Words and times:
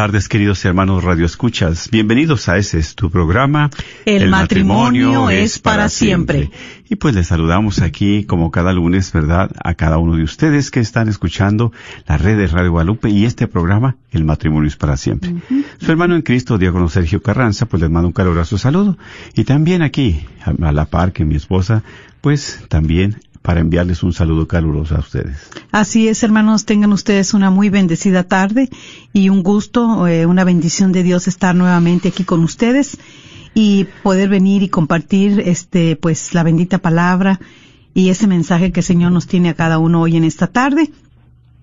Tardes, 0.08 0.30
queridos 0.30 0.64
hermanos 0.64 1.04
Radio 1.04 1.26
Escuchas. 1.26 1.90
Bienvenidos 1.92 2.48
a 2.48 2.58
ese 2.58 2.80
es 2.80 2.96
tu 2.96 3.12
programa. 3.12 3.70
El 4.06 4.30
matrimonio 4.30 5.30
es 5.30 5.60
para 5.60 5.90
siempre. 5.90 6.50
Y 6.88 6.96
pues 6.96 7.14
les 7.14 7.28
saludamos 7.28 7.82
aquí, 7.82 8.24
como 8.24 8.50
cada 8.50 8.72
lunes, 8.72 9.12
¿verdad? 9.12 9.52
A 9.62 9.74
cada 9.74 9.98
uno 9.98 10.16
de 10.16 10.24
ustedes 10.24 10.72
que 10.72 10.80
están 10.80 11.10
escuchando 11.10 11.74
la 12.08 12.18
red 12.18 12.38
de 12.38 12.48
Radio 12.48 12.72
Guadalupe 12.72 13.10
y 13.10 13.26
este 13.26 13.48
programa, 13.48 13.98
El 14.10 14.24
matrimonio 14.24 14.70
es 14.70 14.78
para 14.78 14.96
siempre. 14.96 15.36
Su 15.78 15.92
hermano 15.92 16.16
en 16.16 16.22
Cristo, 16.22 16.58
Diácono 16.58 16.88
Sergio 16.88 17.22
Carranza, 17.22 17.66
pues 17.66 17.82
les 17.82 17.92
mando 17.92 18.08
un 18.08 18.14
caluroso 18.14 18.58
saludo. 18.58 18.98
Y 19.36 19.44
también 19.44 19.82
aquí, 19.82 20.26
a 20.46 20.70
a 20.70 20.72
la 20.72 20.86
par 20.86 21.12
que 21.12 21.26
mi 21.26 21.36
esposa, 21.36 21.84
pues 22.22 22.64
también 22.70 23.18
para 23.48 23.62
enviarles 23.62 24.04
un 24.04 24.12
saludo 24.12 24.46
caluroso 24.46 24.98
a 24.98 25.00
ustedes. 25.00 25.38
Así 25.72 26.10
es, 26.10 26.22
hermanos, 26.22 26.66
tengan 26.66 26.92
ustedes 26.92 27.34
una 27.34 27.50
muy 27.50 27.70
bendecida 27.70 28.24
tarde 28.24 28.70
y 29.14 29.30
un 29.30 29.42
gusto, 29.42 30.06
eh, 30.06 30.26
una 30.26 30.44
bendición 30.44 30.92
de 30.92 31.02
Dios 31.02 31.30
estar 31.30 31.56
nuevamente 31.56 32.10
aquí 32.10 32.26
con 32.26 32.44
ustedes 32.44 32.98
y 33.54 33.86
poder 34.04 34.28
venir 34.28 34.64
y 34.64 34.68
compartir 34.68 35.40
este 35.40 35.96
pues 35.96 36.34
la 36.34 36.44
bendita 36.44 36.80
palabra 36.80 37.40
y 37.94 38.10
ese 38.10 38.28
mensaje 38.28 38.74
que 38.74 38.82
el 38.82 38.86
Señor 38.86 39.14
nos 39.14 39.28
tiene 39.28 39.48
a 39.48 39.54
cada 39.54 39.80
uno 39.80 40.02
hoy 40.02 40.18
en 40.18 40.26
esta 40.26 40.48
tarde. 40.48 40.92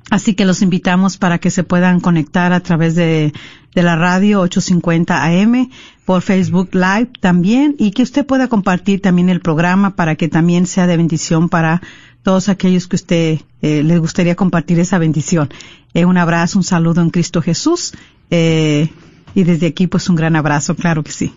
Así 0.09 0.33
que 0.33 0.47
los 0.47 0.62
invitamos 0.62 1.19
para 1.19 1.37
que 1.37 1.50
se 1.50 1.65
puedan 1.65 2.00
conectar 2.00 2.55
a 2.55 2.61
través 2.61 2.94
de, 2.94 3.34
de 3.75 3.83
la 3.83 3.97
radio 3.97 4.41
850 4.41 5.25
AM, 5.25 5.71
por 6.05 6.23
Facebook 6.23 6.71
Live 6.73 7.11
también, 7.21 7.75
y 7.79 7.91
que 7.91 8.03
usted 8.03 8.25
pueda 8.25 8.49
compartir 8.49 9.01
también 9.01 9.29
el 9.29 9.41
programa 9.41 9.97
para 9.97 10.15
que 10.15 10.29
también 10.29 10.67
sea 10.67 10.87
de 10.87 10.97
bendición 10.97 11.49
para 11.49 11.83
todos 12.23 12.49
aquellos 12.49 12.87
que 12.87 12.97
usted 12.97 13.41
eh, 13.62 13.83
les 13.83 13.99
gustaría 13.99 14.35
compartir 14.35 14.79
esa 14.79 14.99
bendición. 14.99 15.51
Eh, 15.93 16.05
un 16.05 16.17
abrazo, 16.17 16.59
un 16.59 16.65
saludo 16.65 17.03
en 17.03 17.11
Cristo 17.11 17.43
Jesús, 17.43 17.93
eh, 18.31 18.89
y 19.35 19.45
desde 19.45 19.67
aquí 19.67 19.87
pues 19.87 20.09
un 20.09 20.17
gran 20.17 20.37
abrazo, 20.37 20.75
claro 20.75 21.03
que 21.03 21.12
sí. 21.12 21.33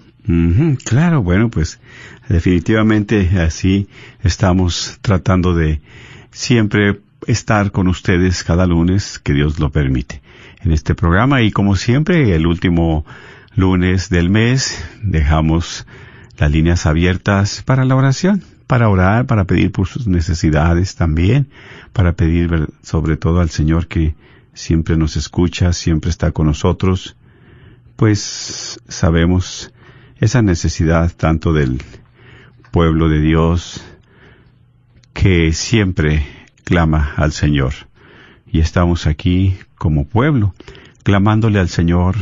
Claro, 0.83 1.23
bueno, 1.23 1.49
pues 1.49 1.79
definitivamente 2.27 3.29
así 3.39 3.87
estamos 4.23 4.97
tratando 5.01 5.55
de 5.55 5.79
siempre 6.31 6.99
estar 7.27 7.71
con 7.71 7.87
ustedes 7.87 8.43
cada 8.43 8.65
lunes 8.65 9.19
que 9.19 9.33
Dios 9.33 9.57
lo 9.59 9.71
permite 9.71 10.21
en 10.61 10.71
este 10.71 10.95
programa 10.95 11.41
y 11.41 11.51
como 11.51 11.75
siempre 11.75 12.35
el 12.35 12.47
último 12.47 13.05
lunes 13.55 14.09
del 14.09 14.29
mes 14.29 14.83
dejamos 15.01 15.85
las 16.37 16.51
líneas 16.51 16.85
abiertas 16.85 17.63
para 17.65 17.85
la 17.85 17.95
oración, 17.95 18.43
para 18.67 18.89
orar, 18.89 19.25
para 19.25 19.45
pedir 19.45 19.71
por 19.71 19.87
sus 19.87 20.07
necesidades 20.07 20.95
también, 20.95 21.49
para 21.93 22.13
pedir 22.13 22.67
sobre 22.83 23.17
todo 23.17 23.39
al 23.39 23.49
Señor 23.49 23.87
que 23.87 24.15
siempre 24.53 24.97
nos 24.97 25.17
escucha, 25.17 25.73
siempre 25.73 26.09
está 26.09 26.31
con 26.31 26.47
nosotros, 26.47 27.15
pues 27.95 28.79
sabemos 28.87 29.71
esa 30.19 30.41
necesidad 30.41 31.11
tanto 31.15 31.53
del 31.53 31.81
pueblo 32.71 33.09
de 33.09 33.21
Dios 33.21 33.83
que 35.13 35.53
siempre 35.53 36.25
clama 36.63 37.13
al 37.15 37.31
Señor. 37.31 37.73
Y 38.45 38.59
estamos 38.59 39.07
aquí 39.07 39.57
como 39.77 40.05
pueblo, 40.05 40.53
clamándole 41.03 41.59
al 41.59 41.69
Señor 41.69 42.15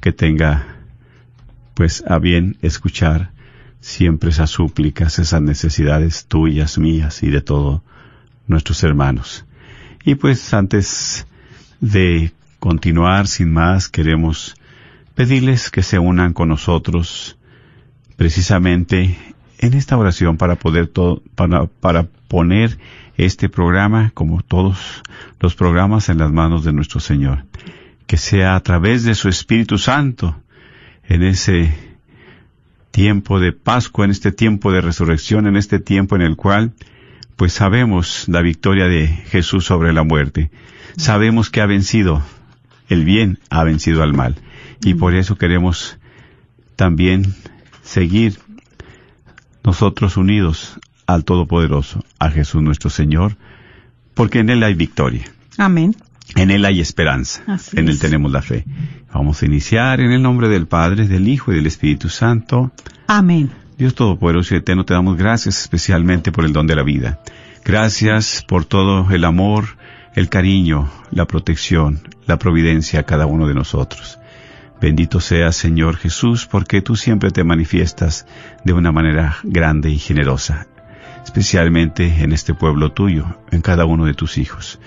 que 0.00 0.12
tenga 0.12 0.66
pues 1.74 2.04
a 2.06 2.18
bien 2.18 2.56
escuchar 2.62 3.32
siempre 3.80 4.30
esas 4.30 4.50
súplicas, 4.50 5.18
esas 5.18 5.42
necesidades 5.42 6.26
tuyas, 6.26 6.78
mías 6.78 7.22
y 7.22 7.30
de 7.30 7.40
todos 7.40 7.82
nuestros 8.46 8.82
hermanos. 8.82 9.44
Y 10.04 10.14
pues 10.14 10.54
antes 10.54 11.26
de 11.80 12.32
continuar 12.60 13.26
sin 13.26 13.52
más, 13.52 13.88
queremos 13.88 14.54
pedirles 15.14 15.70
que 15.70 15.82
se 15.82 15.98
unan 15.98 16.32
con 16.32 16.48
nosotros 16.48 17.36
precisamente 18.16 19.16
en 19.58 19.74
esta 19.74 19.96
oración 19.96 20.36
para 20.36 20.56
poder 20.56 20.88
to- 20.88 21.22
para, 21.34 21.66
para 21.66 22.06
poner 22.28 22.78
este 23.16 23.48
programa 23.48 24.10
como 24.14 24.42
todos 24.42 25.02
los 25.40 25.54
programas 25.54 26.08
en 26.08 26.18
las 26.18 26.32
manos 26.32 26.64
de 26.64 26.72
nuestro 26.72 27.00
Señor. 27.00 27.44
Que 28.06 28.16
sea 28.16 28.54
a 28.56 28.60
través 28.60 29.04
de 29.04 29.14
su 29.14 29.28
Espíritu 29.28 29.78
Santo 29.78 30.36
en 31.08 31.22
ese 31.22 31.72
tiempo 32.90 33.40
de 33.40 33.52
Pascua, 33.52 34.04
en 34.04 34.10
este 34.10 34.32
tiempo 34.32 34.72
de 34.72 34.80
resurrección, 34.80 35.46
en 35.46 35.56
este 35.56 35.78
tiempo 35.78 36.16
en 36.16 36.22
el 36.22 36.36
cual 36.36 36.72
pues 37.36 37.52
sabemos 37.52 38.24
la 38.28 38.42
victoria 38.42 38.86
de 38.86 39.08
Jesús 39.08 39.64
sobre 39.64 39.92
la 39.92 40.04
muerte. 40.04 40.50
Sabemos 40.96 41.50
que 41.50 41.60
ha 41.60 41.66
vencido, 41.66 42.22
el 42.88 43.04
bien 43.04 43.38
ha 43.50 43.64
vencido 43.64 44.02
al 44.04 44.12
mal. 44.12 44.36
Y 44.84 44.94
por 44.94 45.14
eso 45.14 45.36
queremos 45.36 45.98
también 46.76 47.34
seguir 47.82 48.38
nosotros 49.64 50.16
unidos 50.16 50.78
al 51.06 51.24
Todopoderoso, 51.24 52.04
a 52.18 52.30
Jesús 52.30 52.62
nuestro 52.62 52.90
Señor, 52.90 53.36
porque 54.14 54.38
en 54.40 54.50
Él 54.50 54.62
hay 54.62 54.74
victoria, 54.74 55.24
Amén. 55.58 55.96
en 56.36 56.50
Él 56.50 56.64
hay 56.64 56.80
esperanza, 56.80 57.42
Así 57.46 57.78
en 57.78 57.88
Él 57.88 57.94
es. 57.94 57.98
tenemos 58.00 58.30
la 58.30 58.42
fe. 58.42 58.64
Vamos 59.12 59.42
a 59.42 59.46
iniciar 59.46 60.00
en 60.00 60.12
el 60.12 60.22
nombre 60.22 60.48
del 60.48 60.66
Padre, 60.66 61.06
del 61.08 61.28
Hijo 61.28 61.52
y 61.52 61.56
del 61.56 61.66
Espíritu 61.66 62.08
Santo. 62.08 62.72
Amén. 63.06 63.50
Dios 63.78 63.94
Todopoderoso 63.94 64.54
y 64.54 64.58
Eterno, 64.58 64.84
te 64.84 64.94
damos 64.94 65.16
gracias 65.16 65.60
especialmente 65.60 66.30
por 66.30 66.44
el 66.44 66.52
don 66.52 66.66
de 66.66 66.76
la 66.76 66.82
vida. 66.84 67.20
Gracias 67.64 68.44
por 68.46 68.64
todo 68.64 69.10
el 69.10 69.24
amor, 69.24 69.64
el 70.14 70.28
cariño, 70.28 70.90
la 71.10 71.26
protección, 71.26 72.00
la 72.26 72.38
providencia 72.38 73.00
a 73.00 73.02
cada 73.04 73.26
uno 73.26 73.48
de 73.48 73.54
nosotros. 73.54 74.18
Bendito 74.80 75.20
seas, 75.20 75.56
Señor 75.56 75.96
Jesús, 75.96 76.46
porque 76.46 76.82
tú 76.82 76.96
siempre 76.96 77.30
te 77.30 77.44
manifiestas 77.44 78.26
de 78.64 78.72
una 78.72 78.92
manera 78.92 79.36
grande 79.42 79.90
y 79.90 79.98
generosa, 79.98 80.66
especialmente 81.24 82.22
en 82.22 82.32
este 82.32 82.54
pueblo 82.54 82.92
tuyo, 82.92 83.38
en 83.50 83.62
cada 83.62 83.84
uno 83.86 84.04
de 84.04 84.14
tus 84.14 84.36
hijos. 84.36 84.80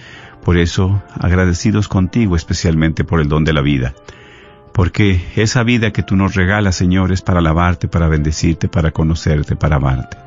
Por 0.43 0.57
eso, 0.57 1.01
agradecidos 1.19 1.87
contigo 1.87 2.35
especialmente 2.35 3.03
por 3.03 3.19
el 3.21 3.27
don 3.27 3.43
de 3.43 3.53
la 3.53 3.61
vida. 3.61 3.93
Porque 4.73 5.19
esa 5.35 5.63
vida 5.63 5.91
que 5.91 6.03
tú 6.03 6.15
nos 6.15 6.35
regalas, 6.35 6.75
Señor, 6.75 7.11
es 7.11 7.21
para 7.21 7.39
alabarte, 7.39 7.87
para 7.87 8.07
bendecirte, 8.07 8.67
para 8.67 8.91
conocerte, 8.91 9.55
para 9.55 9.77
amarte. 9.77 10.17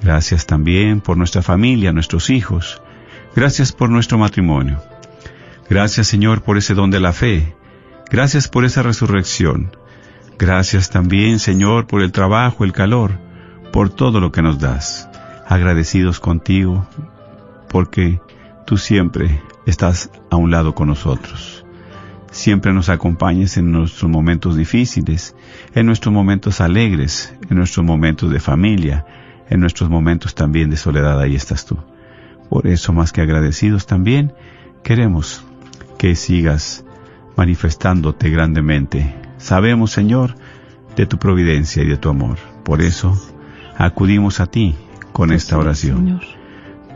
Gracias 0.00 0.46
también 0.46 1.00
por 1.00 1.16
nuestra 1.16 1.42
familia, 1.42 1.92
nuestros 1.92 2.30
hijos. 2.30 2.80
Gracias 3.34 3.72
por 3.72 3.90
nuestro 3.90 4.18
matrimonio. 4.18 4.80
Gracias, 5.68 6.06
Señor, 6.06 6.42
por 6.42 6.56
ese 6.56 6.74
don 6.74 6.90
de 6.90 7.00
la 7.00 7.12
fe. 7.12 7.54
Gracias 8.10 8.48
por 8.48 8.64
esa 8.64 8.82
resurrección. 8.82 9.70
Gracias 10.36 10.90
también, 10.90 11.38
Señor, 11.38 11.86
por 11.86 12.02
el 12.02 12.10
trabajo, 12.10 12.64
el 12.64 12.72
calor, 12.72 13.12
por 13.72 13.88
todo 13.88 14.18
lo 14.18 14.32
que 14.32 14.42
nos 14.42 14.58
das. 14.58 15.08
Agradecidos 15.46 16.18
contigo, 16.18 16.88
porque 17.68 18.20
tú 18.66 18.78
siempre 18.78 19.40
estás 19.64 20.10
a 20.28 20.36
un 20.36 20.50
lado 20.50 20.74
con 20.74 20.88
nosotros. 20.88 21.64
Siempre 22.32 22.72
nos 22.72 22.88
acompañes 22.88 23.56
en 23.56 23.70
nuestros 23.70 24.10
momentos 24.10 24.56
difíciles, 24.56 25.36
en 25.74 25.86
nuestros 25.86 26.12
momentos 26.12 26.60
alegres, 26.60 27.32
en 27.48 27.58
nuestros 27.58 27.86
momentos 27.86 28.32
de 28.32 28.40
familia, 28.40 29.06
en 29.48 29.60
nuestros 29.60 29.88
momentos 29.88 30.34
también 30.34 30.68
de 30.68 30.76
soledad, 30.76 31.20
ahí 31.20 31.36
estás 31.36 31.64
tú. 31.64 31.76
Por 32.48 32.66
eso, 32.66 32.92
más 32.92 33.12
que 33.12 33.20
agradecidos 33.20 33.86
también, 33.86 34.32
queremos 34.82 35.44
que 35.96 36.16
sigas 36.16 36.84
manifestándote 37.36 38.30
grandemente. 38.30 39.14
Sabemos, 39.38 39.92
Señor, 39.92 40.34
de 40.96 41.06
tu 41.06 41.18
providencia 41.18 41.82
y 41.82 41.86
de 41.86 41.96
tu 41.96 42.08
amor. 42.08 42.38
Por 42.64 42.82
eso, 42.82 43.18
acudimos 43.76 44.40
a 44.40 44.46
ti 44.46 44.74
con 45.12 45.32
esta 45.32 45.58
oración. 45.58 46.20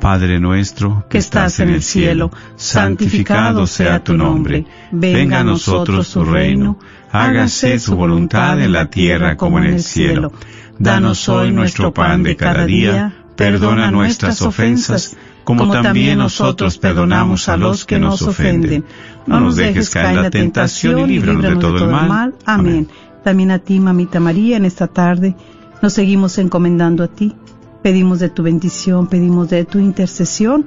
Padre 0.00 0.38
nuestro 0.38 1.06
que 1.08 1.18
estás 1.18 1.60
en 1.60 1.70
el 1.70 1.82
cielo, 1.82 2.30
santificado 2.56 3.66
sea 3.66 4.04
tu 4.04 4.14
nombre. 4.14 4.66
Venga 4.92 5.40
a 5.40 5.44
nosotros 5.44 6.12
tu 6.12 6.24
reino. 6.24 6.78
Hágase 7.10 7.78
tu 7.78 7.94
voluntad 7.94 8.60
en 8.60 8.72
la 8.72 8.90
tierra 8.90 9.36
como 9.36 9.58
en 9.58 9.64
el 9.64 9.82
cielo. 9.82 10.32
Danos 10.78 11.28
hoy 11.28 11.52
nuestro 11.52 11.94
pan 11.94 12.22
de 12.22 12.36
cada 12.36 12.66
día. 12.66 13.14
Perdona 13.36 13.90
nuestras 13.90 14.42
ofensas, 14.42 15.16
como 15.44 15.70
también 15.70 16.18
nosotros 16.18 16.78
perdonamos 16.78 17.48
a 17.48 17.56
los 17.56 17.84
que 17.84 17.98
nos 17.98 18.22
ofenden. 18.22 18.84
No 19.26 19.40
nos 19.40 19.56
dejes 19.56 19.90
caer 19.90 20.16
en 20.16 20.22
la 20.22 20.30
tentación 20.30 20.98
y 21.00 21.06
líbranos 21.06 21.42
de 21.42 21.56
todo 21.56 21.78
el 21.78 21.90
mal. 21.90 22.34
Amén. 22.44 22.88
También 23.22 23.50
a 23.50 23.58
ti, 23.58 23.80
mamita 23.80 24.20
María, 24.20 24.56
en 24.56 24.64
esta 24.64 24.86
tarde 24.86 25.34
nos 25.80 25.92
seguimos 25.94 26.38
encomendando 26.38 27.04
a 27.04 27.08
ti. 27.08 27.34
Pedimos 27.82 28.18
de 28.18 28.28
tu 28.28 28.42
bendición, 28.42 29.06
pedimos 29.06 29.48
de 29.50 29.64
tu 29.64 29.78
intercesión 29.78 30.66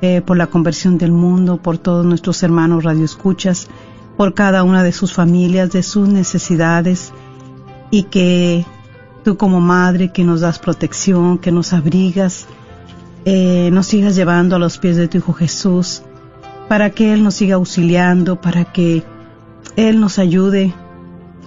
eh, 0.00 0.22
por 0.24 0.36
la 0.36 0.46
conversión 0.46 0.96
del 0.96 1.12
mundo, 1.12 1.56
por 1.56 1.78
todos 1.78 2.06
nuestros 2.06 2.42
hermanos 2.42 2.84
radioescuchas, 2.84 3.68
por 4.16 4.34
cada 4.34 4.62
una 4.62 4.82
de 4.82 4.92
sus 4.92 5.12
familias, 5.12 5.70
de 5.70 5.82
sus 5.82 6.08
necesidades 6.08 7.12
y 7.90 8.04
que 8.04 8.64
tú 9.24 9.36
como 9.36 9.60
madre 9.60 10.12
que 10.12 10.24
nos 10.24 10.40
das 10.40 10.58
protección, 10.58 11.38
que 11.38 11.52
nos 11.52 11.72
abrigas, 11.72 12.46
eh, 13.24 13.70
nos 13.72 13.86
sigas 13.86 14.14
llevando 14.16 14.56
a 14.56 14.58
los 14.58 14.78
pies 14.78 14.96
de 14.96 15.08
tu 15.08 15.18
Hijo 15.18 15.32
Jesús, 15.32 16.02
para 16.68 16.90
que 16.90 17.12
Él 17.12 17.22
nos 17.24 17.34
siga 17.34 17.56
auxiliando, 17.56 18.40
para 18.40 18.64
que 18.64 19.02
Él 19.76 20.00
nos 20.00 20.18
ayude 20.18 20.74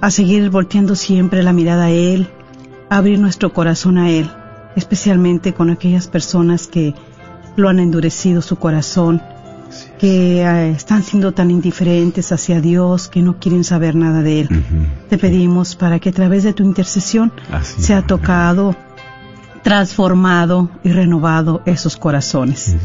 a 0.01 0.09
seguir 0.09 0.49
volteando 0.49 0.95
siempre 0.95 1.43
la 1.43 1.53
mirada 1.53 1.85
a 1.85 1.89
Él, 1.91 2.27
a 2.89 2.97
abrir 2.97 3.19
nuestro 3.19 3.53
corazón 3.53 3.97
a 3.97 4.09
Él, 4.09 4.29
especialmente 4.75 5.53
con 5.53 5.69
aquellas 5.69 6.07
personas 6.07 6.67
que 6.67 6.95
lo 7.55 7.69
han 7.69 7.79
endurecido 7.79 8.41
su 8.41 8.55
corazón, 8.55 9.21
que 9.99 10.41
eh, 10.41 10.71
están 10.71 11.03
siendo 11.03 11.31
tan 11.33 11.51
indiferentes 11.51 12.31
hacia 12.31 12.59
Dios, 12.59 13.07
que 13.07 13.21
no 13.21 13.37
quieren 13.37 13.63
saber 13.63 13.95
nada 13.95 14.21
de 14.21 14.41
Él. 14.41 14.65
Te 15.09 15.17
pedimos 15.17 15.75
para 15.75 15.99
que 15.99 16.09
a 16.09 16.13
través 16.13 16.43
de 16.43 16.53
tu 16.53 16.63
intercesión 16.63 17.31
Así 17.51 17.81
sea 17.81 18.01
tocado, 18.05 18.75
transformado 19.63 20.69
y 20.83 20.89
renovado 20.91 21.61
esos 21.65 21.97
corazones. 21.97 22.75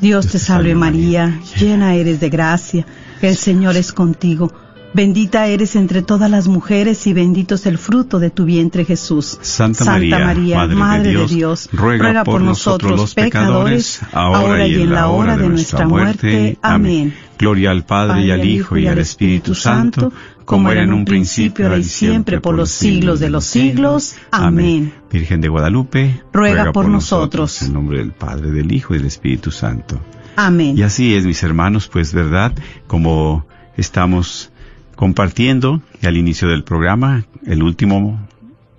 Dios 0.00 0.28
te 0.28 0.38
salve 0.38 0.74
María, 0.74 1.40
llena 1.58 1.94
eres 1.94 2.20
de 2.20 2.28
gracia, 2.28 2.86
el 3.22 3.36
Señor 3.36 3.76
es 3.76 3.92
contigo. 3.92 4.52
Bendita 4.96 5.46
eres 5.46 5.76
entre 5.76 6.00
todas 6.00 6.30
las 6.30 6.48
mujeres 6.48 7.06
y 7.06 7.12
bendito 7.12 7.56
es 7.56 7.66
el 7.66 7.76
fruto 7.76 8.18
de 8.18 8.30
tu 8.30 8.46
vientre 8.46 8.86
Jesús. 8.86 9.38
Santa 9.42 9.84
María, 9.84 10.66
Madre 10.68 11.12
de 11.12 11.26
Dios, 11.26 11.68
ruega 11.70 12.24
por 12.24 12.40
nosotros 12.40 12.98
los 12.98 13.14
pecadores, 13.14 14.00
ahora 14.12 14.66
y 14.66 14.80
en 14.80 14.94
la 14.94 15.08
hora 15.08 15.36
de 15.36 15.50
nuestra 15.50 15.86
muerte. 15.86 16.56
Amén. 16.62 17.12
Gloria 17.38 17.72
al 17.72 17.84
Padre 17.84 18.22
y 18.22 18.30
al 18.30 18.42
Hijo 18.46 18.78
y 18.78 18.86
al 18.86 18.96
Espíritu 18.96 19.54
Santo, 19.54 20.14
como 20.46 20.70
era 20.70 20.84
en 20.84 20.94
un 20.94 21.04
principio, 21.04 21.66
ahora 21.66 21.76
y 21.76 21.84
siempre, 21.84 22.40
por 22.40 22.54
los 22.54 22.70
siglos 22.70 23.20
de 23.20 23.28
los 23.28 23.44
siglos. 23.44 24.16
Amén. 24.30 24.94
Virgen 25.12 25.42
de 25.42 25.48
Guadalupe, 25.48 26.22
Ruega 26.32 26.72
por 26.72 26.88
nosotros. 26.88 27.60
En 27.60 27.74
nombre 27.74 27.98
del 27.98 28.12
Padre, 28.12 28.50
del 28.50 28.72
Hijo 28.72 28.94
y 28.94 28.96
del 28.96 29.08
Espíritu 29.08 29.50
Santo. 29.50 30.00
Amén. 30.36 30.78
Y 30.78 30.84
así 30.84 31.14
es, 31.14 31.26
mis 31.26 31.42
hermanos, 31.42 31.86
pues 31.86 32.14
verdad, 32.14 32.54
como 32.86 33.44
estamos 33.76 34.50
compartiendo 34.96 35.80
al 36.02 36.16
inicio 36.16 36.48
del 36.48 36.64
programa, 36.64 37.24
el 37.44 37.62
último 37.62 38.26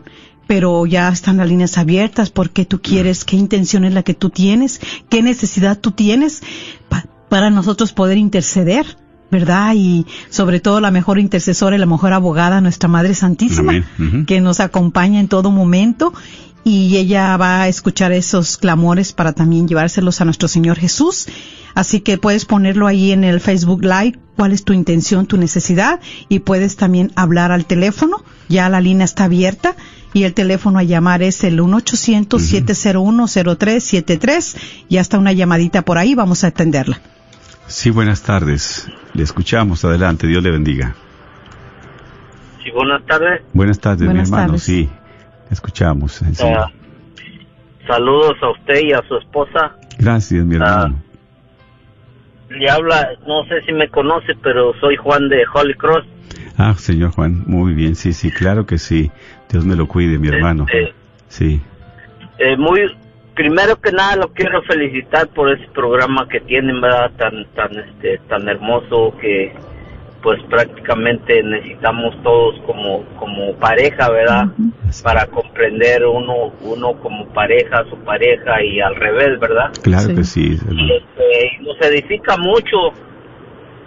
pero 0.47 0.85
ya 0.85 1.09
están 1.09 1.37
las 1.37 1.47
líneas 1.47 1.77
abiertas 1.77 2.29
porque 2.29 2.65
tú 2.65 2.81
quieres, 2.81 3.23
qué 3.25 3.37
intención 3.37 3.85
es 3.85 3.93
la 3.93 4.03
que 4.03 4.13
tú 4.13 4.29
tienes, 4.29 4.81
qué 5.09 5.21
necesidad 5.23 5.79
tú 5.79 5.91
tienes 5.91 6.41
pa- 6.89 7.05
para 7.29 7.49
nosotros 7.49 7.91
poder 7.93 8.17
interceder. 8.17 8.85
¿Verdad? 9.31 9.73
Y 9.75 10.07
sobre 10.29 10.59
todo 10.59 10.81
la 10.81 10.89
mejor 10.89 11.19
intercesora 11.19 11.75
y 11.75 11.79
la 11.79 11.85
mejor 11.85 12.13
abogada, 12.13 12.61
nuestra 12.61 12.89
Madre 12.89 13.13
Santísima, 13.13 13.85
que 14.25 14.41
nos 14.41 14.59
acompaña 14.59 15.19
en 15.19 15.27
todo 15.27 15.51
momento 15.51 16.13
y 16.63 16.97
ella 16.97 17.37
va 17.37 17.61
a 17.61 17.67
escuchar 17.67 18.11
esos 18.11 18.57
clamores 18.57 19.13
para 19.13 19.33
también 19.33 19.67
llevárselos 19.67 20.19
a 20.21 20.25
nuestro 20.25 20.47
Señor 20.47 20.77
Jesús. 20.77 21.27
Así 21.75 21.99
que 22.01 22.17
puedes 22.17 22.45
ponerlo 22.45 22.87
ahí 22.87 23.11
en 23.11 23.23
el 23.23 23.39
Facebook 23.39 23.83
Live, 23.83 24.17
cuál 24.35 24.51
es 24.51 24.63
tu 24.63 24.73
intención, 24.73 25.27
tu 25.27 25.37
necesidad, 25.37 25.99
y 26.27 26.39
puedes 26.39 26.75
también 26.75 27.11
hablar 27.15 27.51
al 27.51 27.65
teléfono. 27.65 28.23
Ya 28.49 28.67
la 28.69 28.81
línea 28.81 29.05
está 29.05 29.25
abierta 29.25 29.75
y 30.13 30.23
el 30.23 30.33
teléfono 30.33 30.79
a 30.79 30.83
llamar 30.83 31.21
es 31.23 31.43
el 31.43 31.59
1-800-701-0373. 31.59 34.55
Ya 34.89 35.01
está 35.01 35.19
una 35.19 35.33
llamadita 35.33 35.83
por 35.83 35.97
ahí, 35.97 36.15
vamos 36.15 36.43
a 36.43 36.47
atenderla. 36.47 37.01
Sí, 37.69 37.91
buenas 37.91 38.23
tardes. 38.23 38.89
Le 39.13 39.23
escuchamos. 39.23 39.85
Adelante. 39.85 40.27
Dios 40.27 40.43
le 40.43 40.51
bendiga. 40.51 40.95
Sí, 42.63 42.71
buenas 42.71 43.05
tardes. 43.05 43.41
Buenas 43.53 43.79
tardes, 43.79 44.05
Buenas 44.05 44.29
mi 44.29 44.35
hermano. 44.35 44.47
tardes. 44.53 44.63
Sí, 44.63 44.89
le 45.47 45.53
escuchamos. 45.53 46.21
Ah, 46.43 46.67
saludos 47.87 48.35
a 48.41 48.49
usted 48.51 48.81
y 48.83 48.91
a 48.93 49.01
su 49.07 49.15
esposa. 49.17 49.75
Gracias, 49.97 50.43
mi 50.45 50.55
hermano. 50.55 51.01
Le 52.49 52.69
habla, 52.69 53.07
no 53.27 53.43
sé 53.45 53.61
si 53.65 53.71
me 53.73 53.87
conoce, 53.89 54.33
pero 54.41 54.73
soy 54.79 54.95
Juan 54.97 55.29
de 55.29 55.43
Holy 55.53 55.75
Cross. 55.75 56.05
Ah, 56.57 56.73
señor 56.75 57.11
Juan, 57.11 57.43
muy 57.45 57.73
bien. 57.73 57.95
Sí, 57.95 58.13
sí, 58.13 58.31
claro 58.31 58.65
que 58.65 58.79
sí. 58.79 59.11
Dios 59.49 59.65
me 59.65 59.75
lo 59.75 59.87
cuide, 59.87 60.17
mi 60.17 60.27
hermano. 60.29 60.65
Este, 60.67 60.93
Sí. 61.27 61.61
eh, 62.39 62.57
muy, 62.57 62.81
primero 63.39 63.79
que 63.79 63.93
nada 63.93 64.17
lo 64.17 64.33
quiero 64.33 64.61
felicitar 64.63 65.29
por 65.29 65.49
ese 65.49 65.65
programa 65.71 66.27
que 66.27 66.41
tienen, 66.41 66.81
¿verdad? 66.81 67.09
Tan, 67.17 67.45
tan, 67.55 67.71
este, 67.79 68.17
tan 68.27 68.49
hermoso 68.49 69.15
que, 69.21 69.53
pues 70.21 70.43
prácticamente 70.49 71.41
necesitamos 71.43 72.21
todos 72.21 72.59
como, 72.65 73.05
como 73.15 73.53
pareja, 73.53 74.09
¿verdad? 74.11 74.47
Para 75.01 75.25
comprender 75.27 76.05
uno, 76.05 76.51
uno 76.63 76.93
como 76.99 77.27
pareja, 77.29 77.85
su 77.89 77.95
pareja 77.99 78.61
y 78.61 78.81
al 78.81 78.95
revés, 78.97 79.39
¿verdad? 79.39 79.71
Claro 79.83 80.07
Sí. 80.09 80.15
que 80.15 80.23
sí, 80.25 80.57
y, 80.71 80.91
este, 80.91 81.47
y 81.61 81.63
nos 81.63 81.79
edifica 81.79 82.35
mucho 82.35 82.91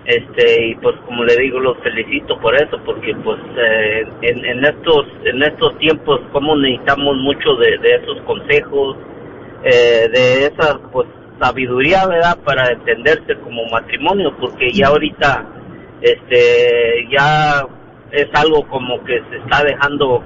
este 0.07 0.69
y 0.69 0.75
pues 0.77 0.97
como 1.07 1.23
le 1.25 1.37
digo 1.37 1.61
los 1.61 1.79
felicito 1.79 2.37
por 2.41 2.57
eso 2.57 2.77
porque 2.85 3.15
pues 3.23 3.39
eh, 3.57 4.05
en, 4.23 4.45
en 4.45 4.65
estos 4.65 5.07
en 5.25 5.41
estos 5.45 5.79
tiempos 5.79 6.21
como 6.33 6.57
necesitamos 6.57 7.17
mucho 7.19 7.55
de, 7.55 7.79
de 7.79 7.95
esos 8.03 8.21
consejos 8.23 8.97
eh, 9.65 10.09
de 10.13 10.47
esa 10.47 10.79
pues 10.93 11.09
sabiduría 11.41 12.07
verdad 12.07 12.39
para 12.45 12.71
entenderse 12.73 13.37
como 13.43 13.65
matrimonio 13.71 14.35
porque 14.41 14.71
ya 14.73 14.89
ahorita 14.89 15.45
este 16.01 17.09
ya 17.11 17.65
es 18.11 18.27
algo 18.35 18.67
como 18.69 19.03
que 19.05 19.21
se 19.31 19.37
está 19.39 19.65
dejando 19.65 20.23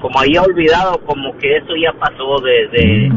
como 0.00 0.20
ahí 0.20 0.36
olvidado 0.36 0.98
como 1.06 1.36
que 1.38 1.56
eso 1.56 1.74
ya 1.82 1.92
pasó 1.98 2.38
de 2.40 2.68
de, 2.68 3.12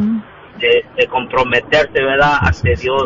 de, 0.60 0.86
de 0.98 1.08
comprometerse 1.08 2.02
verdad 2.04 2.34
ante. 2.42 2.76
Dios 2.82 3.06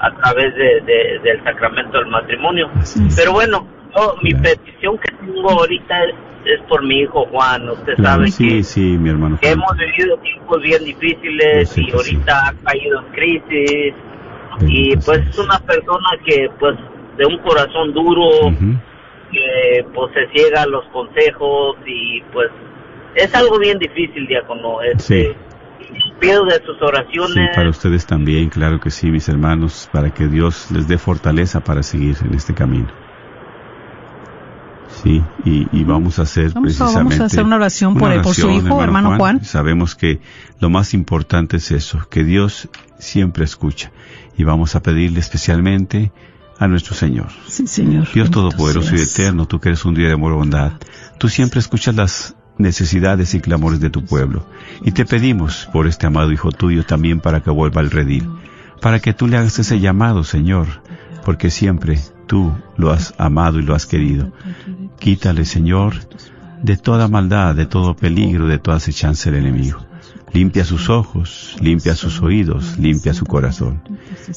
a 0.00 0.14
través 0.14 0.54
de, 0.54 0.80
de- 0.82 1.18
del 1.24 1.42
sacramento 1.42 1.98
del 1.98 2.06
matrimonio. 2.06 2.70
Pero 3.16 3.32
bueno, 3.32 3.66
yo, 3.96 4.14
mi 4.22 4.30
Claro. 4.30 4.42
petición 4.44 4.98
que 4.98 5.12
tengo 5.26 5.50
ahorita 5.50 6.04
es, 6.04 6.14
es 6.46 6.60
por 6.68 6.84
mi 6.84 7.00
hijo 7.00 7.26
Juan. 7.26 7.68
Usted 7.70 7.94
Claro, 7.96 8.16
sabe 8.18 8.30
sí, 8.30 8.48
que, 8.48 8.62
sí, 8.62 8.80
mi 8.98 9.10
hermano. 9.10 9.38
que 9.40 9.50
hemos 9.50 9.76
vivido 9.76 10.16
tiempos 10.18 10.62
bien 10.62 10.84
difíciles 10.84 11.76
y 11.78 11.90
ahorita 11.92 12.48
ha 12.48 12.54
caído 12.64 13.00
en 13.00 13.06
crisis. 13.12 13.94
Y 14.66 14.96
pues 14.96 15.20
es 15.28 15.38
una 15.38 15.58
persona 15.60 16.08
que 16.24 16.48
pues 16.58 16.76
de 17.16 17.26
un 17.26 17.38
corazón 17.38 17.92
duro, 17.92 18.50
que 19.30 19.84
pues 19.94 20.12
se 20.14 20.26
ciega 20.32 20.62
a 20.62 20.66
los 20.66 20.84
consejos 20.86 21.76
y 21.86 22.22
pues 22.32 22.48
es 23.14 23.32
algo 23.34 23.58
bien 23.58 23.78
difícil, 23.78 24.26
diácono. 24.26 24.80
Este, 24.82 25.34
Pido 26.20 26.44
de 26.46 26.60
sus 26.66 26.80
oraciones. 26.82 27.32
Sí, 27.32 27.40
para 27.54 27.70
ustedes 27.70 28.04
también, 28.04 28.48
claro 28.50 28.80
que 28.80 28.90
sí, 28.90 29.08
mis 29.10 29.28
hermanos, 29.28 29.88
para 29.92 30.10
que 30.10 30.26
Dios 30.26 30.68
les 30.72 30.88
dé 30.88 30.98
fortaleza 30.98 31.60
para 31.60 31.82
seguir 31.84 32.16
en 32.24 32.34
este 32.34 32.52
camino. 32.54 32.88
Sí, 35.02 35.22
y, 35.44 35.66
y 35.72 35.84
vamos 35.84 36.18
a 36.18 36.22
hacer 36.22 36.52
Vamos 36.52 36.56
a- 36.56 36.60
precisamente 36.84 36.96
vamos 36.98 37.20
a 37.20 37.24
hacer 37.24 37.44
una 37.44 37.56
oración 37.56 37.94
por- 37.94 38.22
por 38.22 38.34
su 38.34 38.50
hijo, 38.50 38.82
hermano 38.82 39.16
Juan. 39.16 39.44
Sabemos 39.44 39.94
que 39.94 40.20
lo 40.60 40.70
más 40.70 40.94
importante 40.94 41.58
es 41.58 41.70
eso, 41.70 42.06
que 42.10 42.24
Dios 42.24 42.68
siempre 42.98 43.44
escucha. 43.44 43.92
Y 44.36 44.44
vamos 44.44 44.74
a 44.76 44.82
pedirle 44.82 45.20
especialmente 45.20 46.12
a 46.58 46.66
nuestro 46.68 46.94
Señor. 46.94 47.28
Sí, 47.46 47.66
Señor. 47.66 48.08
Dios 48.12 48.30
Todopoderoso 48.30 48.94
y. 48.96 49.00
Eterno, 49.00 49.46
tú 49.46 49.60
que 49.60 49.68
eres 49.70 49.84
un 49.84 49.94
Dios 49.94 50.08
de 50.08 50.14
amor 50.14 50.32
y 50.32 50.36
bondad, 50.36 50.72
tú 51.18 51.28
siempre 51.28 51.60
escuchas 51.60 51.94
las 51.94 52.34
necesidades 52.58 53.34
y 53.34 53.40
clamores 53.40 53.78
de 53.80 53.90
tu 53.90 54.04
pueblo. 54.04 54.44
Y 54.84 54.90
te 54.92 55.04
pedimos 55.04 55.68
por 55.72 55.86
este 55.86 56.06
amado 56.06 56.32
Hijo 56.32 56.50
tuyo 56.50 56.84
también 56.84 57.20
para 57.20 57.40
que 57.40 57.50
vuelva 57.50 57.80
al 57.80 57.90
redil, 57.90 58.28
para 58.80 58.98
que 59.00 59.12
tú 59.12 59.28
le 59.28 59.36
hagas 59.36 59.58
ese 59.60 59.78
llamado, 59.78 60.24
Señor, 60.24 60.66
porque 61.24 61.50
siempre 61.50 62.00
tú 62.28 62.52
lo 62.76 62.92
has 62.92 63.14
amado 63.18 63.58
y 63.58 63.62
lo 63.62 63.74
has 63.74 63.86
querido. 63.86 64.30
Quítale, 65.00 65.44
Señor, 65.44 65.94
de 66.62 66.76
toda 66.76 67.08
maldad, 67.08 67.56
de 67.56 67.66
todo 67.66 67.96
peligro, 67.96 68.46
de 68.46 68.58
toda 68.58 68.76
acechanza 68.76 69.30
del 69.30 69.40
enemigo. 69.40 69.80
Limpia 70.32 70.64
sus 70.64 70.90
ojos, 70.90 71.56
limpia 71.60 71.94
sus 71.94 72.20
oídos, 72.20 72.78
limpia 72.78 73.14
su 73.14 73.24
corazón. 73.24 73.82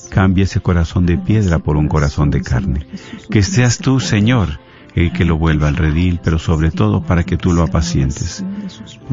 Cambia 0.10 0.46
ese 0.46 0.62
corazón 0.62 1.06
de 1.06 1.18
piedra 1.18 1.60
por 1.60 1.76
un 1.76 1.88
corazón 1.88 2.32
de 2.32 2.42
carne. 2.42 2.88
Que 3.30 3.44
seas 3.44 3.78
tú, 3.78 4.00
Señor, 4.00 4.60
el 4.96 5.12
que 5.12 5.26
lo 5.26 5.38
vuelva 5.38 5.68
al 5.68 5.76
redil, 5.76 6.20
pero 6.24 6.40
sobre 6.40 6.72
todo 6.72 7.04
para 7.04 7.24
que 7.24 7.38
tú 7.38 7.54
lo 7.54 7.64
apacientes. 7.64 8.44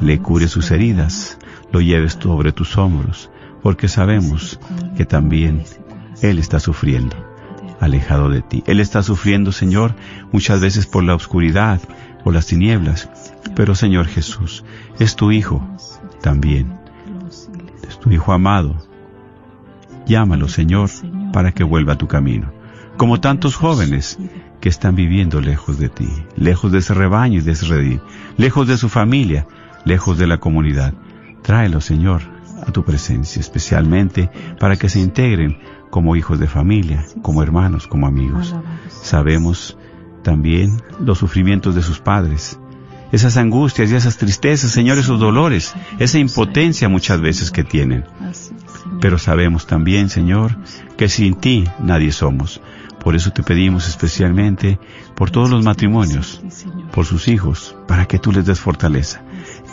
Le 0.01 0.21
cure 0.21 0.47
sus 0.47 0.71
heridas, 0.71 1.39
lo 1.73 1.81
lleves 1.81 2.17
sobre 2.21 2.53
tus 2.53 2.79
hombros, 2.79 3.31
porque 3.63 3.89
sabemos 3.89 4.61
que 4.97 5.05
también 5.05 5.65
Él 6.23 6.39
está 6.39 6.61
sufriendo, 6.61 7.17
alejado 7.81 8.29
de 8.29 8.43
ti. 8.43 8.63
Él 8.67 8.81
está 8.81 9.03
sufriendo, 9.03 9.53
Señor, 9.53 9.95
muchas 10.33 10.61
veces 10.61 10.87
por 10.87 11.05
la 11.05 11.15
oscuridad, 11.15 11.81
por 12.25 12.35
las 12.35 12.47
tinieblas, 12.47 13.09
pero 13.55 13.75
Señor 13.75 14.07
Jesús, 14.07 14.65
es 14.99 15.17
tu 15.17 15.31
Hijo 15.33 15.67
también, 16.21 16.79
es 17.89 17.99
tu 17.99 18.11
Hijo 18.11 18.33
amado. 18.33 18.77
Llámalo, 20.07 20.49
Señor, 20.49 20.91
para 21.33 21.53
que 21.53 21.65
vuelva 21.65 21.95
a 21.95 21.99
tu 21.99 22.09
camino. 22.09 22.51
Como 22.97 23.21
tantos 23.21 23.55
jóvenes 23.55 24.19
que 24.61 24.69
están 24.69 24.97
viviendo 24.97 25.41
lejos 25.41 25.79
de 25.79 25.89
ti, 25.89 26.09
lejos 26.37 26.73
de 26.73 26.79
ese 26.79 26.95
rebaño 26.95 27.39
y 27.39 27.43
de 27.43 27.53
ese 27.53 27.67
redil, 27.67 28.01
lejos 28.37 28.67
de 28.67 28.77
su 28.77 28.89
familia, 28.89 29.47
lejos 29.85 30.19
de 30.19 30.27
la 30.27 30.39
comunidad. 30.39 30.95
Tráelo, 31.43 31.81
Señor, 31.81 32.23
tu 32.73 32.85
presencia, 32.85 33.41
especialmente 33.41 34.31
para 34.59 34.77
que 34.77 34.89
se 34.89 35.01
integren 35.01 35.59
como 35.91 36.17
hijos 36.17 36.39
de 36.39 36.47
familia, 36.47 37.05
como 37.23 37.43
hermanos, 37.43 37.87
como 37.87 38.07
amigos. 38.07 38.55
Sabemos 38.89 39.77
también 40.23 40.83
los 41.01 41.19
sufrimientos 41.19 41.75
de 41.75 41.83
sus 41.83 42.01
padres, 42.01 42.59
esas 43.11 43.37
angustias 43.37 43.91
y 43.91 43.95
esas 43.95 44.19
tristezas, 44.19 44.71
Señor, 44.71 44.99
esos 44.99 45.19
dolores, 45.19 45.75
esa 45.99 46.19
impotencia 46.19 46.89
muchas 46.89 47.21
veces 47.21 47.51
que 47.51 47.65
tienen. 47.65 48.05
Pero 49.01 49.19
sabemos 49.19 49.67
también, 49.67 50.11
Señor, 50.11 50.57
que 50.97 51.09
sin 51.09 51.35
ti 51.35 51.65
nadie 51.79 52.13
somos. 52.13 52.61
Por 53.03 53.15
eso 53.15 53.31
te 53.31 53.43
pedimos 53.43 53.89
especialmente 53.89 54.79
por 55.15 55.31
todos 55.31 55.51
los 55.51 55.65
matrimonios, 55.65 56.43
por 56.93 57.07
sus 57.07 57.29
hijos, 57.29 57.77
para 57.87 58.07
que 58.07 58.19
tú 58.19 58.33
les 58.33 58.45
des 58.45 58.61
fortaleza. 58.61 59.23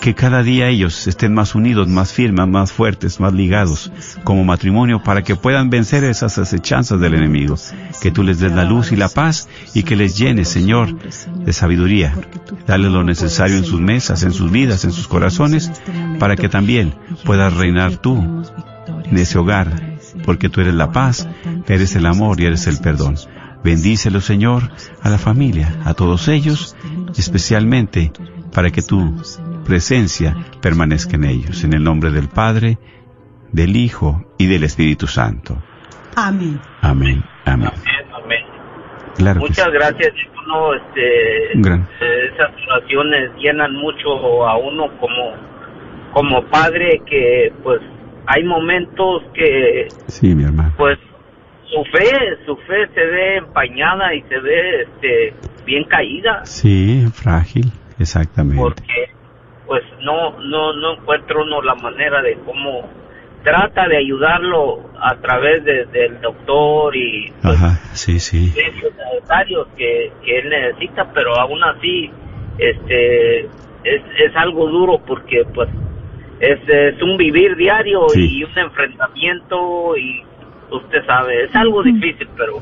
Que 0.02 0.14
cada 0.14 0.44
día 0.44 0.68
ellos 0.68 1.08
estén 1.08 1.34
más 1.34 1.56
unidos, 1.56 1.88
más 1.88 2.14
firmes, 2.14 2.48
más 2.48 2.72
fuertes, 2.72 3.20
más 3.20 3.34
ligados 3.34 3.92
como 4.24 4.44
matrimonio 4.44 5.02
para 5.04 5.24
que 5.24 5.36
puedan 5.36 5.70
vencer 5.70 6.04
esas 6.04 6.38
acechanzas 6.38 7.00
del 7.00 7.16
enemigo. 7.16 7.56
Que 8.02 8.12
tú 8.12 8.24
les 8.24 8.40
des 8.40 8.52
la 8.52 8.66
luz 8.66 8.92
y 8.92 8.96
la 8.96 9.10
paz 9.10 9.50
y 9.74 9.84
que 9.84 9.96
les 9.96 10.18
llenes, 10.18 10.50
Señor, 10.50 10.96
de 11.00 11.54
sabiduría. 11.54 12.14
Dale 12.68 12.90
lo 12.90 13.04
necesario 13.04 13.58
en 13.58 13.66
sus 13.66 13.82
mesas, 13.82 14.24
en 14.24 14.32
sus 14.32 14.52
vidas, 14.52 14.86
en 14.86 14.92
sus 14.92 15.08
corazones, 15.08 15.72
para 16.20 16.36
que 16.36 16.50
también 16.50 16.94
puedas 17.24 17.54
reinar 17.54 17.98
tú 17.98 18.44
en 19.06 19.18
ese 19.18 19.38
hogar, 19.38 19.98
porque 20.24 20.50
tú 20.50 20.62
eres 20.62 20.75
la 20.75 20.92
paz, 20.92 21.28
eres 21.68 21.96
el 21.96 22.06
amor 22.06 22.40
y 22.40 22.46
eres 22.46 22.68
el 22.68 22.78
perdón. 22.78 23.16
Bendícelo, 23.64 24.22
Señor, 24.22 24.70
a 25.02 25.10
la 25.10 25.18
familia, 25.18 25.75
a 25.86 25.96
todos 25.96 26.28
ellos, 26.28 26.75
especialmente 27.18 28.12
para 28.55 28.71
que 28.71 28.81
tu 28.81 29.13
presencia 29.65 30.35
permanezca 30.62 31.17
en 31.17 31.25
ellos. 31.25 31.63
En 31.63 31.74
el 31.74 31.83
nombre 31.83 32.09
del 32.12 32.29
Padre, 32.29 32.77
del 33.51 33.75
Hijo 33.75 34.24
y 34.38 34.47
del 34.47 34.63
Espíritu 34.63 35.07
Santo. 35.07 35.62
Amén. 36.15 36.59
Amén. 36.81 37.21
Amén. 37.45 37.69
Claro 39.17 39.39
Muchas 39.39 39.65
sí. 39.65 39.71
gracias, 39.71 40.13
diácono, 40.13 40.74
este, 40.74 41.01
gran- 41.55 41.88
esas 42.33 42.51
oraciones 42.69 43.31
llenan 43.39 43.74
mucho 43.74 44.45
a 44.45 44.57
uno 44.57 44.88
como, 45.00 45.33
como 46.13 46.45
padre 46.50 47.01
que 47.09 47.53
pues 47.63 47.79
hay 48.27 48.43
momentos 48.43 49.24
que 49.33 49.88
Sí, 50.07 50.35
mi 50.35 50.43
hermano. 50.43 50.74
pues 50.77 50.97
su 51.74 51.81
fe, 51.97 52.12
su 52.45 52.57
fe 52.67 52.88
se 52.93 53.05
ve 53.05 53.38
empañada 53.38 54.13
y 54.13 54.21
se 54.24 54.38
ve 54.39 54.81
este 54.81 55.33
bien 55.65 55.85
caída 55.85 56.45
Sí, 56.45 57.05
frágil, 57.13 57.71
exactamente. 58.00 58.62
porque 58.62 59.10
pues 59.66 59.84
no 60.02 60.40
no 60.42 60.74
no 60.74 60.94
encuentro 60.94 61.44
uno 61.44 61.62
la 61.62 61.75
manera 61.75 62.22
de 62.22 62.36
cómo 62.46 62.88
trata 63.44 63.88
de 63.88 63.98
ayudarlo 63.98 64.90
a 65.00 65.16
través 65.18 65.64
de- 65.64 65.86
del 65.86 66.20
doctor 66.22 66.96
y 66.96 67.32
pues, 67.42 67.56
Ajá, 67.56 67.80
sí, 67.94 68.20
sí. 68.20 68.54
necesarios 68.56 69.68
que, 69.78 70.12
que 70.24 70.40
él 70.40 70.50
necesita, 70.50 71.12
pero 71.14 71.36
aún 71.40 71.64
así 71.64 72.10
este 72.58 73.42
es, 73.42 74.02
es 74.18 74.36
algo 74.36 74.68
duro 74.68 75.00
porque 75.06 75.44
pues 75.54 75.70
es, 76.40 76.60
es 76.68 77.02
un 77.02 77.18
vivir 77.18 77.56
diario 77.56 78.10
Sí. 78.10 78.40
y 78.40 78.44
un 78.44 78.58
enfrentamiento 78.58 79.96
y 79.98 80.24
usted 80.72 81.06
sabe, 81.06 81.46
es 81.46 81.56
algo 81.56 81.84
difícil, 81.84 82.28
pero 82.36 82.58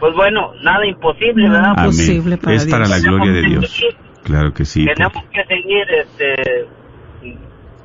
pues 0.00 0.14
bueno, 0.16 0.52
nada 0.62 0.84
imposible, 0.86 1.44
¿verdad? 1.44 1.60
Nada 1.60 1.72
Amén. 1.74 1.86
posible 1.86 2.36
para 2.38 2.54
es 2.56 2.66
Dios. 2.66 2.76
para 2.78 2.88
la 2.88 2.98
gloria 2.98 3.32
de 3.32 3.42
Dios. 3.42 3.80
Claro 4.24 4.52
que 4.52 4.64
sí. 4.64 4.84
Tenemos 4.86 5.24
que 5.32 5.44
seguir 5.44 5.84
este 5.90 6.66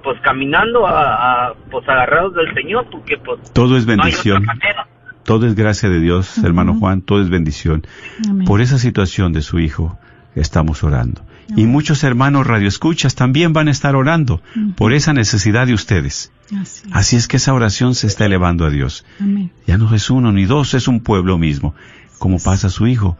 pues 0.03 0.19
caminando 0.21 0.87
a, 0.87 1.49
a, 1.49 1.53
pues 1.69 1.87
agarrados 1.87 2.33
del 2.33 2.53
Señor 2.53 2.87
porque 2.89 3.17
pues 3.17 3.51
Todo 3.53 3.77
es 3.77 3.85
no 3.85 3.91
hay 3.93 3.97
bendición. 3.97 4.43
otra. 4.43 4.87
Todo 5.23 5.45
es 5.45 5.53
gracia 5.55 5.89
de 5.89 5.99
Dios, 5.99 6.37
hermano 6.39 6.73
Juan, 6.79 7.01
todo 7.01 7.21
es 7.21 7.29
bendición. 7.29 7.83
Amén. 8.27 8.45
Por 8.45 8.61
esa 8.61 8.79
situación 8.79 9.33
de 9.33 9.41
su 9.41 9.59
hijo 9.59 9.99
estamos 10.35 10.83
orando. 10.83 11.21
Y 11.55 11.65
muchos 11.65 12.03
hermanos 12.03 12.45
radioescuchas 12.47 13.15
también 13.15 13.53
van 13.53 13.67
a 13.67 13.71
estar 13.71 13.95
orando 13.95 14.41
por 14.75 14.93
esa 14.93 15.13
necesidad 15.13 15.65
de 15.67 15.73
ustedes. 15.73 16.31
Así 16.47 16.83
es. 16.87 16.95
Así 16.95 17.15
es 17.15 17.27
que 17.27 17.37
esa 17.37 17.53
oración 17.53 17.95
se 17.95 18.07
está 18.07 18.25
elevando 18.25 18.65
a 18.65 18.69
Dios. 18.69 19.05
Amén. 19.19 19.51
Ya 19.67 19.77
no 19.77 19.93
es 19.93 20.09
uno 20.09 20.31
ni 20.31 20.45
dos, 20.45 20.73
es 20.75 20.87
un 20.87 21.01
pueblo 21.01 21.37
mismo. 21.37 21.75
Como 22.19 22.37
pasa 22.39 22.69
su 22.69 22.85
hijo, 22.87 23.17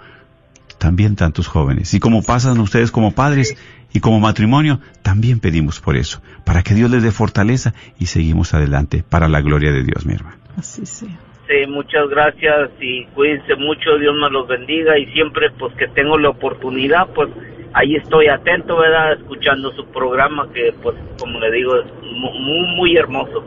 también 0.79 1.15
tantos 1.15 1.47
jóvenes. 1.47 1.93
Y 1.93 1.99
como 1.99 2.23
pasan 2.23 2.59
ustedes 2.59 2.91
como 2.91 3.11
padres 3.13 3.55
y 3.93 3.99
como 3.99 4.19
matrimonio, 4.19 4.79
también 5.03 5.39
pedimos 5.39 5.79
por 5.79 5.95
eso, 5.95 6.21
para 6.45 6.63
que 6.63 6.73
Dios 6.73 6.89
les 6.89 7.03
dé 7.03 7.11
fortaleza 7.11 7.73
y 7.99 8.07
seguimos 8.07 8.53
adelante 8.53 9.03
para 9.07 9.27
la 9.27 9.41
gloria 9.41 9.71
de 9.71 9.83
Dios, 9.83 10.05
mi 10.05 10.13
hermano. 10.13 10.37
Así 10.57 10.85
sea. 10.85 11.09
Sí, 11.47 11.67
muchas 11.67 12.07
gracias 12.09 12.69
y 12.79 13.05
cuídense 13.15 13.55
mucho, 13.55 13.97
Dios 13.99 14.13
me 14.21 14.29
los 14.29 14.47
bendiga 14.47 14.97
y 14.99 15.07
siempre 15.13 15.49
pues 15.57 15.73
que 15.75 15.87
tengo 15.87 16.17
la 16.19 16.29
oportunidad 16.29 17.07
pues 17.15 17.29
ahí 17.73 17.95
estoy 17.95 18.27
atento, 18.27 18.77
¿verdad? 18.77 19.13
Escuchando 19.13 19.71
su 19.73 19.83
programa 19.87 20.47
que 20.53 20.71
pues 20.83 20.95
como 21.19 21.39
le 21.39 21.51
digo 21.51 21.75
es 21.77 21.85
mu- 22.03 22.33
muy, 22.39 22.75
muy 22.75 22.95
hermoso. 22.97 23.43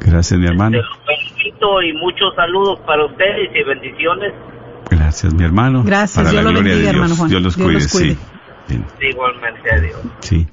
Gracias, 0.00 0.38
mi 0.38 0.46
hermano. 0.46 0.76
Te 0.78 0.82
los 0.84 0.98
felicito 1.06 1.80
y 1.82 1.92
muchos 1.94 2.34
saludos 2.34 2.80
para 2.80 3.06
ustedes 3.06 3.48
y 3.54 3.62
bendiciones 3.62 4.34
Gracias, 4.90 5.34
mi 5.34 5.44
hermano. 5.44 5.82
Gracias, 5.84 6.16
Para 6.16 6.30
Dios 6.30 6.44
la 6.44 6.50
lo 6.50 6.50
gloria 6.60 6.72
bendiga, 6.72 6.76
de 6.76 6.82
Dios. 6.92 6.94
hermano 6.94 7.16
Juan. 7.16 7.30
Dios 7.30 7.42
los 7.42 7.56
Dios 7.56 7.66
cuide, 7.66 7.80
los 7.80 7.92
cuide. 7.92 8.12
sí. 8.12 8.18
Bien. 8.68 8.84
igualmente, 9.10 9.70
adiós. 9.72 9.96
Sí, 10.20 10.46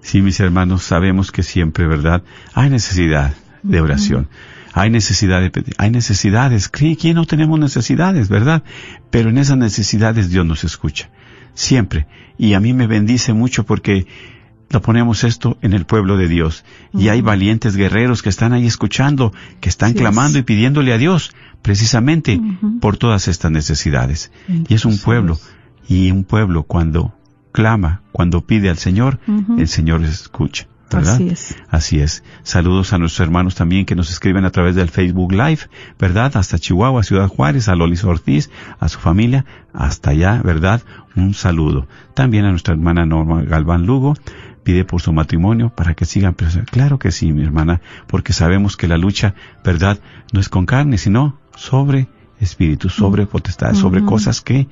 sí, 0.00 0.22
mis 0.22 0.38
hermanos, 0.40 0.82
sabemos 0.84 1.32
que 1.32 1.42
siempre, 1.42 1.86
¿verdad? 1.88 2.22
Hay 2.54 2.70
necesidad 2.70 3.34
de 3.62 3.80
oración. 3.80 4.28
Hay 4.74 4.90
necesidad 4.90 5.40
de 5.40 5.50
pedir. 5.50 5.74
Hay 5.78 5.90
necesidades. 5.90 6.70
¿Qui- 6.70 6.96
¿Quién 7.00 7.16
no 7.16 7.24
tenemos 7.26 7.58
necesidades, 7.58 8.28
verdad? 8.28 8.62
Pero 9.10 9.30
en 9.30 9.38
esas 9.38 9.56
necesidades 9.58 10.30
Dios 10.30 10.46
nos 10.46 10.62
escucha. 10.62 11.10
Siempre. 11.54 12.06
Y 12.36 12.54
a 12.54 12.60
mí 12.60 12.72
me 12.74 12.86
bendice 12.86 13.32
mucho 13.32 13.64
porque 13.64 14.06
lo 14.70 14.80
ponemos 14.82 15.24
esto 15.24 15.58
en 15.62 15.72
el 15.72 15.84
pueblo 15.86 16.16
de 16.16 16.28
Dios. 16.28 16.64
Y 16.92 17.08
hay 17.08 17.22
valientes 17.22 17.74
guerreros 17.74 18.22
que 18.22 18.28
están 18.28 18.52
ahí 18.52 18.66
escuchando, 18.66 19.32
que 19.60 19.68
están 19.68 19.94
clamando 19.94 20.38
es. 20.38 20.42
y 20.42 20.44
pidiéndole 20.44 20.92
a 20.92 20.98
Dios 20.98 21.32
precisamente 21.62 22.40
por 22.80 22.96
todas 22.96 23.28
estas 23.28 23.50
necesidades. 23.50 24.32
Y 24.68 24.74
es 24.74 24.84
un 24.84 24.98
pueblo. 24.98 25.38
Y 25.88 26.10
un 26.10 26.24
pueblo 26.24 26.64
cuando 26.64 27.14
clama, 27.52 28.02
cuando 28.12 28.46
pide 28.46 28.68
al 28.70 28.78
Señor, 28.78 29.18
el 29.56 29.68
Señor 29.68 30.02
escucha. 30.04 30.66
¿Verdad? 30.90 31.16
Así 31.16 31.28
es. 31.28 31.56
Así 31.68 32.00
es. 32.00 32.24
Saludos 32.44 32.94
a 32.94 32.98
nuestros 32.98 33.26
hermanos 33.26 33.54
también 33.54 33.84
que 33.84 33.94
nos 33.94 34.10
escriben 34.10 34.46
a 34.46 34.50
través 34.50 34.74
del 34.74 34.88
Facebook 34.88 35.32
Live, 35.32 35.58
¿verdad? 35.98 36.34
Hasta 36.38 36.58
Chihuahua, 36.58 37.02
Ciudad 37.02 37.28
Juárez, 37.28 37.68
a 37.68 37.74
Lolis 37.74 38.04
Ortiz, 38.04 38.50
a 38.80 38.88
su 38.88 38.98
familia, 38.98 39.44
hasta 39.74 40.10
allá, 40.10 40.40
¿verdad? 40.42 40.82
Un 41.14 41.34
saludo. 41.34 41.86
También 42.14 42.46
a 42.46 42.50
nuestra 42.50 42.72
hermana 42.72 43.04
Norma 43.04 43.42
Galván 43.42 43.84
Lugo, 43.84 44.14
pide 44.62 44.86
por 44.86 45.02
su 45.02 45.12
matrimonio 45.12 45.74
para 45.74 45.92
que 45.92 46.06
sigan. 46.06 46.34
Claro 46.70 46.98
que 46.98 47.12
sí, 47.12 47.32
mi 47.32 47.42
hermana, 47.42 47.82
porque 48.06 48.32
sabemos 48.32 48.78
que 48.78 48.88
la 48.88 48.96
lucha, 48.96 49.34
¿verdad? 49.62 50.00
No 50.32 50.40
es 50.40 50.48
con 50.48 50.64
carne, 50.64 50.96
sino 50.96 51.38
sobre 51.58 52.08
espíritus, 52.40 52.94
sobre 52.94 53.26
potestades, 53.26 53.78
sobre 53.78 54.04
cosas 54.04 54.40
que 54.40 54.68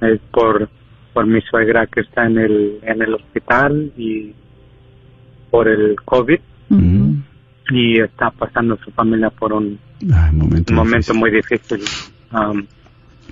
Es 0.00 0.20
por 0.32 0.68
por 1.12 1.26
mi 1.28 1.40
suegra 1.42 1.86
que 1.86 2.00
está 2.00 2.26
en 2.26 2.38
el 2.38 2.78
en 2.82 3.00
el 3.02 3.14
hospital 3.14 3.92
y 3.96 4.32
por 5.50 5.68
el 5.68 5.94
COVID 6.04 6.40
y 7.70 8.00
está 8.00 8.30
pasando 8.32 8.76
su 8.78 8.90
familia 8.90 9.30
por 9.30 9.52
un 9.52 9.78
Momento 10.32 10.72
un 10.72 10.76
momento 10.76 11.12
difícil. 11.12 11.16
muy 11.16 11.30
difícil 11.30 11.80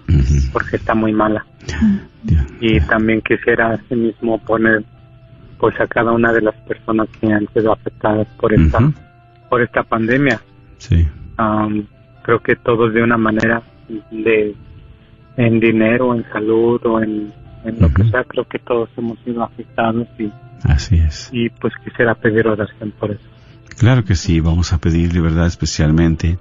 Ujú. 0.08 0.52
porque 0.52 0.76
está 0.76 0.94
muy 0.94 1.12
mala 1.12 1.44
y 2.60 2.80
también 2.80 3.20
quisiera 3.20 3.72
asimismo 3.74 4.38
poner 4.44 4.84
pues 5.58 5.78
a 5.80 5.86
cada 5.86 6.12
una 6.12 6.32
de 6.32 6.40
las 6.42 6.54
personas 6.66 7.08
que 7.20 7.32
han 7.32 7.46
sido 7.52 7.72
afectadas 7.72 8.26
por 8.40 8.52
esta 8.52 8.78
por 9.48 9.62
esta 9.62 9.82
pandemia 9.82 10.40
Sí, 10.78 11.06
Am, 11.36 11.86
creo 12.24 12.40
que 12.40 12.56
todos 12.56 12.92
de 12.92 13.02
una 13.02 13.16
manera 13.16 13.62
de 14.10 14.54
en 15.36 15.60
dinero 15.60 16.14
en 16.14 16.24
salud 16.32 16.80
o 16.84 17.00
en, 17.00 17.32
en 17.64 17.80
lo 17.80 17.92
que 17.92 18.04
sea 18.10 18.24
creo 18.24 18.46
que 18.48 18.58
todos 18.58 18.88
hemos 18.96 19.18
sido 19.20 19.42
afectados 19.44 20.06
y, 20.18 20.30
así 20.64 20.96
es. 20.96 21.28
y 21.32 21.48
pues 21.50 21.72
quisiera 21.84 22.14
pedir 22.14 22.46
oración 22.48 22.92
por 22.98 23.10
eso 23.12 23.22
Claro 23.78 24.04
que 24.04 24.14
sí, 24.14 24.38
vamos 24.38 24.72
a 24.74 24.78
pedirle, 24.78 25.20
¿verdad? 25.20 25.46
Especialmente 25.46 26.38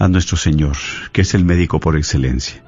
a 0.00 0.08
nuestro 0.08 0.38
Señor, 0.38 0.76
que 1.12 1.20
es 1.20 1.34
el 1.34 1.44
médico 1.44 1.78
por 1.78 1.94
excelencia, 1.94 2.62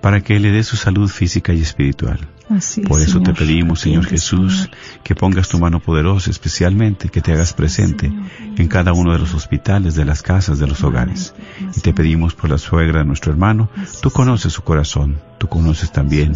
para 0.00 0.20
que 0.20 0.38
le 0.38 0.52
dé 0.52 0.62
su 0.62 0.76
salud 0.76 1.10
física 1.10 1.52
y 1.52 1.60
espiritual. 1.60 2.20
Así 2.48 2.82
es, 2.82 2.88
Por 2.88 3.02
eso 3.02 3.20
te 3.20 3.34
pedimos, 3.34 3.80
Señor 3.80 4.06
Jesús, 4.06 4.70
que 5.02 5.16
pongas 5.16 5.48
tu 5.48 5.58
mano 5.58 5.80
poderosa 5.80 6.30
especialmente, 6.30 7.08
que 7.08 7.20
te 7.20 7.32
hagas 7.32 7.52
presente 7.52 8.12
en 8.56 8.68
cada 8.68 8.92
uno 8.92 9.12
de 9.12 9.18
los 9.18 9.34
hospitales, 9.34 9.96
de 9.96 10.04
las 10.04 10.22
casas, 10.22 10.60
de 10.60 10.68
los 10.68 10.82
hogares. 10.84 11.34
Y 11.76 11.80
te 11.80 11.92
pedimos 11.92 12.34
por 12.34 12.48
la 12.48 12.58
suegra 12.58 13.00
de 13.00 13.06
nuestro 13.06 13.32
hermano, 13.32 13.68
tú 14.00 14.10
conoces 14.10 14.52
su 14.52 14.62
corazón, 14.62 15.18
tú 15.38 15.48
conoces 15.48 15.90
también 15.90 16.34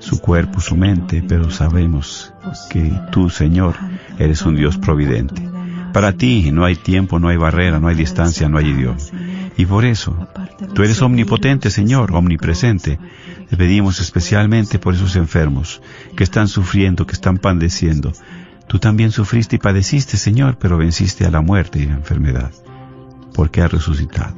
su 0.00 0.20
cuerpo, 0.20 0.60
su 0.60 0.76
mente, 0.76 1.24
pero 1.26 1.52
sabemos 1.52 2.32
que 2.68 2.92
tú, 3.12 3.30
Señor, 3.30 3.76
eres 4.18 4.42
un 4.42 4.56
Dios 4.56 4.76
providente. 4.76 5.48
Para 5.92 6.12
ti 6.12 6.50
no 6.52 6.64
hay 6.64 6.74
tiempo, 6.74 7.18
no 7.20 7.28
hay 7.28 7.36
barrera, 7.36 7.78
no 7.78 7.88
hay 7.88 7.94
distancia, 7.94 8.48
no 8.48 8.58
hay 8.58 8.66
idioma. 8.66 8.98
Y 9.58 9.66
por 9.66 9.84
eso, 9.84 10.16
tú 10.72 10.84
eres 10.84 11.02
omnipotente, 11.02 11.70
Señor, 11.70 12.14
omnipresente. 12.14 13.00
Te 13.50 13.56
pedimos 13.56 13.98
especialmente 13.98 14.78
por 14.78 14.94
esos 14.94 15.16
enfermos 15.16 15.82
que 16.16 16.22
están 16.22 16.46
sufriendo, 16.46 17.08
que 17.08 17.14
están 17.14 17.38
padeciendo. 17.38 18.12
Tú 18.68 18.78
también 18.78 19.10
sufriste 19.10 19.56
y 19.56 19.58
padeciste, 19.58 20.16
Señor, 20.16 20.58
pero 20.60 20.78
venciste 20.78 21.26
a 21.26 21.32
la 21.32 21.40
muerte 21.40 21.80
y 21.80 21.86
la 21.86 21.94
enfermedad, 21.94 22.52
porque 23.34 23.60
has 23.60 23.72
resucitado. 23.72 24.36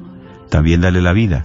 También 0.48 0.80
dale 0.80 1.02
la 1.02 1.12
vida. 1.12 1.42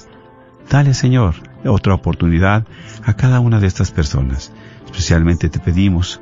Dale, 0.70 0.94
Señor, 0.94 1.36
otra 1.66 1.96
oportunidad 1.96 2.66
a 3.04 3.18
cada 3.18 3.42
una 3.42 3.60
de 3.60 3.68
estas 3.68 3.92
personas. 3.92 4.54
Especialmente 4.86 5.50
te 5.50 5.60
pedimos 5.60 6.22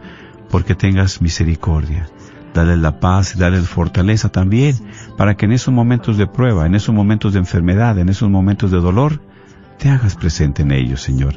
porque 0.49 0.73
tengas 0.73 1.21
misericordia 1.21 2.09
Dale 2.53 2.77
la 2.77 2.99
paz 2.99 3.35
y 3.35 3.39
dale 3.39 3.59
fortaleza 3.61 4.29
también, 4.29 4.75
para 5.17 5.35
que 5.35 5.45
en 5.45 5.53
esos 5.53 5.73
momentos 5.73 6.17
de 6.17 6.27
prueba, 6.27 6.65
en 6.65 6.75
esos 6.75 6.93
momentos 6.93 7.33
de 7.33 7.39
enfermedad, 7.39 7.97
en 7.97 8.09
esos 8.09 8.29
momentos 8.29 8.69
de 8.69 8.79
dolor, 8.79 9.21
te 9.79 9.89
hagas 9.89 10.15
presente 10.15 10.61
en 10.61 10.71
ellos, 10.71 11.01
Señor. 11.01 11.35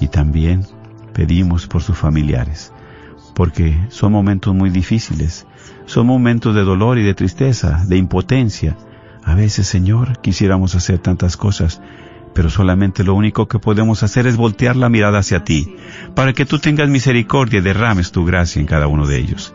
Y 0.00 0.08
también 0.08 0.64
pedimos 1.12 1.66
por 1.66 1.82
sus 1.82 1.98
familiares, 1.98 2.72
porque 3.34 3.76
son 3.88 4.12
momentos 4.12 4.54
muy 4.54 4.70
difíciles, 4.70 5.46
son 5.86 6.06
momentos 6.06 6.54
de 6.54 6.62
dolor 6.62 6.98
y 6.98 7.02
de 7.02 7.14
tristeza, 7.14 7.84
de 7.86 7.96
impotencia. 7.96 8.76
A 9.24 9.34
veces, 9.34 9.66
Señor, 9.66 10.20
quisiéramos 10.20 10.74
hacer 10.74 10.98
tantas 10.98 11.36
cosas, 11.36 11.80
pero 12.34 12.50
solamente 12.50 13.04
lo 13.04 13.14
único 13.14 13.46
que 13.46 13.58
podemos 13.58 14.02
hacer 14.02 14.26
es 14.26 14.36
voltear 14.36 14.76
la 14.76 14.88
mirada 14.88 15.18
hacia 15.18 15.44
ti, 15.44 15.76
para 16.14 16.32
que 16.32 16.46
tú 16.46 16.58
tengas 16.58 16.88
misericordia 16.88 17.58
y 17.58 17.62
derrames 17.62 18.12
tu 18.12 18.24
gracia 18.24 18.60
en 18.60 18.66
cada 18.66 18.86
uno 18.86 19.06
de 19.06 19.18
ellos. 19.18 19.54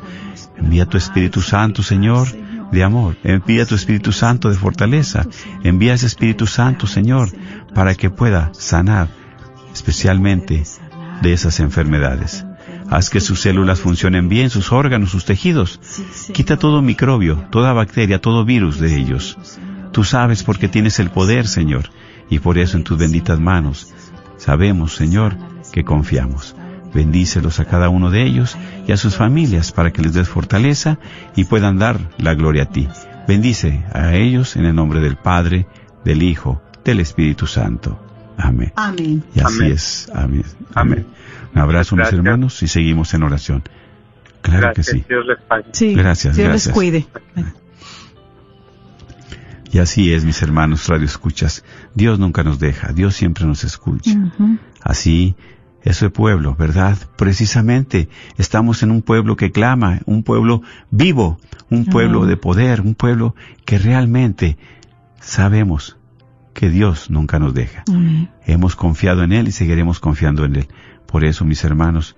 Envía 0.58 0.86
tu 0.86 0.98
Espíritu 0.98 1.42
Santo, 1.42 1.84
Señor, 1.84 2.28
de 2.72 2.84
amor. 2.84 3.18
Envía 3.24 3.66
tu 3.66 3.76
Espíritu 3.76 4.12
Santo 4.12 4.50
de 4.50 4.56
fortaleza. 4.56 5.26
Envía 5.64 5.94
ese 5.94 6.08
Espíritu 6.08 6.48
Santo, 6.48 6.88
Señor, 6.88 7.30
para 7.74 7.96
que 7.96 8.10
pueda 8.10 8.52
sanar 8.54 9.10
especialmente 9.74 10.64
de 11.22 11.34
esas 11.34 11.60
enfermedades. 11.60 12.46
Haz 12.90 13.10
que 13.10 13.20
sus 13.20 13.42
células 13.42 13.80
funcionen 13.80 14.30
bien, 14.30 14.50
sus 14.50 14.72
órganos, 14.72 15.12
sus 15.12 15.26
tejidos. 15.26 15.80
Quita 16.34 16.58
todo 16.58 16.82
microbio, 16.82 17.46
toda 17.52 17.74
bacteria, 17.74 18.20
todo 18.20 18.46
virus 18.46 18.80
de 18.80 18.96
ellos. 18.98 19.38
Tú 19.92 20.04
sabes 20.04 20.44
porque 20.44 20.68
tienes 20.68 21.00
el 21.00 21.10
poder, 21.10 21.48
Señor, 21.48 21.90
y 22.30 22.40
por 22.40 22.58
eso 22.58 22.78
en 22.78 22.84
tus 22.84 22.98
benditas 22.98 23.40
manos 23.40 23.94
sabemos, 24.38 24.96
Señor, 24.96 25.36
que 25.72 25.84
confiamos. 25.84 26.56
Bendícelos 26.94 27.60
a 27.60 27.66
cada 27.66 27.90
uno 27.90 28.10
de 28.10 28.24
ellos 28.24 28.58
y 28.88 28.92
a 28.92 28.98
sus 28.98 29.16
familias 29.16 29.72
para 29.72 29.92
que 29.92 30.02
les 30.02 30.14
des 30.14 30.28
fortaleza 30.28 31.00
y 31.36 31.44
puedan 31.44 31.78
dar 31.78 32.00
la 32.18 32.34
gloria 32.34 32.64
a 32.64 32.70
ti. 32.70 32.88
Bendice 33.28 33.84
a 33.94 34.16
ellos 34.16 34.56
en 34.56 34.66
el 34.66 34.76
nombre 34.76 35.02
del 35.02 35.18
Padre, 35.18 35.68
del 36.06 36.24
Hijo, 36.24 36.62
del 36.86 37.00
Espíritu 37.02 37.46
Santo. 37.46 38.00
Amén. 38.38 38.72
Amén. 38.76 39.24
Y 39.36 39.40
así 39.40 39.58
Amén. 39.58 39.72
es. 39.72 40.12
Amén. 40.14 40.46
Amén. 40.74 41.06
Un 41.54 41.62
abrazo, 41.62 41.96
mis 41.96 42.12
hermanos, 42.12 42.62
y 42.64 42.68
seguimos 42.68 43.14
en 43.14 43.24
oración. 43.24 43.64
Claro 44.42 44.62
Gracias, 44.62 44.88
que 44.88 44.94
sí. 44.94 45.06
Dios 45.10 45.26
les 45.26 45.40
pague. 45.40 45.66
Sí. 45.72 45.94
Gracias, 45.96 46.36
Dios 46.36 46.48
gracias. 46.48 46.68
les 46.68 46.74
cuide. 46.74 47.08
Y 49.72 49.80
así 49.80 50.14
es, 50.14 50.24
mis 50.24 50.42
hermanos, 50.42 50.88
radio 50.88 51.06
escuchas. 51.06 51.64
Dios 51.94 52.20
nunca 52.20 52.44
nos 52.44 52.60
deja, 52.60 52.94
Dios 52.94 53.16
siempre 53.16 53.46
nos 53.46 53.64
escucha. 53.64 54.12
Así, 54.82 55.36
ese 55.88 56.10
pueblo, 56.10 56.56
¿verdad? 56.56 56.98
Precisamente 57.16 58.10
estamos 58.38 58.84
en 58.84 58.92
un 58.92 59.02
pueblo 59.02 59.38
que 59.38 59.52
clama, 59.52 60.02
un 60.06 60.24
pueblo 60.24 60.62
vivo, 60.92 61.40
un 61.70 61.86
pueblo 61.86 62.20
Amén. 62.20 62.30
de 62.30 62.38
poder, 62.38 62.82
un 62.82 62.94
pueblo 62.94 63.36
que 63.66 63.78
realmente 63.80 64.58
sabemos 65.22 65.98
que 66.54 66.70
Dios 66.70 67.10
nunca 67.10 67.40
nos 67.40 67.54
deja. 67.54 67.84
Amén. 67.88 68.30
Hemos 68.46 68.76
confiado 68.76 69.24
en 69.24 69.32
Él 69.32 69.48
y 69.48 69.52
seguiremos 69.52 70.00
confiando 70.00 70.44
en 70.44 70.58
Él. 70.58 70.68
Por 71.06 71.24
eso, 71.24 71.46
mis 71.46 71.64
hermanos, 71.64 72.18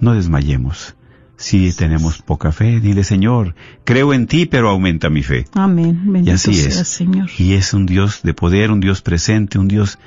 no 0.00 0.14
desmayemos. 0.14 0.94
Si 1.36 1.72
tenemos 1.74 2.22
poca 2.22 2.52
fe, 2.52 2.80
dile, 2.80 3.04
Señor, 3.04 3.54
creo 3.84 4.14
en 4.14 4.26
ti, 4.26 4.46
pero 4.46 4.70
aumenta 4.70 5.10
mi 5.10 5.22
fe. 5.22 5.46
Amén. 5.52 6.00
Bendito 6.04 6.30
Y 6.30 6.34
así 6.34 6.50
es. 6.52 6.88
Señor. 6.88 7.28
Y 7.36 7.54
es 7.54 7.74
un 7.74 7.84
Dios 7.84 8.20
de 8.22 8.32
poder, 8.32 8.70
un 8.70 8.80
Dios 8.80 9.02
presente, 9.02 9.58
un 9.58 9.68
Dios 9.68 9.98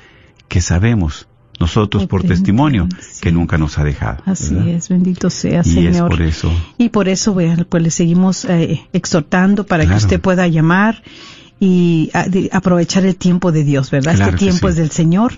que 0.48 0.60
sabemos 0.60 1.28
nosotros 1.60 2.06
por 2.06 2.22
testimonio 2.24 2.88
sí. 3.00 3.20
que 3.20 3.30
nunca 3.32 3.58
nos 3.58 3.78
ha 3.78 3.84
dejado. 3.84 4.22
Así 4.24 4.54
¿verdad? 4.54 4.68
es, 4.70 4.88
bendito 4.88 5.30
sea, 5.30 5.56
Y 5.64 5.86
es 5.86 5.96
Señor. 5.96 6.08
por 6.10 6.22
eso. 6.22 6.50
Y 6.78 6.88
por 6.88 7.08
eso, 7.08 7.32
bueno, 7.34 7.64
pues 7.68 7.82
le 7.82 7.90
seguimos 7.90 8.44
eh, 8.46 8.80
exhortando 8.92 9.64
para 9.66 9.84
Claro. 9.84 9.98
que 9.98 10.04
usted 10.04 10.20
pueda 10.20 10.48
llamar 10.48 11.02
y 11.60 12.10
a- 12.14 12.26
de- 12.28 12.48
aprovechar 12.52 13.04
el 13.04 13.16
tiempo 13.16 13.52
de 13.52 13.64
Dios, 13.64 13.90
¿verdad? 13.90 14.16
Claro 14.16 14.32
este 14.32 14.44
tiempo 14.46 14.66
sí. 14.68 14.70
es 14.72 14.76
del 14.76 14.90
Señor 14.90 15.34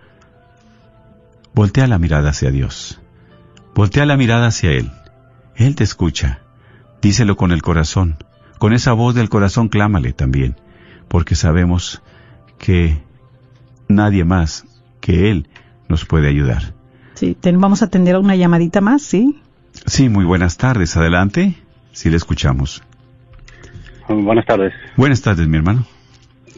voltea 1.54 1.86
la 1.86 2.00
mirada 2.00 2.32
hacia 2.32 2.50
Dios. 2.50 3.00
Voltea 3.76 4.08
la 4.08 4.18
mirada 4.18 4.48
hacia 4.48 4.72
Él. 4.72 4.90
Él 5.56 5.76
te 5.76 5.84
escucha. 5.84 6.40
Díselo 7.00 7.38
con 7.38 7.52
el 7.52 7.62
corazón. 7.62 8.18
Con 8.58 8.74
esa 8.74 8.94
voz 8.94 9.14
del 9.14 9.30
corazón 9.30 9.70
clámale 9.70 10.14
también, 10.14 10.56
porque 11.10 11.36
sabemos 11.36 12.02
que 12.58 13.04
nadie 13.88 14.26
más 14.26 14.66
que 15.00 15.30
Él 15.30 15.48
nos 15.90 16.06
puede 16.06 16.28
ayudar. 16.28 16.74
Sí, 17.22 17.36
ten- 17.40 17.62
vamos 17.62 17.84
a 17.84 17.86
atender 17.86 18.16
a 18.16 18.20
una 18.20 18.36
llamadita 18.36 18.82
más, 18.82 19.04
¿sí? 19.04 19.36
Sí, 19.86 20.10
muy 20.10 20.26
buenas 20.26 20.58
tardes. 20.58 20.98
Adelante. 20.98 21.54
Sí, 21.92 22.10
le 22.10 22.16
escuchamos. 22.18 22.82
Buenas 24.10 24.44
tardes. 24.48 24.74
Buenas 24.98 25.22
tardes, 25.22 25.48
mi 25.48 25.58
hermano. 25.58 25.86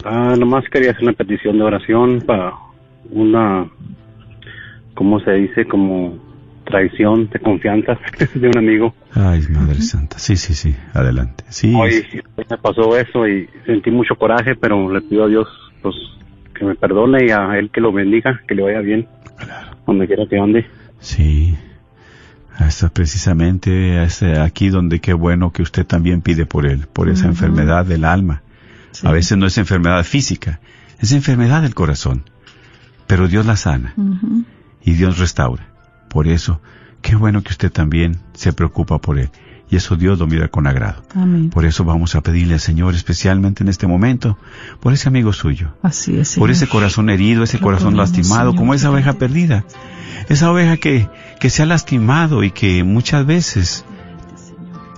Ah, 0.06 0.36
nomás 0.40 0.64
quería 0.72 0.92
hacer 0.92 1.04
una 1.04 1.12
petición 1.12 1.58
de 1.58 1.64
oración 1.66 2.22
para 2.26 2.54
una, 3.12 3.68
¿cómo 4.94 5.20
se 5.20 5.32
dice? 5.32 5.66
Como 5.66 6.18
traición 6.64 7.28
de 7.30 7.40
confianza 7.40 8.00
de 8.34 8.48
un 8.48 8.58
amigo. 8.58 8.94
Ay, 9.14 9.42
Madre 9.50 9.82
Santa. 9.82 10.18
Sí, 10.18 10.38
sí, 10.38 10.54
sí. 10.54 10.74
Adelante. 10.94 11.44
Sí. 11.50 11.74
Hoy 11.76 12.06
me 12.38 12.58
pasó 12.58 12.98
eso 12.98 13.28
y 13.28 13.50
sentí 13.66 13.92
mucho 13.92 14.16
coraje, 14.16 14.56
pero 14.56 14.90
le 14.90 15.02
pido 15.02 15.26
a 15.26 15.28
Dios 15.28 15.46
pues 15.82 15.94
que 16.58 16.64
me 16.64 16.76
perdone 16.76 17.26
y 17.26 17.32
a 17.32 17.60
Él 17.60 17.70
que 17.70 17.82
lo 17.82 17.92
bendiga, 17.92 18.40
que 18.48 18.56
le 18.56 18.64
vaya 18.64 18.80
bien, 18.80 19.06
donde 19.86 20.08
quiera 20.08 20.28
que 20.28 20.40
ande. 20.40 20.66
Sí. 21.00 21.58
Hasta 22.58 22.90
precisamente 22.90 24.00
hasta 24.00 24.44
aquí 24.44 24.70
donde 24.70 25.00
qué 25.00 25.14
bueno 25.14 25.52
que 25.52 25.64
usted 25.64 25.86
también 25.86 26.22
pide 26.22 26.46
por 26.46 26.66
él, 26.66 26.88
por 26.92 27.10
esa 27.10 27.28
enfermedad 27.28 27.86
del 27.86 28.06
alma. 28.06 28.44
Sí. 28.92 29.08
A 29.08 29.12
veces 29.12 29.38
no 29.38 29.48
es 29.48 29.58
enfermedad 29.58 30.04
física, 30.04 30.60
es 31.00 31.12
enfermedad 31.12 31.64
del 31.64 31.74
corazón. 31.74 32.24
Pero 33.08 33.28
Dios 33.28 33.46
la 33.46 33.58
sana 33.58 33.94
y 34.84 34.94
Dios 34.94 35.18
restaura. 35.20 35.68
Por 36.10 36.28
eso, 36.28 36.62
qué 37.02 37.16
bueno 37.16 37.42
que 37.42 37.52
usted 37.52 37.72
también 37.72 38.18
se 38.34 38.54
preocupa 38.54 39.00
por 39.00 39.20
él. 39.20 39.30
Y 39.70 39.76
eso 39.78 39.96
Dios 39.96 40.20
lo 40.20 40.28
mira 40.28 40.50
con 40.50 40.68
agrado. 40.68 41.02
Amén. 41.16 41.50
Por 41.50 41.66
eso 41.66 41.84
vamos 41.84 42.16
a 42.16 42.22
pedirle 42.22 42.54
al 42.56 42.60
Señor, 42.60 42.94
especialmente 42.94 43.64
en 43.64 43.70
este 43.70 43.88
momento, 43.88 44.38
por 44.80 44.94
ese 44.94 45.08
amigo 45.08 45.34
suyo, 45.34 45.74
Así 45.82 46.20
es. 46.20 46.36
por 46.36 46.52
ese 46.52 46.68
corazón 46.68 47.10
herido, 47.10 47.44
ese 47.44 47.58
Lo 47.58 47.64
corazón 47.64 47.94
ponemos, 47.96 48.10
lastimado, 48.10 48.52
Señor. 48.52 48.56
como 48.56 48.74
esa 48.74 48.92
oveja 48.92 49.14
perdida. 49.14 49.66
Esa 50.30 50.52
oveja 50.52 50.78
que, 50.78 51.10
que 51.40 51.50
se 51.50 51.64
ha 51.64 51.66
lastimado 51.66 52.44
y 52.44 52.52
que 52.52 52.84
muchas 52.84 53.26
veces 53.26 53.84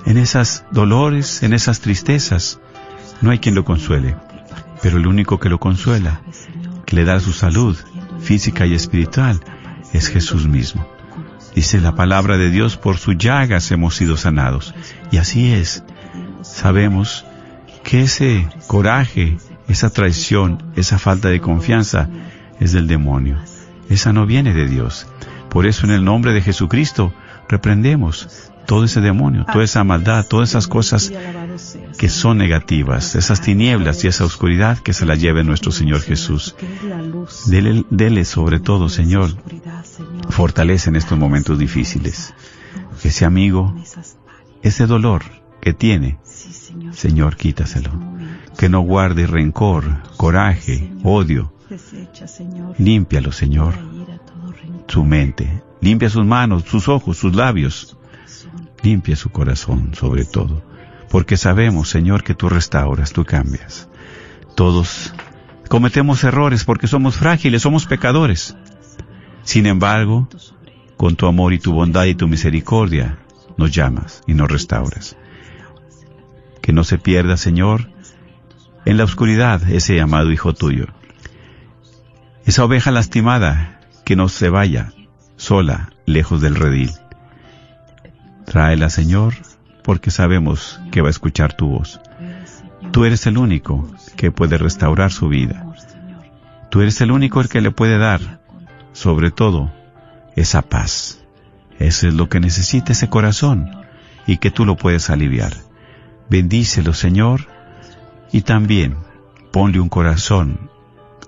en 0.05 0.17
esas 0.17 0.65
dolores, 0.71 1.41
en 1.41 1.53
esas 1.53 1.79
tristezas, 1.79 2.59
no 3.21 3.31
hay 3.31 3.39
quien 3.39 3.55
lo 3.55 3.63
consuele. 3.65 4.15
Pero 4.81 4.97
el 4.97 5.07
único 5.07 5.39
que 5.39 5.49
lo 5.49 5.59
consuela, 5.59 6.21
que 6.85 6.95
le 6.95 7.05
da 7.05 7.19
su 7.19 7.31
salud 7.33 7.75
física 8.19 8.65
y 8.65 8.73
espiritual, 8.75 9.39
es 9.93 10.09
Jesús 10.09 10.47
mismo. 10.47 10.85
Dice 11.55 11.79
la 11.79 11.95
palabra 11.95 12.37
de 12.37 12.51
Dios, 12.51 12.75
por 12.75 12.97
sus 12.97 13.17
llagas 13.17 13.71
hemos 13.71 13.95
sido 13.95 14.17
sanados. 14.17 14.75
Y 15.09 15.17
así 15.17 15.53
es. 15.53 15.83
Sabemos 16.41 17.25
que 17.83 18.01
ese 18.01 18.47
coraje, 18.67 19.37
esa 19.69 19.89
traición, 19.89 20.61
esa 20.75 20.99
falta 20.99 21.29
de 21.29 21.39
confianza 21.39 22.09
es 22.59 22.73
del 22.73 22.87
demonio. 22.87 23.37
Esa 23.89 24.11
no 24.11 24.25
viene 24.25 24.53
de 24.53 24.67
Dios. 24.67 25.07
Por 25.49 25.65
eso 25.65 25.85
en 25.85 25.93
el 25.93 26.03
nombre 26.03 26.33
de 26.33 26.41
Jesucristo 26.41 27.13
reprendemos 27.47 28.51
todo 28.65 28.83
ese 28.83 28.99
demonio, 28.99 29.45
toda 29.45 29.63
esa 29.63 29.83
maldad, 29.85 30.25
todas 30.27 30.49
esas 30.49 30.67
cosas 30.67 31.11
que 31.97 32.09
son 32.09 32.37
negativas, 32.37 33.15
esas 33.15 33.41
tinieblas 33.41 34.03
y 34.03 34.07
esa 34.07 34.25
oscuridad 34.25 34.79
que 34.79 34.93
se 34.93 35.05
la 35.05 35.15
lleve 35.15 35.43
nuestro 35.43 35.71
Señor 35.71 36.01
Jesús. 36.01 36.55
Dele, 37.89 38.25
sobre 38.25 38.59
todo, 38.59 38.89
Señor, 38.89 39.31
fortalece 40.29 40.89
en 40.89 40.95
estos 40.95 41.17
momentos 41.17 41.57
difíciles. 41.59 42.33
Ese 43.03 43.25
amigo, 43.25 43.75
ese 44.61 44.85
dolor 44.85 45.23
que 45.61 45.73
tiene, 45.73 46.19
Señor. 46.91 47.35
Quítaselo. 47.35 47.91
Que 48.57 48.69
no 48.69 48.81
guarde 48.81 49.27
rencor, 49.27 49.83
coraje, 50.17 50.91
odio. 51.03 51.53
Límpialo, 52.77 53.31
Señor, 53.31 53.73
su 54.87 55.03
mente. 55.03 55.63
Limpia 55.81 56.09
sus 56.09 56.25
manos, 56.25 56.63
sus 56.63 56.87
ojos, 56.87 57.17
sus 57.17 57.35
labios. 57.35 57.97
Limpia 58.83 59.15
su 59.15 59.29
corazón, 59.29 59.93
sobre 59.95 60.25
todo. 60.25 60.61
Porque 61.15 61.37
sabemos, 61.37 61.87
Señor, 61.87 62.25
que 62.25 62.35
tú 62.35 62.49
restauras, 62.49 63.13
tú 63.13 63.23
cambias. 63.23 63.87
Todos 64.53 65.13
cometemos 65.69 66.21
errores 66.25 66.65
porque 66.65 66.87
somos 66.87 67.15
frágiles, 67.15 67.61
somos 67.61 67.85
pecadores. 67.85 68.57
Sin 69.41 69.65
embargo, 69.65 70.27
con 70.97 71.15
tu 71.15 71.25
amor 71.27 71.53
y 71.53 71.59
tu 71.59 71.71
bondad 71.71 72.03
y 72.03 72.15
tu 72.15 72.27
misericordia, 72.27 73.17
nos 73.55 73.71
llamas 73.71 74.23
y 74.27 74.33
nos 74.33 74.51
restauras. 74.51 75.15
Que 76.61 76.73
no 76.73 76.83
se 76.83 76.97
pierda, 76.97 77.37
Señor, 77.37 77.89
en 78.83 78.97
la 78.97 79.05
oscuridad 79.05 79.63
ese 79.69 80.01
amado 80.01 80.33
Hijo 80.33 80.53
tuyo. 80.53 80.87
Esa 82.45 82.65
oveja 82.65 82.91
lastimada 82.91 83.79
que 84.03 84.17
no 84.17 84.27
se 84.27 84.49
vaya 84.49 84.91
sola, 85.37 85.93
lejos 86.05 86.41
del 86.41 86.55
redil. 86.55 86.91
Tráela, 88.45 88.89
Señor, 88.89 89.35
porque 89.85 90.09
sabemos 90.09 90.81
que 90.91 91.01
va 91.01 91.09
a 91.09 91.11
escuchar 91.11 91.53
tu 91.53 91.67
voz. 91.67 92.01
Tú 92.91 93.05
eres 93.05 93.27
el 93.27 93.37
único 93.37 93.87
que 94.17 94.31
puede 94.31 94.57
restaurar 94.57 95.11
su 95.11 95.29
vida. 95.29 95.63
Tú 96.71 96.81
eres 96.81 96.99
el 97.01 97.11
único 97.11 97.39
el 97.39 97.49
que 97.49 97.61
le 97.61 97.69
puede 97.69 97.99
dar, 97.99 98.39
sobre 98.93 99.29
todo, 99.29 99.71
esa 100.35 100.63
paz. 100.63 101.23
Eso 101.77 102.07
es 102.07 102.15
lo 102.15 102.29
que 102.29 102.39
necesita 102.39 102.93
ese 102.93 103.09
corazón 103.09 103.69
y 104.25 104.37
que 104.37 104.49
tú 104.49 104.65
lo 104.65 104.75
puedes 104.75 105.11
aliviar. 105.11 105.53
Bendícelo, 106.31 106.93
Señor, 106.93 107.47
y 108.31 108.41
también 108.41 108.97
ponle 109.51 109.79
un 109.79 109.89
corazón 109.89 110.71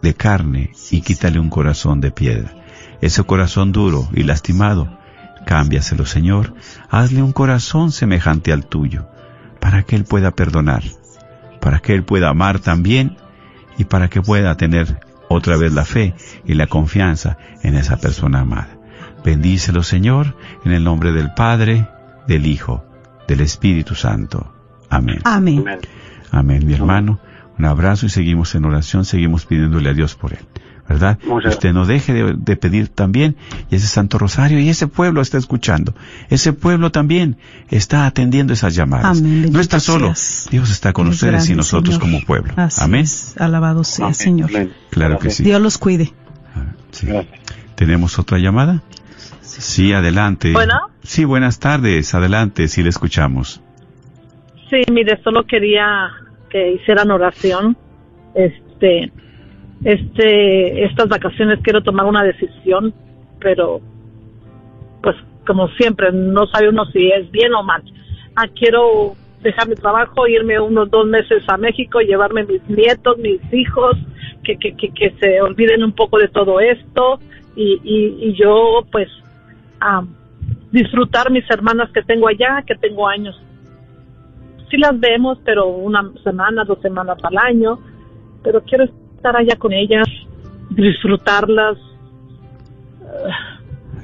de 0.01 0.15
carne 0.15 0.71
y 0.89 1.01
quítale 1.01 1.39
un 1.39 1.49
corazón 1.49 2.01
de 2.01 2.09
piedra. 2.09 2.55
Ese 3.01 3.23
corazón 3.23 3.71
duro 3.71 4.09
y 4.15 4.23
lastimado, 4.23 4.97
cámbiaselo, 5.47 6.05
Señor. 6.05 6.53
Hazle 6.89 7.23
un 7.23 7.31
corazón 7.31 7.91
semejante 7.91 8.51
al 8.51 8.67
tuyo, 8.67 9.07
para 9.61 9.83
que 9.83 9.95
Él 9.95 10.03
pueda 10.03 10.31
perdonar, 10.31 10.83
para 11.61 11.79
que 11.79 11.93
Él 11.93 12.03
pueda 12.03 12.29
amar 12.29 12.59
también 12.59 13.17
y 13.77 13.85
para 13.85 14.09
que 14.09 14.21
pueda 14.21 14.57
tener 14.57 14.99
otra 15.29 15.55
vez 15.55 15.73
la 15.73 15.85
fe 15.85 16.13
y 16.45 16.53
la 16.53 16.67
confianza 16.67 17.37
en 17.63 17.75
esa 17.75 17.97
persona 17.97 18.41
amada. 18.41 18.77
Bendícelo, 19.23 19.83
Señor, 19.83 20.35
en 20.65 20.73
el 20.73 20.83
nombre 20.83 21.13
del 21.13 21.33
Padre, 21.33 21.87
del 22.27 22.45
Hijo, 22.45 22.83
del 23.27 23.39
Espíritu 23.39 23.95
Santo. 23.95 24.53
Amén. 24.89 25.21
Amén. 25.23 25.59
Amén. 25.59 25.79
Amén, 26.29 26.67
mi 26.67 26.73
hermano. 26.73 27.19
Un 27.59 27.65
abrazo 27.65 28.05
y 28.05 28.09
seguimos 28.09 28.53
en 28.55 28.65
oración, 28.65 29.05
seguimos 29.05 29.45
pidiéndole 29.45 29.89
a 29.89 29.93
Dios 29.93 30.15
por 30.15 30.33
él. 30.33 30.39
¿Verdad? 30.87 31.19
Muchas- 31.27 31.55
Usted 31.55 31.73
no 31.73 31.85
deje 31.85 32.13
de, 32.13 32.33
de 32.37 32.55
pedir 32.55 32.87
también, 32.87 33.35
y 33.69 33.75
ese 33.75 33.87
Santo 33.87 34.17
Rosario, 34.17 34.57
y 34.59 34.69
ese 34.69 34.87
pueblo 34.87 35.19
está 35.21 35.37
escuchando. 35.37 35.93
Ese 36.29 36.53
pueblo 36.53 36.91
también 36.93 37.35
está 37.69 38.05
atendiendo 38.05 38.53
esas 38.53 38.73
llamadas. 38.73 39.19
Amén, 39.19 39.51
no 39.51 39.59
está 39.59 39.81
solo, 39.81 40.15
seas. 40.15 40.47
Dios 40.49 40.69
está 40.71 40.93
con 40.93 41.07
Eres 41.07 41.15
ustedes 41.21 41.49
y 41.49 41.55
nosotros 41.55 41.95
Señor. 41.95 41.99
como 42.11 42.25
pueblo. 42.25 42.53
Así 42.55 42.81
Amén. 42.81 43.01
es. 43.01 43.35
Alabado 43.37 43.83
sea, 43.83 44.05
Amén. 44.05 44.15
Señor. 44.15 44.49
Amén. 44.49 44.71
Claro 44.89 45.19
que 45.19 45.29
sí. 45.29 45.43
Dios 45.43 45.61
los 45.61 45.77
cuide. 45.77 46.13
Ah, 46.55 46.67
sí. 46.91 47.07
¿Tenemos 47.75 48.17
otra 48.17 48.37
llamada? 48.37 48.81
Sí, 49.41 49.91
adelante. 49.91 50.53
Bueno. 50.53 50.73
Sí, 51.03 51.25
buenas 51.25 51.59
tardes. 51.59 52.13
Adelante, 52.15 52.69
sí 52.69 52.81
le 52.81 52.89
escuchamos. 52.89 53.61
Sí, 54.69 54.81
mire, 54.91 55.19
solo 55.21 55.45
quería 55.45 55.83
que 56.49 56.73
hicieran 56.73 57.11
oración. 57.11 57.77
Este, 58.33 59.11
este, 59.83 60.85
estas 60.85 61.07
vacaciones 61.07 61.59
quiero 61.63 61.81
tomar 61.81 62.05
una 62.05 62.23
decisión, 62.23 62.93
pero, 63.39 63.81
pues, 65.01 65.15
como 65.45 65.67
siempre, 65.69 66.11
no 66.11 66.47
sabe 66.47 66.69
uno 66.69 66.85
si 66.87 67.09
es 67.09 67.29
bien 67.31 67.53
o 67.53 67.63
mal. 67.63 67.83
Ah, 68.35 68.47
quiero 68.53 69.15
dejar 69.41 69.67
mi 69.67 69.75
trabajo, 69.75 70.27
irme 70.27 70.59
unos 70.59 70.89
dos 70.89 71.07
meses 71.07 71.43
a 71.47 71.57
México, 71.57 71.99
llevarme 71.99 72.43
mis 72.43 72.67
nietos, 72.69 73.17
mis 73.17 73.41
hijos, 73.53 73.95
que, 74.43 74.57
que, 74.57 74.73
que, 74.75 75.13
se 75.19 75.41
olviden 75.41 75.83
un 75.83 75.91
poco 75.91 76.17
de 76.17 76.27
todo 76.29 76.59
esto 76.59 77.19
y, 77.55 77.79
y, 77.83 78.29
y 78.29 78.33
yo, 78.33 78.85
pues, 78.91 79.09
ah, 79.79 80.03
disfrutar 80.71 81.31
mis 81.31 81.49
hermanas 81.49 81.89
que 81.91 82.01
tengo 82.03 82.27
allá, 82.27 82.63
que 82.65 82.75
tengo 82.75 83.07
años 83.07 83.39
sí 84.69 84.77
las 84.77 84.99
vemos, 84.99 85.39
pero 85.45 85.67
una 85.67 86.11
semana, 86.23 86.63
dos 86.63 86.79
semanas 86.81 87.17
al 87.23 87.37
año, 87.37 87.79
pero 88.43 88.61
quiero 88.63 88.85
estar 88.85 89.35
allá 89.35 89.55
con 89.57 89.73
ellas, 89.73 90.07
disfrutarlas, 90.69 91.77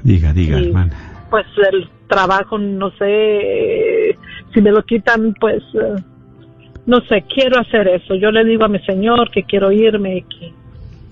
Diga, 0.02 0.32
diga, 0.32 0.58
Sí. 0.58 0.66
hermana. 0.68 0.92
pues 1.30 1.46
el 1.72 1.88
trabajo, 2.08 2.58
no 2.58 2.90
sé, 2.92 4.10
eh, 4.10 4.18
si 4.52 4.60
me 4.60 4.70
lo 4.70 4.82
quitan, 4.84 5.34
pues, 5.40 5.62
eh, 5.74 5.94
no 6.86 7.00
sé, 7.08 7.22
quiero 7.22 7.58
hacer 7.58 7.88
eso. 7.88 8.14
Yo 8.14 8.30
le 8.30 8.44
digo 8.44 8.64
a 8.64 8.68
mi 8.68 8.78
Señor 8.80 9.30
que 9.30 9.42
quiero 9.42 9.72
irme, 9.72 10.24
que, 10.28 10.52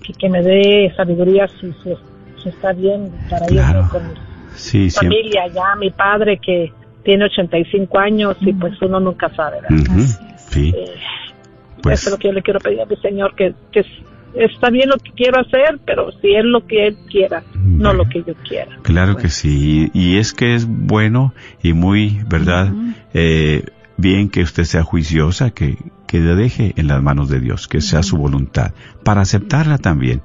que, 0.05 0.13
que 0.13 0.29
me 0.29 0.41
dé 0.41 0.93
sabiduría 0.95 1.47
si, 1.59 1.73
si, 1.83 1.93
si 2.41 2.49
está 2.49 2.71
bien 2.73 3.11
para 3.29 3.47
Claro. 3.47 3.79
irme 3.79 3.89
con 3.89 4.07
mi 4.07 4.13
Sí, 4.55 4.89
siempre. 4.89 5.17
familia 5.19 5.43
allá, 5.43 5.75
mi 5.79 5.89
padre 5.89 6.37
que 6.37 6.71
tiene 7.03 7.25
85 7.25 7.99
años 7.99 8.37
y 8.41 8.53
pues 8.53 8.73
uno 8.81 8.99
nunca 8.99 9.29
sabe, 9.35 9.57
¿verdad? 9.61 10.05
Sí, 10.49 10.73
Eh, 10.75 10.85
pues 11.81 11.99
Eso 11.99 12.09
es 12.09 12.13
lo 12.13 12.17
que 12.19 12.27
yo 12.29 12.33
le 12.33 12.41
quiero 12.41 12.59
pedir 12.59 12.81
a 12.81 12.85
mi 12.85 12.95
Señor, 12.97 13.35
que, 13.35 13.53
que 13.71 13.81
es- 13.81 13.87
está 14.35 14.69
bien 14.69 14.89
lo 14.89 14.97
que 14.97 15.11
quiero 15.11 15.39
hacer, 15.41 15.79
pero 15.85 16.11
si 16.21 16.33
es 16.35 16.43
lo 16.45 16.65
que 16.65 16.87
Él 16.87 16.97
quiera, 17.09 17.43
no 17.55 17.93
lo 17.93 18.05
que 18.05 18.23
yo 18.23 18.33
quiera. 18.47 18.77
claro 18.83 19.17
que 19.17 19.29
sí. 19.29 19.89
Y 19.93 20.17
es 20.17 20.33
que 20.33 20.55
es 20.55 20.65
bueno 20.67 21.33
y 21.61 21.73
muy, 21.73 22.19
¿verdad? 22.27 22.71
Eh, 23.13 23.63
bien 23.97 24.29
que 24.29 24.41
usted 24.41 24.63
sea 24.63 24.83
juiciosa, 24.83 25.51
que, 25.51 25.77
que 26.07 26.19
le 26.19 26.35
deje 26.35 26.73
en 26.77 26.87
las 26.87 27.01
manos 27.03 27.29
de 27.29 27.39
Dios, 27.39 27.67
que 27.67 27.81
sea 27.81 28.01
su 28.01 28.17
voluntad, 28.17 28.73
para 29.03 29.21
aceptarla 29.21 29.77
también. 29.77 30.21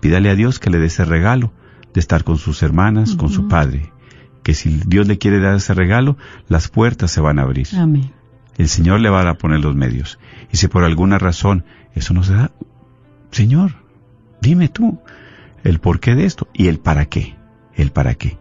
Pídale 0.00 0.28
a 0.30 0.34
Dios 0.34 0.58
que 0.58 0.70
le 0.70 0.78
dé 0.78 0.86
ese 0.86 1.04
regalo 1.04 1.50
de 1.94 2.00
estar 2.00 2.24
con 2.24 2.36
sus 2.38 2.62
hermanas, 2.62 3.14
con 3.16 3.30
su 3.30 3.48
padre. 3.48 3.90
Que 4.44 4.54
si 4.54 4.80
Dios 4.86 5.08
le 5.08 5.18
quiere 5.18 5.40
dar 5.40 5.56
ese 5.56 5.74
regalo, 5.74 6.16
las 6.48 6.68
puertas 6.68 7.10
se 7.10 7.20
van 7.20 7.40
a 7.40 7.42
abrir. 7.42 7.66
Amén. 7.76 8.12
El 8.56 8.68
Señor 8.68 9.00
le 9.00 9.10
va 9.10 9.28
a 9.28 9.34
poner 9.34 9.58
los 9.58 9.74
medios. 9.74 10.20
Y 10.52 10.58
si 10.58 10.68
por 10.68 10.84
alguna 10.84 11.18
razón 11.18 11.64
eso 11.96 12.14
no 12.14 12.22
se 12.22 12.34
da, 12.34 12.52
Señor, 13.32 13.72
dime 14.40 14.68
tú 14.68 15.00
el 15.64 15.80
porqué 15.80 16.14
de 16.14 16.26
esto 16.26 16.46
y 16.52 16.68
el 16.68 16.78
para 16.78 17.06
qué. 17.06 17.34
El 17.74 17.90
para 17.90 18.14
qué. 18.14 18.38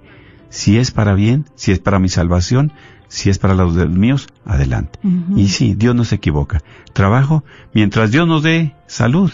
Si 0.50 0.78
es 0.78 0.92
para 0.92 1.16
bien, 1.16 1.46
si 1.56 1.72
es 1.72 1.80
para 1.80 1.98
mi 1.98 2.10
salvación, 2.10 2.74
si 3.08 3.30
es 3.30 3.40
para 3.40 3.56
los 3.56 3.74
míos, 3.90 4.28
adelante. 4.46 5.00
Y 5.36 5.48
sí, 5.50 5.74
Dios 5.74 5.96
no 5.96 6.04
se 6.04 6.16
equivoca. 6.16 6.62
Trabajo 6.94 7.44
mientras 7.74 8.12
Dios 8.12 8.28
nos 8.28 8.44
dé 8.44 8.76
salud, 8.88 9.32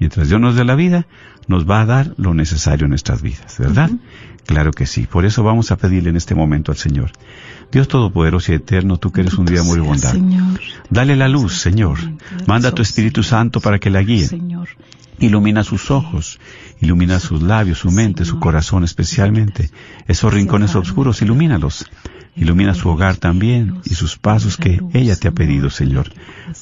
mientras 0.00 0.28
Dios 0.28 0.40
nos 0.40 0.56
dé 0.56 0.64
la 0.64 0.74
vida, 0.74 1.06
nos 1.52 1.68
va 1.68 1.82
a 1.82 1.86
dar 1.86 2.14
lo 2.16 2.34
necesario 2.34 2.86
en 2.86 2.90
nuestras 2.90 3.22
vidas, 3.22 3.58
¿verdad? 3.58 3.90
Claro 4.46 4.72
que 4.72 4.86
sí. 4.86 5.06
Por 5.06 5.24
eso 5.24 5.44
vamos 5.44 5.70
a 5.70 5.76
pedirle 5.76 6.10
en 6.10 6.16
este 6.16 6.34
momento 6.34 6.72
al 6.72 6.78
Señor. 6.78 7.12
Dios 7.70 7.88
Todopoderoso 7.88 8.52
y 8.52 8.56
Eterno, 8.56 8.96
tú 8.96 9.12
que 9.12 9.20
eres 9.20 9.34
un 9.34 9.44
día 9.46 9.62
muy 9.62 9.78
bondad. 9.78 10.14
Dale 10.90 11.14
la 11.14 11.28
luz, 11.28 11.60
Señor. 11.60 11.98
Manda 12.46 12.72
tu 12.72 12.82
Espíritu 12.82 13.22
Santo 13.22 13.60
para 13.60 13.78
que 13.78 13.90
la 13.90 14.02
guíe. 14.02 14.26
Señor. 14.26 14.68
Ilumina 15.18 15.62
sus 15.62 15.90
ojos, 15.90 16.40
ilumina 16.80 17.20
sus 17.20 17.42
labios, 17.42 17.78
su 17.78 17.90
mente, 17.92 18.24
su 18.24 18.40
corazón 18.40 18.82
especialmente. 18.82 19.70
Esos 20.08 20.32
rincones 20.32 20.74
oscuros, 20.74 21.22
ilumínalos. 21.22 21.86
Ilumina 22.34 22.74
su 22.74 22.88
hogar 22.88 23.16
también 23.16 23.80
y 23.84 23.94
sus 23.94 24.16
pasos 24.16 24.56
que 24.56 24.80
ella 24.94 25.16
te 25.16 25.28
ha 25.28 25.32
pedido, 25.32 25.68
Señor, 25.68 26.10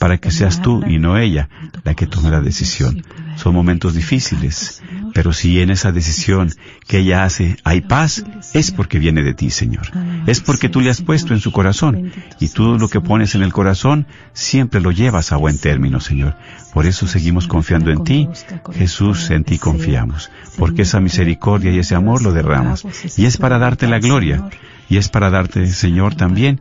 para 0.01 0.19
que 0.19 0.33
seas 0.33 0.63
tú 0.63 0.85
y 0.85 0.99
no 0.99 1.17
ella 1.17 1.49
la 1.85 1.95
que 1.95 2.09
tome 2.09 2.31
la 2.31 2.41
decisión. 2.41 3.05
Son 3.37 3.55
momentos 3.55 3.95
difíciles, 3.95 4.83
pero 5.15 5.33
si 5.33 5.61
en 5.61 5.71
esa 5.71 5.93
decisión 5.93 6.51
que 6.89 6.99
ella 6.99 7.25
hace 7.25 7.57
hay 7.63 7.83
paz, 7.83 8.25
es 8.53 8.73
porque 8.73 8.99
viene 8.99 9.23
de 9.23 9.33
ti, 9.33 9.51
Señor. 9.51 9.87
Es 10.27 10.41
porque 10.41 10.69
tú 10.69 10.81
le 10.81 10.91
has 10.91 11.03
puesto 11.03 11.35
en 11.35 11.41
su 11.41 11.53
corazón 11.53 12.13
y 12.41 12.49
tú 12.49 12.77
lo 12.77 12.89
que 12.89 13.01
pones 13.01 13.37
en 13.37 13.43
el 13.43 13.53
corazón 13.53 14.07
siempre 14.33 14.81
lo 14.81 14.91
llevas 14.91 15.31
a 15.31 15.37
buen 15.37 15.57
término, 15.57 16.01
Señor. 16.01 16.37
Por 16.75 16.87
eso 16.87 17.07
seguimos 17.07 17.47
confiando 17.47 17.91
en 17.91 18.03
ti. 18.03 18.29
Jesús, 18.75 19.31
en 19.31 19.45
ti 19.45 19.59
confiamos, 19.59 20.31
porque 20.59 20.83
esa 20.83 21.01
misericordia 21.01 21.73
y 21.73 21.79
ese 21.79 21.95
amor 21.95 22.23
lo 22.23 22.33
derramas. 22.33 22.85
Y 23.17 23.27
es 23.27 23.37
para 23.37 23.59
darte 23.59 23.87
la 23.87 24.01
gloria. 24.01 24.51
Y 24.91 24.97
es 24.97 25.09
para 25.09 25.31
darte, 25.31 25.67
Señor, 25.69 26.17
también 26.17 26.61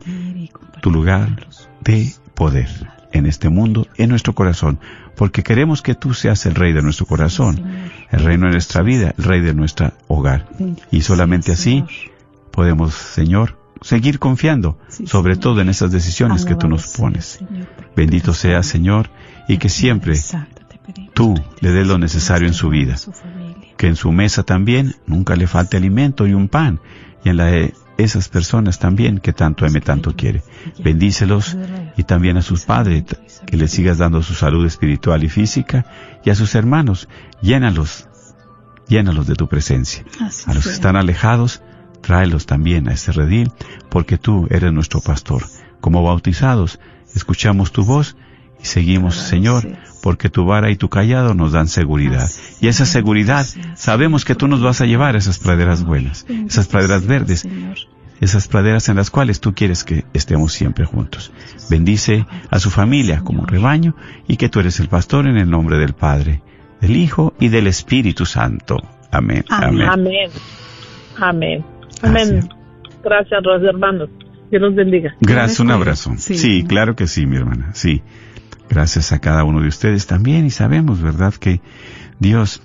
tu 0.80 0.90
lugar 0.90 1.48
de 1.82 2.12
poder 2.34 2.68
en 3.12 3.26
este 3.26 3.48
mundo, 3.48 3.88
en 3.96 4.08
nuestro 4.08 4.34
corazón, 4.34 4.78
porque 5.16 5.42
queremos 5.42 5.82
que 5.82 5.96
tú 5.96 6.14
seas 6.14 6.46
el 6.46 6.54
rey 6.54 6.72
de 6.72 6.80
nuestro 6.80 7.06
corazón, 7.06 7.62
el 8.10 8.20
reino 8.20 8.46
de 8.46 8.52
nuestra 8.52 8.82
vida, 8.82 9.14
el 9.18 9.24
rey 9.24 9.40
de 9.40 9.52
nuestro 9.52 9.92
hogar. 10.06 10.48
Y 10.92 11.02
solamente 11.02 11.52
así 11.52 11.84
podemos, 12.52 12.94
Señor, 12.94 13.58
seguir 13.82 14.20
confiando, 14.20 14.78
sobre 15.06 15.36
todo 15.36 15.60
en 15.60 15.68
esas 15.68 15.90
decisiones 15.90 16.44
que 16.44 16.54
tú 16.54 16.68
nos 16.68 16.86
pones. 16.96 17.40
Bendito 17.96 18.32
sea. 18.32 18.62
Señor, 18.62 19.10
y 19.48 19.58
que 19.58 19.68
siempre 19.68 20.14
tú 21.14 21.34
le 21.60 21.70
des 21.72 21.86
lo 21.86 21.98
necesario 21.98 22.46
en 22.46 22.54
su 22.54 22.68
vida. 22.68 22.96
que 23.76 23.88
en 23.88 23.96
su 23.96 24.12
mesa 24.12 24.42
también 24.42 24.94
nunca 25.06 25.34
le 25.36 25.46
falte 25.46 25.78
alimento 25.78 26.26
y 26.26 26.34
un 26.34 26.48
pan, 26.48 26.80
y 27.24 27.30
en 27.30 27.38
la 27.38 27.50
esas 28.02 28.28
personas 28.28 28.78
también 28.78 29.18
que 29.18 29.32
tanto 29.32 29.66
ame, 29.66 29.80
tanto 29.80 30.14
quiere. 30.14 30.42
Bendícelos 30.82 31.56
y 31.96 32.04
también 32.04 32.36
a 32.36 32.42
sus 32.42 32.64
padres, 32.64 33.04
que 33.46 33.56
les 33.56 33.70
sigas 33.70 33.98
dando 33.98 34.22
su 34.22 34.34
salud 34.34 34.66
espiritual 34.66 35.24
y 35.24 35.28
física, 35.28 35.86
y 36.24 36.30
a 36.30 36.34
sus 36.34 36.54
hermanos, 36.54 37.08
llénalos, 37.42 38.08
llénalos 38.88 39.26
de 39.26 39.34
tu 39.34 39.48
presencia. 39.48 40.04
Así 40.20 40.50
A 40.50 40.54
los 40.54 40.64
que 40.64 40.72
están 40.72 40.96
alejados, 40.96 41.62
tráelos 42.00 42.46
también 42.46 42.88
a 42.88 42.92
este 42.92 43.12
redil, 43.12 43.52
porque 43.88 44.18
tú 44.18 44.46
eres 44.50 44.72
nuestro 44.72 45.00
pastor. 45.00 45.44
Como 45.80 46.02
bautizados, 46.02 46.78
escuchamos 47.14 47.72
tu 47.72 47.84
voz 47.84 48.16
y 48.62 48.66
seguimos, 48.66 49.16
Señor, 49.16 49.66
porque 50.02 50.28
tu 50.28 50.44
vara 50.44 50.70
y 50.70 50.76
tu 50.76 50.88
callado 50.88 51.34
nos 51.34 51.52
dan 51.52 51.68
seguridad. 51.68 52.28
Y 52.60 52.68
esa 52.68 52.84
seguridad, 52.86 53.46
sabemos 53.74 54.24
que 54.24 54.34
tú 54.34 54.48
nos 54.48 54.60
vas 54.60 54.80
a 54.80 54.86
llevar 54.86 55.14
a 55.14 55.18
esas 55.18 55.38
praderas 55.38 55.84
buenas, 55.84 56.26
esas 56.28 56.66
praderas 56.66 57.06
verdes. 57.06 57.46
Esas 58.20 58.48
praderas 58.48 58.88
en 58.88 58.96
las 58.96 59.10
cuales 59.10 59.40
tú 59.40 59.54
quieres 59.54 59.84
que 59.84 60.04
estemos 60.12 60.52
siempre 60.52 60.84
juntos. 60.84 61.32
Bendice 61.70 62.26
a 62.50 62.58
su 62.58 62.70
familia 62.70 63.20
como 63.20 63.46
rebaño 63.46 63.96
y 64.28 64.36
que 64.36 64.48
tú 64.48 64.60
eres 64.60 64.78
el 64.80 64.88
pastor 64.88 65.26
en 65.26 65.36
el 65.36 65.50
nombre 65.50 65.78
del 65.78 65.94
Padre, 65.94 66.42
del 66.80 66.96
Hijo 66.96 67.34
y 67.40 67.48
del 67.48 67.66
Espíritu 67.66 68.26
Santo. 68.26 68.76
Amén. 69.10 69.44
Amén. 69.48 69.88
Amén. 69.88 70.30
Amén. 71.18 71.64
Amén. 72.02 72.48
Gracias, 73.02 73.40
los 73.42 73.62
hermanos. 73.62 74.10
Dios 74.50 74.62
los 74.62 74.74
bendiga. 74.74 75.14
Gracias, 75.20 75.60
un 75.60 75.70
abrazo. 75.70 76.14
Sí. 76.18 76.64
claro 76.66 76.96
que 76.96 77.06
sí, 77.06 77.26
mi 77.26 77.36
hermana. 77.36 77.70
Sí. 77.72 78.02
Gracias 78.68 79.12
a 79.12 79.20
cada 79.20 79.44
uno 79.44 79.62
de 79.62 79.68
ustedes 79.68 80.06
también 80.06 80.46
y 80.46 80.50
sabemos, 80.50 81.00
¿verdad?, 81.00 81.34
que 81.34 81.60
Dios 82.18 82.62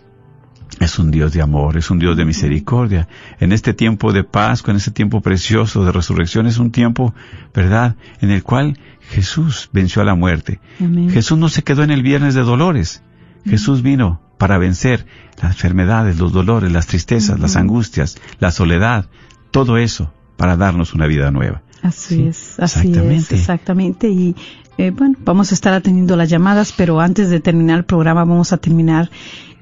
es 0.79 0.99
un 0.99 1.11
Dios 1.11 1.33
de 1.33 1.41
amor, 1.41 1.77
es 1.77 1.89
un 1.89 1.99
Dios 1.99 2.17
de 2.17 2.25
misericordia. 2.25 3.07
En 3.39 3.51
este 3.51 3.73
tiempo 3.73 4.11
de 4.13 4.23
Pascua, 4.23 4.71
en 4.71 4.77
este 4.77 4.91
tiempo 4.91 5.21
precioso 5.21 5.85
de 5.85 5.91
resurrección, 5.91 6.47
es 6.47 6.57
un 6.57 6.71
tiempo, 6.71 7.13
¿verdad?, 7.53 7.95
en 8.21 8.31
el 8.31 8.43
cual 8.43 8.77
Jesús 9.09 9.69
venció 9.71 10.01
a 10.01 10.05
la 10.05 10.15
muerte. 10.15 10.59
Amén. 10.79 11.09
Jesús 11.09 11.37
no 11.37 11.49
se 11.49 11.63
quedó 11.63 11.83
en 11.83 11.91
el 11.91 12.03
viernes 12.03 12.33
de 12.33 12.41
dolores. 12.41 13.03
Jesús 13.45 13.81
vino 13.83 14.21
para 14.37 14.57
vencer 14.57 15.05
las 15.41 15.51
enfermedades, 15.51 16.17
los 16.17 16.33
dolores, 16.33 16.71
las 16.71 16.87
tristezas, 16.87 17.39
las 17.39 17.55
angustias, 17.55 18.17
la 18.39 18.51
soledad, 18.51 19.07
todo 19.51 19.77
eso 19.77 20.11
para 20.35 20.57
darnos 20.57 20.93
una 20.93 21.07
vida 21.07 21.31
nueva. 21.31 21.61
Así 21.81 22.15
Sí, 22.15 22.27
es, 22.27 22.59
así 22.59 22.79
exactamente. 22.79 23.15
es, 23.35 23.41
exactamente. 23.41 24.09
Y 24.09 24.35
eh, 24.77 24.91
bueno, 24.91 25.15
vamos 25.23 25.51
a 25.51 25.55
estar 25.55 25.73
atendiendo 25.73 26.15
las 26.15 26.29
llamadas, 26.29 26.73
pero 26.75 26.99
antes 26.99 27.29
de 27.29 27.39
terminar 27.39 27.77
el 27.79 27.85
programa 27.85 28.25
vamos 28.25 28.51
a 28.51 28.57
terminar 28.57 29.09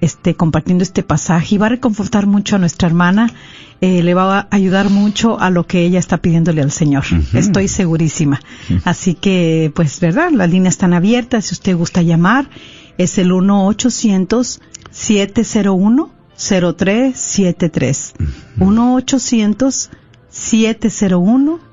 este 0.04 0.36
compartiendo 0.36 0.84
este 0.84 1.04
pasaje 1.04 1.56
y 1.56 1.58
va 1.58 1.68
a 1.68 1.70
reconfortar 1.70 2.28
mucho 2.28 2.56
a 2.56 2.60
nuestra 2.60 2.88
hermana, 2.88 3.32
eh, 3.82 4.04
le 4.04 4.14
va 4.14 4.40
a 4.40 4.48
ayudar 4.52 4.90
mucho 4.90 5.40
a 5.40 5.50
lo 5.50 5.66
que 5.66 5.84
ella 5.86 6.00
está 6.00 6.18
pidiéndole 6.18 6.62
al 6.62 6.72
Señor. 6.72 7.04
Estoy 7.34 7.68
segurísima. 7.68 8.42
Así 8.86 9.14
que, 9.14 9.72
pues, 9.76 10.00
verdad, 10.00 10.32
las 10.32 10.50
líneas 10.50 10.76
están 10.76 10.94
abiertas. 10.94 11.46
Si 11.46 11.54
usted 11.54 11.76
gusta 11.76 12.02
llamar, 12.02 12.50
es 12.98 13.18
el 13.18 13.32
1 13.32 13.68
800 13.68 14.62
701 14.92 16.12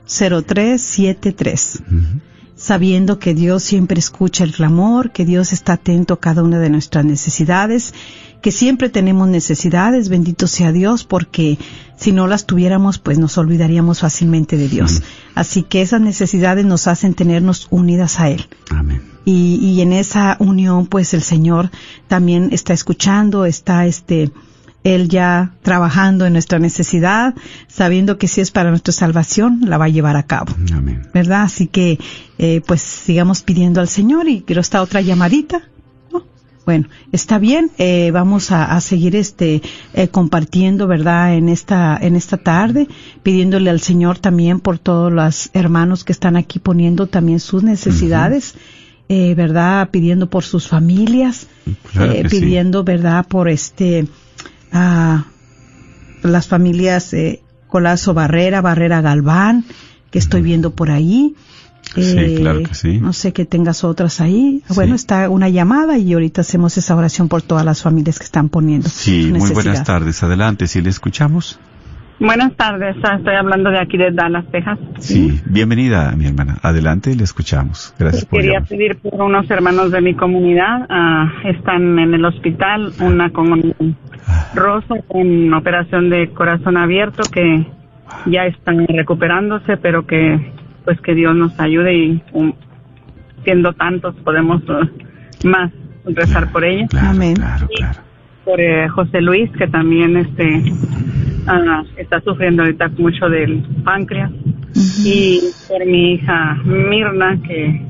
0373 0.06 1.82
1 2.60 2.66
800 2.66 2.66
701 2.66 2.66
0373 2.66 2.66
Ujú. 2.66 2.66
sabiendo 2.66 3.18
que 3.18 3.34
Dios 3.34 3.62
siempre 3.62 3.98
escucha 3.98 4.44
el 4.44 4.52
clamor, 4.52 5.12
que 5.12 5.24
Dios 5.24 5.52
está 5.52 5.74
atento 5.74 6.14
a 6.14 6.20
cada 6.20 6.42
una 6.42 6.58
de 6.58 6.70
nuestras 6.70 7.04
necesidades, 7.04 7.94
que 8.42 8.52
siempre 8.52 8.88
tenemos 8.88 9.28
necesidades, 9.28 10.08
bendito 10.08 10.46
sea 10.46 10.72
Dios, 10.72 11.04
porque 11.04 11.58
si 11.96 12.12
no 12.12 12.26
las 12.26 12.46
tuviéramos, 12.46 12.98
pues 12.98 13.18
nos 13.18 13.36
olvidaríamos 13.36 14.00
fácilmente 14.00 14.56
de 14.56 14.68
Dios. 14.68 15.02
Así 15.34 15.62
que 15.62 15.82
esas 15.82 16.00
necesidades 16.00 16.64
nos 16.64 16.86
hacen 16.86 17.14
tenernos 17.14 17.66
unidas 17.70 18.20
a 18.20 18.30
Él. 18.30 18.46
Amén. 18.70 19.02
Y, 19.24 19.56
y 19.56 19.80
en 19.82 19.92
esa 19.92 20.36
unión, 20.38 20.86
pues 20.86 21.12
el 21.12 21.22
Señor 21.22 21.70
también 22.08 22.48
está 22.52 22.72
escuchando, 22.72 23.44
está 23.44 23.84
este, 23.86 24.30
Él 24.82 25.08
ya 25.08 25.52
trabajando 25.62 26.24
en 26.24 26.32
nuestra 26.32 26.58
necesidad, 26.58 27.34
sabiendo 27.68 28.16
que 28.16 28.28
si 28.28 28.40
es 28.40 28.50
para 28.50 28.70
nuestra 28.70 28.92
salvación, 28.92 29.60
la 29.66 29.76
va 29.76 29.84
a 29.86 29.88
llevar 29.88 30.16
a 30.16 30.22
cabo. 30.22 30.54
Amén. 30.72 31.02
¿verdad? 31.12 31.42
Así 31.42 31.66
que, 31.66 31.98
eh, 32.38 32.62
pues 32.66 32.80
sigamos 32.80 33.42
pidiendo 33.42 33.80
al 33.80 33.88
Señor 33.88 34.28
y 34.28 34.40
quiero 34.40 34.62
esta 34.62 34.80
otra 34.80 35.02
llamadita. 35.02 35.62
¿no? 36.10 36.22
Bueno, 36.64 36.88
está 37.12 37.38
bien, 37.38 37.70
eh, 37.76 38.10
vamos 38.10 38.50
a, 38.52 38.64
a 38.74 38.80
seguir 38.80 39.16
este 39.16 39.60
eh, 39.92 40.08
compartiendo, 40.08 40.86
¿verdad? 40.86 41.34
En 41.34 41.50
esta 41.50 41.98
en 42.00 42.16
esta 42.16 42.38
tarde, 42.38 42.88
pidiéndole 43.22 43.68
al 43.68 43.80
Señor 43.80 44.18
también 44.18 44.60
por 44.60 44.78
todos 44.78 45.12
los 45.12 45.50
hermanos 45.52 46.04
que 46.04 46.12
están 46.12 46.36
aquí 46.36 46.58
poniendo 46.58 47.06
también 47.06 47.38
sus 47.40 47.62
necesidades, 47.62 48.54
eh, 49.10 49.34
¿verdad? 49.34 49.90
Pidiendo 49.90 50.30
por 50.30 50.44
sus 50.44 50.68
familias, 50.68 51.48
Claro 51.92 52.12
eh, 52.12 52.22
sí. 52.30 52.40
pidiendo, 52.40 52.82
¿verdad? 52.84 53.26
Por 53.26 53.48
este 53.50 54.06
a 54.72 55.26
las 56.22 56.48
familias 56.48 57.12
eh, 57.14 57.42
Colazo 57.68 58.14
Barrera, 58.14 58.60
Barrera 58.60 59.00
Galván, 59.00 59.64
que 60.10 60.18
estoy 60.18 60.42
viendo 60.42 60.72
por 60.72 60.90
ahí. 60.90 61.34
Sí, 61.94 62.02
Eh, 62.16 62.36
claro 62.40 62.62
que 62.62 62.74
sí. 62.74 62.98
No 62.98 63.12
sé 63.12 63.32
que 63.32 63.44
tengas 63.44 63.84
otras 63.84 64.20
ahí. 64.20 64.62
Sí. 64.68 64.74
Bueno, 64.74 64.94
está 64.94 65.28
una 65.28 65.48
llamada 65.48 65.98
y 65.98 66.12
ahorita 66.12 66.42
hacemos 66.42 66.76
esa 66.78 66.94
oración 66.94 67.28
por 67.28 67.42
todas 67.42 67.64
las 67.64 67.82
familias 67.82 68.18
que 68.18 68.24
están 68.24 68.48
poniendo. 68.48 68.88
Sí, 68.88 69.32
muy 69.34 69.50
buenas 69.50 69.82
tardes. 69.84 70.22
Adelante, 70.22 70.66
si 70.66 70.80
le 70.82 70.90
escuchamos. 70.90 71.58
Buenas 72.20 72.54
tardes, 72.54 72.96
ah, 73.02 73.16
estoy 73.16 73.34
hablando 73.34 73.70
de 73.70 73.78
aquí 73.80 73.96
de 73.96 74.10
Dallas, 74.10 74.44
Texas. 74.52 74.78
Sí, 74.98 75.40
bienvenida, 75.46 76.12
mi 76.16 76.26
hermana. 76.26 76.58
Adelante, 76.62 77.16
le 77.16 77.24
escuchamos. 77.24 77.94
Gracias 77.98 78.26
por 78.26 78.40
Quería 78.40 78.56
llamar. 78.56 78.68
pedir 78.68 78.98
por 78.98 79.22
unos 79.22 79.50
hermanos 79.50 79.90
de 79.90 80.02
mi 80.02 80.14
comunidad. 80.14 80.86
ah, 80.90 81.32
están 81.44 81.98
en 81.98 82.12
el 82.12 82.22
hospital, 82.26 82.92
una 83.00 83.30
con 83.30 83.74
Rosa 84.54 84.96
con 85.08 85.54
operación 85.54 86.10
de 86.10 86.28
corazón 86.34 86.76
abierto 86.76 87.22
que 87.32 87.66
ya 88.26 88.44
están 88.44 88.86
recuperándose, 88.86 89.78
pero 89.78 90.06
que 90.06 90.52
pues 90.84 91.00
que 91.00 91.14
Dios 91.14 91.34
nos 91.34 91.58
ayude 91.58 91.94
y 91.94 92.22
um, 92.34 92.52
siendo 93.44 93.72
tantos 93.72 94.14
podemos 94.16 94.62
uh, 94.68 95.46
más 95.48 95.72
rezar 96.04 96.52
por 96.52 96.64
ella. 96.64 96.86
Claro, 96.88 97.08
Amén. 97.10 97.34
claro, 97.34 97.66
claro. 97.74 97.98
Por 98.44 98.60
eh, 98.60 98.88
José 98.90 99.22
Luis 99.22 99.50
que 99.52 99.68
también 99.68 100.16
este 100.18 100.62
ah, 101.46 101.82
está 101.96 102.20
sufriendo 102.20 102.62
ahorita 102.62 102.88
mucho 102.98 103.28
del 103.28 103.62
páncreas. 103.84 104.30
Y 105.04 105.40
por 105.68 105.84
mi 105.84 106.14
hija 106.14 106.54
Mirna 106.64 107.38
que 107.46 107.80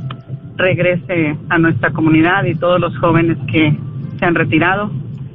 regrese 0.57 1.37
a 1.49 1.59
nuestra 1.59 1.91
comunidad 1.91 2.45
y 2.45 2.55
todos 2.55 2.81
los 2.81 2.97
jóvenes 2.99 3.39
que 3.51 3.77
se 4.19 4.25
han 4.25 4.35
retirado 4.35 4.91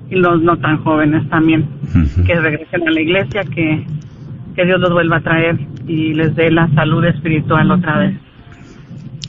y 0.10 0.15
los 0.15 0.41
no 0.41 0.58
tan 0.58 0.84
jóvenes 0.84 1.28
también 1.30 1.67
que 2.25 2.36
regresen 2.36 2.88
a 2.88 2.91
la 2.91 3.01
iglesia 3.01 3.43
que, 3.43 3.86
que 4.56 4.65
Dios 4.65 4.80
los 4.80 4.91
vuelva 4.91 5.17
a 5.17 5.21
traer 5.21 5.60
y 5.88 6.13
les 6.13 6.36
dé 6.36 6.51
la 6.51 6.67
salud 6.75 7.04
espiritual 7.06 7.71
otra 7.71 7.99
vez. 7.99 8.19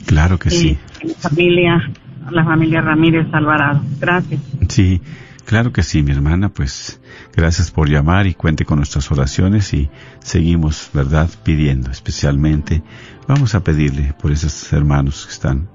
Claro 0.05 0.37
que 0.37 0.49
sí. 0.49 0.77
y 1.03 1.07
la 1.07 1.13
familia 1.15 1.91
la 2.31 2.43
familia 2.43 2.81
Ramírez 2.81 3.27
Alvarado. 3.31 3.81
Gracias. 3.99 4.41
Sí, 4.67 5.01
claro 5.47 5.71
que 5.71 5.81
sí, 5.81 6.03
mi 6.03 6.11
hermana. 6.11 6.49
Pues 6.49 6.99
gracias 7.35 7.71
por 7.71 7.89
llamar 7.89 8.27
y 8.27 8.33
cuente 8.33 8.65
con 8.65 8.77
nuestras 8.77 9.09
oraciones 9.11 9.73
y 9.73 9.89
seguimos, 10.19 10.89
¿verdad?, 10.93 11.29
pidiendo 11.43 11.89
especialmente. 11.89 12.83
Vamos 13.27 13.55
a 13.55 13.63
pedirle 13.63 14.13
por 14.21 14.31
esos 14.31 14.71
hermanos 14.73 15.25
que 15.25 15.31
están 15.31 15.69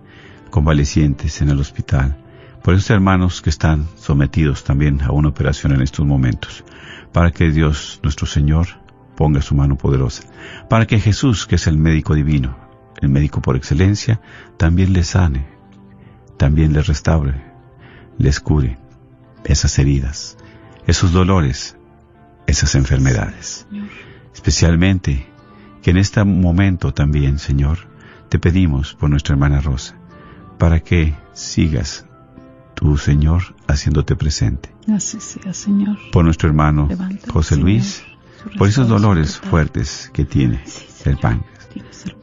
convalecientes 0.50 1.40
en 1.40 1.48
el 1.48 1.58
hospital, 1.58 2.22
por 2.62 2.74
esos 2.74 2.90
hermanos 2.90 3.40
que 3.40 3.50
están 3.50 3.88
sometidos 3.96 4.62
también 4.62 5.00
a 5.02 5.10
una 5.10 5.30
operación 5.30 5.72
en 5.72 5.80
estos 5.80 6.04
momentos, 6.04 6.64
para 7.12 7.30
que 7.30 7.50
Dios, 7.50 7.98
nuestro 8.02 8.26
Señor, 8.26 8.66
ponga 9.16 9.40
su 9.40 9.54
mano 9.54 9.76
poderosa, 9.76 10.24
para 10.68 10.86
que 10.86 11.00
Jesús, 11.00 11.46
que 11.46 11.54
es 11.54 11.66
el 11.66 11.78
médico 11.78 12.14
divino, 12.14 12.56
el 13.00 13.08
médico 13.08 13.40
por 13.40 13.56
excelencia, 13.56 14.20
también 14.58 14.92
les 14.92 15.08
sane, 15.08 15.46
también 16.36 16.74
les 16.74 16.86
restaure, 16.86 17.42
les 18.18 18.38
cure 18.38 18.81
esas 19.44 19.78
heridas, 19.78 20.36
esos 20.86 21.12
dolores, 21.12 21.76
esas 22.46 22.74
enfermedades. 22.74 23.66
Especialmente 24.34 25.26
que 25.82 25.90
en 25.90 25.96
este 25.96 26.24
momento 26.24 26.92
también, 26.92 27.38
Señor, 27.38 27.78
te 28.28 28.38
pedimos 28.38 28.94
por 28.94 29.10
nuestra 29.10 29.34
hermana 29.34 29.60
Rosa, 29.60 29.96
para 30.58 30.80
que 30.80 31.14
sigas 31.32 32.06
tú, 32.74 32.96
Señor, 32.96 33.54
haciéndote 33.66 34.16
presente. 34.16 34.74
Así 34.88 35.20
sea, 35.20 35.52
Señor. 35.52 35.98
Por 36.12 36.24
nuestro 36.24 36.48
hermano 36.48 36.86
Levanta, 36.88 37.32
José 37.32 37.56
Luis, 37.56 38.02
por 38.58 38.68
esos 38.68 38.88
dolores 38.88 39.38
fuertes 39.38 40.10
que 40.12 40.24
tiene 40.24 40.60
Sí, 40.64 40.86
el 41.10 41.18
pan, 41.18 41.44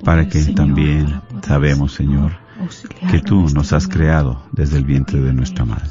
para 0.04 0.28
que 0.28 0.44
también 0.54 1.22
sabemos, 1.46 1.94
Señor, 1.94 2.39
que 3.12 3.20
tú 3.20 3.50
nos 3.50 3.74
has 3.74 3.88
creado 3.88 4.44
desde 4.52 4.78
el 4.78 4.86
vientre 4.86 5.20
de 5.22 5.34
nuestra 5.34 5.66
madre, 5.66 5.90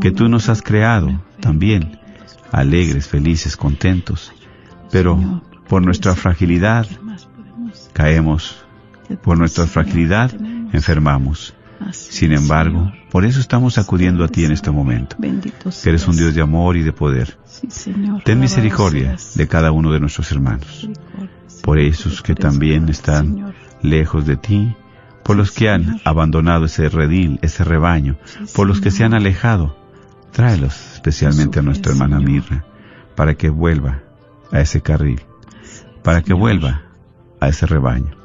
que 0.00 0.10
tú 0.10 0.28
nos 0.28 0.48
has 0.48 0.62
creado 0.62 1.22
también 1.40 1.98
alegres, 2.50 3.08
felices, 3.08 3.56
contentos, 3.56 4.32
pero 4.90 5.42
por 5.68 5.82
nuestra 5.82 6.14
fragilidad 6.14 6.86
caemos, 7.92 8.64
por 9.22 9.38
nuestra 9.38 9.66
fragilidad 9.66 10.32
enfermamos. 10.72 11.54
Sin 11.90 12.32
embargo, 12.32 12.92
por 13.10 13.24
eso 13.24 13.40
estamos 13.40 13.76
acudiendo 13.76 14.22
a 14.22 14.28
ti 14.28 14.44
en 14.44 14.52
este 14.52 14.70
momento, 14.70 15.16
que 15.18 15.88
eres 15.88 16.06
un 16.06 16.16
Dios 16.16 16.34
de 16.34 16.40
amor 16.40 16.76
y 16.76 16.82
de 16.82 16.92
poder. 16.92 17.36
Ten 18.24 18.38
misericordia 18.38 19.16
de 19.34 19.48
cada 19.48 19.72
uno 19.72 19.92
de 19.92 19.98
nuestros 19.98 20.30
hermanos, 20.30 20.88
por 21.62 21.78
esos 21.78 22.22
que 22.22 22.34
también 22.34 22.88
están 22.88 23.52
lejos 23.82 24.26
de 24.26 24.36
ti, 24.36 24.76
por 25.24 25.36
los 25.36 25.52
que 25.52 25.68
han 25.68 26.00
abandonado 26.04 26.64
ese 26.64 26.88
redil, 26.88 27.38
ese 27.42 27.64
rebaño, 27.64 28.16
por 28.54 28.66
los 28.66 28.80
que 28.80 28.90
se 28.90 29.04
han 29.04 29.14
alejado. 29.14 29.76
Tráelos 30.32 30.94
especialmente 30.94 31.58
a 31.58 31.62
nuestra 31.62 31.92
hermana 31.92 32.18
Mirra, 32.18 32.64
para 33.14 33.34
que 33.34 33.50
vuelva 33.50 34.00
a 34.50 34.60
ese 34.60 34.80
carril, 34.80 35.20
para 36.02 36.22
que 36.22 36.32
vuelva 36.32 36.82
a 37.40 37.48
ese 37.48 37.66
rebaño, 37.66 38.16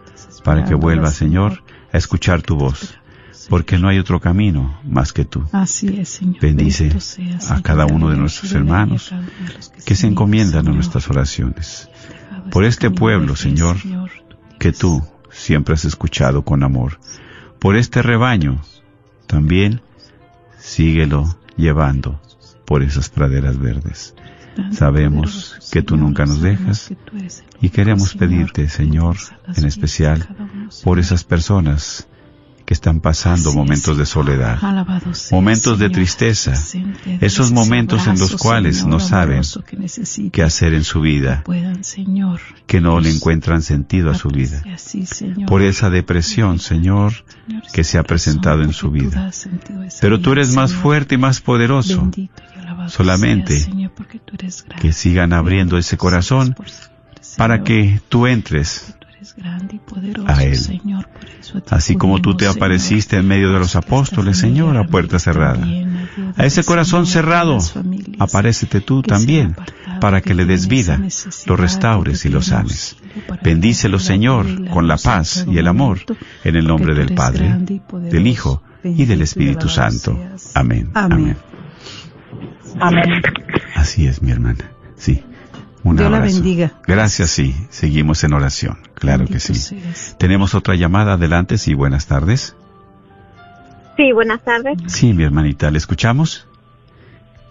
para 0.43 0.63
que 0.63 0.75
vuelva, 0.75 1.11
Señor, 1.11 1.63
a 1.91 1.97
escuchar 1.97 2.41
tu 2.41 2.55
voz, 2.55 2.97
porque 3.49 3.77
no 3.77 3.89
hay 3.89 3.99
otro 3.99 4.19
camino 4.19 4.79
más 4.83 5.11
que 5.11 5.25
tú. 5.25 5.43
Así 5.51 5.99
es, 5.99 6.09
Señor. 6.09 6.41
Bendice 6.41 6.91
a 7.49 7.61
cada 7.61 7.85
uno 7.85 8.09
de 8.09 8.17
nuestros 8.17 8.53
hermanos 8.53 9.13
que 9.85 9.95
se 9.95 10.07
encomiendan 10.07 10.67
a 10.67 10.71
nuestras 10.71 11.09
oraciones. 11.09 11.89
Por 12.51 12.63
este 12.63 12.89
camino 12.89 13.01
pueblo, 13.01 13.35
Señor, 13.35 13.77
que 14.59 14.71
tú 14.71 15.03
siempre 15.37 15.75
has 15.75 15.85
escuchado 15.85 16.43
con 16.43 16.63
amor. 16.63 16.99
Por 17.59 17.75
este 17.75 18.01
rebaño, 18.01 18.61
también 19.27 19.81
síguelo 20.59 21.37
llevando 21.55 22.19
por 22.65 22.83
esas 22.83 23.09
praderas 23.09 23.57
verdes. 23.57 24.13
Sabemos 24.71 25.69
que 25.71 25.83
tú 25.83 25.97
nunca 25.97 26.25
nos 26.25 26.41
dejas 26.41 26.91
y 27.61 27.69
queremos 27.69 28.15
pedirte, 28.15 28.67
Señor, 28.67 29.17
en 29.55 29.65
especial 29.65 30.27
por 30.83 30.99
esas 30.99 31.23
personas 31.23 32.07
que 32.67 32.73
están 32.73 32.99
pasando 32.99 33.53
momentos 33.53 33.97
de 33.97 34.05
soledad, 34.05 34.59
momentos 35.31 35.79
de 35.79 35.89
tristeza, 35.89 36.51
esos 37.21 37.53
momentos 37.53 38.07
en 38.07 38.19
los 38.19 38.35
cuales 38.35 38.85
no 38.85 38.99
saben 38.99 39.41
qué 40.33 40.43
hacer 40.43 40.73
en 40.73 40.83
su 40.83 40.99
vida, 40.99 41.43
puedan, 41.45 41.85
Señor, 41.85 42.41
que 42.65 42.81
no 42.81 42.99
le 42.99 43.09
encuentran 43.09 43.61
sentido 43.61 44.11
a 44.11 44.15
su 44.15 44.27
vida. 44.27 44.61
Por 45.47 45.61
esa 45.61 45.89
depresión, 45.89 46.59
Señor, 46.59 47.13
que 47.71 47.85
se 47.85 47.99
ha 47.99 48.03
presentado 48.03 48.63
en 48.63 48.73
su 48.73 48.91
vida. 48.91 49.31
Pero 50.01 50.19
tú 50.19 50.33
eres 50.33 50.53
más 50.53 50.73
fuerte 50.73 51.15
y 51.15 51.17
más 51.17 51.39
poderoso. 51.39 52.11
Solamente 52.89 53.65
que 54.81 54.91
sigan 54.91 55.31
abriendo 55.31 55.77
ese 55.77 55.95
corazón 55.95 56.53
para 57.37 57.63
que 57.63 58.01
tú 58.09 58.27
entres 58.27 58.96
grande 59.35 59.75
y 59.75 59.79
poderoso, 59.79 60.27
a 60.27 60.43
Él. 60.43 60.55
Señor, 60.55 61.07
por 61.07 61.29
eso 61.29 61.57
a 61.57 61.61
ti 61.61 61.67
Así 61.71 61.95
como 61.95 62.21
tú 62.21 62.35
te 62.35 62.47
apareciste 62.47 63.17
en 63.17 63.27
medio 63.27 63.51
de 63.51 63.59
los 63.59 63.75
apóstoles, 63.75 64.37
Señor, 64.37 64.77
a 64.77 64.85
puerta 64.85 65.19
cerrada. 65.19 65.65
A 66.35 66.45
ese 66.45 66.63
corazón 66.63 67.05
cerrado, 67.05 67.57
aparécete 68.19 68.81
tú 68.81 69.01
también, 69.01 69.55
para 69.99 70.21
que 70.21 70.33
le 70.33 70.45
des 70.45 70.67
vida, 70.67 70.99
lo 71.45 71.55
restaures 71.55 72.25
y 72.25 72.29
lo 72.29 72.41
sanes. 72.41 72.97
Bendícelo, 73.43 73.99
Señor, 73.99 74.69
con 74.69 74.87
la 74.87 74.97
paz 74.97 75.45
y 75.49 75.57
el 75.57 75.67
amor, 75.67 75.99
en 76.43 76.55
el 76.55 76.65
nombre 76.67 76.93
del 76.93 77.13
Padre, 77.13 77.55
del 78.11 78.27
Hijo 78.27 78.61
y 78.83 79.05
del 79.05 79.21
Espíritu 79.21 79.69
Santo. 79.69 80.17
Amén. 80.53 80.91
Amén. 80.93 81.37
Amén. 82.79 83.21
Así 83.75 84.07
es, 84.07 84.21
mi 84.21 84.31
hermana. 84.31 84.71
Sí. 84.95 85.23
Un 85.83 85.95
Dios 85.95 86.09
la 86.11 86.17
abrazo. 86.17 86.35
bendiga. 86.35 86.71
Gracias, 86.85 87.29
sí. 87.29 87.55
Seguimos 87.69 88.23
en 88.23 88.33
oración. 88.33 88.77
Claro 88.95 89.25
que 89.25 89.39
sí. 89.39 89.53
seas. 89.55 90.15
Tenemos 90.17 90.55
otra 90.55 90.75
llamada. 90.75 91.13
Adelante, 91.13 91.57
sí. 91.57 91.73
Buenas 91.73 92.07
tardes. 92.07 92.55
Sí, 93.95 94.11
buenas 94.11 94.43
tardes. 94.43 94.77
Sí, 94.87 95.13
mi 95.13 95.23
hermanita. 95.23 95.71
¿Le 95.71 95.77
escuchamos? 95.77 96.47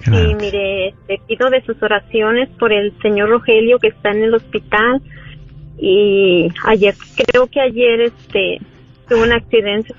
Sí, 0.04 0.10
mire, 0.10 0.94
te 1.08 1.18
pido 1.26 1.50
de 1.50 1.62
sus 1.64 1.82
oraciones 1.82 2.48
por 2.58 2.72
el 2.72 2.96
señor 3.00 3.30
Rogelio 3.30 3.78
que 3.78 3.88
está 3.88 4.10
en 4.10 4.22
el 4.24 4.34
hospital 4.34 5.02
y 5.78 6.48
ayer, 6.64 6.94
creo 7.16 7.48
que 7.48 7.60
ayer, 7.60 8.00
este, 8.02 8.60
tuvo 9.08 9.22
un 9.22 9.32
accidente, 9.32 9.94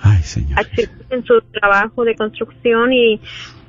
accidente 0.56 1.06
en 1.10 1.24
su 1.24 1.42
trabajo 1.52 2.04
de 2.04 2.16
construcción 2.16 2.94
y 2.94 3.20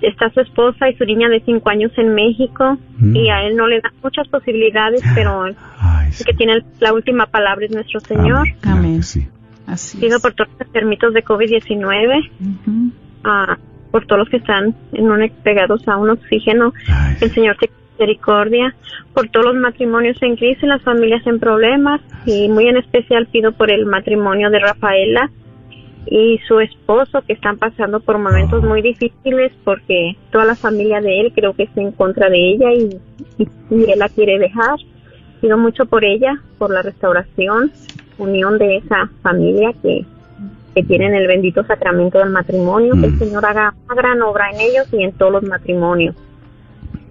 está 0.01 0.31
su 0.31 0.41
esposa 0.41 0.89
y 0.89 0.97
su 0.97 1.05
niña 1.05 1.29
de 1.29 1.41
cinco 1.45 1.71
años 1.71 1.93
en 1.97 2.15
México 2.15 2.79
Mm. 2.99 3.17
y 3.17 3.31
a 3.31 3.43
él 3.45 3.57
no 3.57 3.67
le 3.67 3.81
dan 3.81 3.93
muchas 4.03 4.27
posibilidades, 4.29 5.03
pero 5.15 5.47
el 5.47 5.57
que 6.27 6.33
tiene 6.35 6.65
la 6.81 6.93
última 6.93 7.27
palabra 7.27 7.65
es 7.65 7.71
nuestro 7.71 8.01
Señor. 8.01 8.47
Amén. 8.63 9.01
Así 9.67 9.99
Pido 9.99 10.19
por 10.21 10.33
todos 10.35 10.51
los 10.53 10.67
enfermitos 10.67 11.15
de 11.15 11.25
COVID-19, 11.25 12.31
ah, 13.25 13.57
por 13.91 14.07
todos 14.07 14.21
los 14.21 14.29
que 14.31 14.39
están 14.39 14.75
en 14.93 15.11
un, 15.11 15.31
pegados 15.45 15.87
a 15.87 15.97
un 15.97 16.11
oxígeno, 16.11 16.73
que 17.19 17.27
el 17.27 17.31
Señor 17.31 17.57
te 17.61 17.71
misericordia, 17.99 18.75
por 19.13 19.29
todos 19.29 19.47
los 19.47 19.57
matrimonios 19.57 20.21
en 20.23 20.37
crisis, 20.37 20.63
las 20.63 20.83
familias 20.83 21.27
en 21.27 21.41
problemas, 21.41 22.01
y 22.27 22.49
muy 22.49 22.69
en 22.69 22.77
especial 22.77 23.27
pido 23.27 23.53
por 23.53 23.71
el 23.71 23.87
matrimonio 23.87 24.51
de 24.51 24.61
Rafaela 24.61 25.31
y 26.07 26.39
su 26.47 26.61
esposo 26.61 27.23
que 27.27 27.35
están 27.35 27.59
pasando 27.59 28.01
por 28.01 28.19
momentos 28.19 28.63
muy 28.63 28.81
difíciles 28.81 29.53
porque 29.65 30.17
toda 30.31 30.47
la 30.47 30.55
familia 30.55 31.03
de 31.03 31.21
él 31.21 31.33
creo 31.35 31.53
que 31.53 31.65
está 31.65 31.83
en 31.83 31.93
contra 31.93 32.31
de 32.31 32.53
ella 32.53 32.73
y, 32.73 32.99
y, 33.37 33.49
y 33.71 33.91
él 33.91 33.99
la 33.99 34.09
quiere 34.09 34.39
dejar. 34.39 34.79
Pido 35.43 35.59
mucho 35.59 35.85
por 35.87 36.05
ella, 36.05 36.41
por 36.57 36.71
la 36.71 36.83
restauración, 36.83 37.73
unión 38.17 38.59
de 38.59 38.79
esa 38.79 39.11
familia 39.23 39.73
que, 39.83 40.05
que 40.75 40.83
tienen 40.83 41.15
el 41.15 41.27
bendito 41.27 41.63
sacramento 41.65 42.19
del 42.19 42.31
matrimonio, 42.31 42.95
que 42.99 43.07
el 43.07 43.19
Señor 43.19 43.45
haga 43.45 43.75
una 43.85 43.95
gran 43.95 44.23
obra 44.23 44.51
en 44.51 44.61
ellos 44.61 44.87
y 44.93 45.03
en 45.03 45.13
todos 45.13 45.33
los 45.33 45.43
matrimonios. 45.43 46.17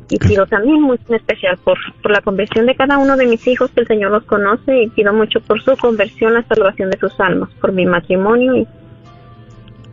Y 0.10 0.18
pido 0.18 0.46
también 0.48 0.82
muy 0.82 1.00
en 1.08 1.16
especial 1.16 1.58
por, 1.58 1.78
por 2.02 2.12
la 2.12 2.22
conversión 2.22 2.66
de 2.66 2.76
cada 2.76 2.98
uno 2.98 3.18
de 3.18 3.26
mis 3.26 3.46
hijos, 3.48 3.72
que 3.72 3.82
el 3.82 3.88
Señor 3.88 4.12
los 4.12 4.24
conoce, 4.24 4.84
y 4.84 4.90
pido 4.90 5.14
mucho 5.14 5.40
por 5.42 5.62
su 5.62 5.76
conversión, 5.78 6.34
la 6.34 6.44
salvación 6.44 6.90
de 6.90 6.98
sus 6.98 7.20
almas, 7.20 7.50
por 7.62 7.72
mi 7.72 7.86
matrimonio 7.86 8.56
y 8.56 8.68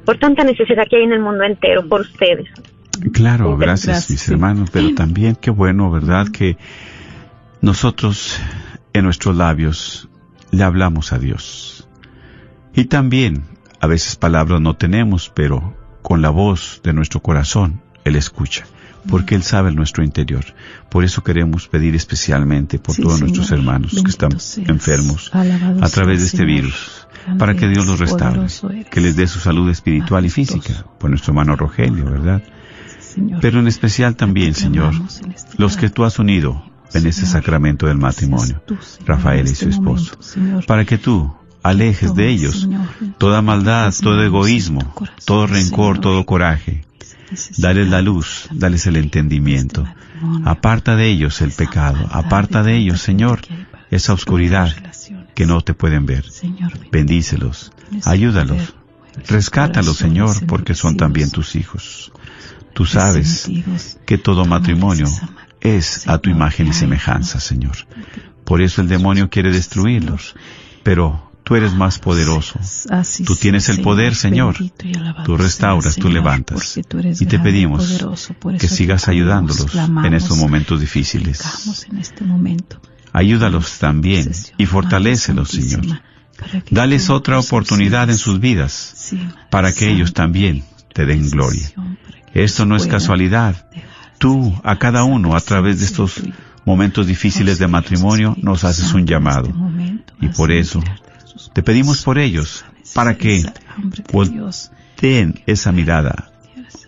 por 0.05 0.19
tanta 0.19 0.45
necesidad 0.45 0.87
que 0.89 0.97
hay 0.97 1.05
en 1.05 1.12
el 1.12 1.21
mundo 1.21 1.45
entero, 1.45 1.87
por 1.89 2.03
ustedes. 2.03 2.49
Claro, 3.12 3.57
gracias, 3.57 3.87
Gracias, 3.87 4.11
mis 4.11 4.21
sí. 4.21 4.33
hermanos, 4.33 4.71
pero 4.73 4.95
también 4.97 5.37
qué 5.37 5.51
bueno, 5.51 5.91
¿verdad? 5.91 6.29
Que 6.29 6.57
nosotros 7.61 8.41
en 8.93 9.05
nuestros 9.05 9.37
labios 9.37 10.09
le 10.51 10.62
hablamos 10.62 11.12
a 11.12 11.19
Dios. 11.19 11.89
Y 12.75 12.87
también, 12.87 13.45
a 13.81 13.87
veces 13.87 14.17
palabras 14.17 14.61
no 14.61 14.77
tenemos, 14.77 15.31
pero 15.35 15.75
con 16.03 16.23
la 16.23 16.31
voz 16.31 16.81
de 16.85 16.93
nuestro 16.93 17.21
corazón, 17.21 17.81
Él 18.05 18.17
escucha, 18.17 18.67
porque 19.09 19.35
Él 19.35 19.43
sabe 19.43 19.73
nuestro 19.73 20.03
interior. 20.05 20.45
Por 20.89 21.05
eso 21.05 21.23
queremos 21.23 21.69
pedir 21.69 21.95
especialmente 21.95 22.79
por 22.79 22.95
Sí, 22.95 23.03
todos 23.03 23.19
Señor. 23.19 23.29
nuestros 23.37 23.51
hermanos 23.59 24.03
que 24.03 24.11
están 24.11 24.39
seas. 24.41 24.69
enfermos 24.69 25.31
Alabado 25.33 25.85
a 25.85 25.89
través 25.89 26.21
de 26.21 26.27
este 26.27 26.39
Señor. 26.39 26.55
virus, 26.55 27.07
para 27.39 27.55
que 27.55 27.69
Dios 27.69 27.87
los 27.87 27.99
restaure, 28.01 28.47
que 28.91 29.01
les 29.01 29.17
dé 29.17 29.27
su 29.27 29.41
salud 29.41 29.69
espiritual 29.71 30.25
y 30.27 30.31
física, 30.31 30.85
por 30.99 31.11
nuestro 31.11 31.33
hermano 31.33 31.57
Rogelio, 31.57 32.05
¿verdad? 32.05 32.43
Señor. 33.01 33.41
Pero 33.41 33.61
en 33.61 33.69
especial 33.69 34.17
también, 34.17 34.55
Señor, 34.55 34.95
los 35.57 35.77
que 35.77 35.89
tú 35.91 36.05
has 36.05 36.19
unido 36.19 36.63
en 36.93 37.07
ese 37.07 37.27
sacramento 37.27 37.87
del 37.87 37.99
matrimonio, 37.99 38.63
Rafael 39.07 39.45
y 39.47 39.49
su 39.49 39.69
este 39.69 39.71
esposo, 39.71 40.17
para 40.67 40.85
que 40.85 40.99
tú 40.99 41.35
alejes 41.63 42.15
de 42.15 42.29
ellos 42.29 42.69
toda 43.19 43.41
maldad, 43.43 43.93
todo 44.03 44.23
egoísmo, 44.23 44.95
todo 45.25 45.47
rencor, 45.47 45.99
todo 46.01 46.25
coraje. 46.27 46.85
Dales 47.59 47.89
la 47.89 48.03
luz, 48.03 48.49
dales 48.51 48.87
el 48.87 48.97
entendimiento. 48.97 49.87
Aparta 50.45 50.97
de 50.97 51.09
ellos 51.09 51.41
el 51.41 51.51
pecado, 51.51 52.09
aparta 52.11 52.62
de 52.62 52.77
ellos, 52.77 53.01
Señor, 53.01 53.41
esa 53.91 54.12
oscuridad 54.12 54.75
que 55.35 55.47
no 55.47 55.61
te 55.61 55.75
pueden 55.75 56.07
ver. 56.07 56.25
Bendícelos, 56.93 57.72
ayúdalos, 58.05 58.75
rescátalos, 59.27 59.97
Señor, 59.97 60.47
porque 60.47 60.75
son 60.75 60.97
también 60.97 61.31
tus 61.31 61.57
hijos. 61.57 62.12
Tú 62.72 62.87
sabes 62.87 63.49
que 64.05 64.18
todo 64.18 64.45
matrimonio 64.45 65.07
es 65.61 66.07
a 66.09 66.18
tu 66.18 66.31
imagen 66.31 66.68
y 66.68 66.72
semejanza, 66.72 67.41
Señor. 67.41 67.77
Por 68.45 68.61
eso 68.61 68.83
el 68.83 68.89
demonio 68.89 69.31
quiere 69.31 69.51
destruirlos. 69.51 70.35
Pero 70.83 71.33
tú 71.45 71.55
eres 71.55 71.75
más 71.75 71.99
poderoso. 71.99 72.59
Así 72.91 73.25
Tú 73.25 73.37
tienes 73.37 73.69
el 73.69 73.81
poder, 73.83 74.15
Señor. 74.15 74.57
Tú 75.25 75.37
restauras, 75.37 75.95
tú 75.97 76.09
levantas. 76.09 76.77
Y 76.77 77.27
te 77.27 77.39
pedimos 77.39 78.05
que 78.59 78.69
sigas 78.69 79.09
ayudándolos 79.09 79.75
en 80.05 80.15
estos 80.15 80.37
momentos 80.39 80.81
difíciles. 80.81 81.43
este. 82.01 82.25
Ayúdalos 83.13 83.79
también 83.79 84.33
y 84.59 84.67
fortalécelos, 84.67 85.51
Señor. 85.51 86.01
Dales 86.71 87.11
otra 87.11 87.39
oportunidad 87.39 88.11
en 88.11 88.19
sus 88.19 88.41
vidas 88.41 89.15
para 89.51 89.73
que 89.73 89.91
ellos 89.91 90.13
también 90.13 90.65
te 90.93 91.07
den 91.07 91.31
gloria. 91.31 91.71
Esto 92.33 92.67
no 92.67 92.75
es 92.75 92.87
casualidad. 92.87 93.69
Tú, 94.19 94.59
a 94.65 94.79
cada 94.79 95.05
uno, 95.05 95.37
a 95.37 95.41
través 95.41 95.81
de 95.81 95.87
estos 95.87 96.23
momentos 96.65 97.07
difíciles 97.07 97.59
de 97.59 97.69
matrimonio, 97.69 98.37
nos 98.41 98.65
haces 98.65 98.93
un 98.95 99.07
llamado. 99.07 99.53
Y 100.21 100.29
por 100.29 100.51
eso, 100.51 100.83
te 101.53 101.62
pedimos 101.62 102.03
por 102.03 102.18
ellos, 102.18 102.64
para 102.95 103.16
que 103.16 103.45
volteen 104.12 105.43
esa 105.47 105.72
mirada 105.72 106.30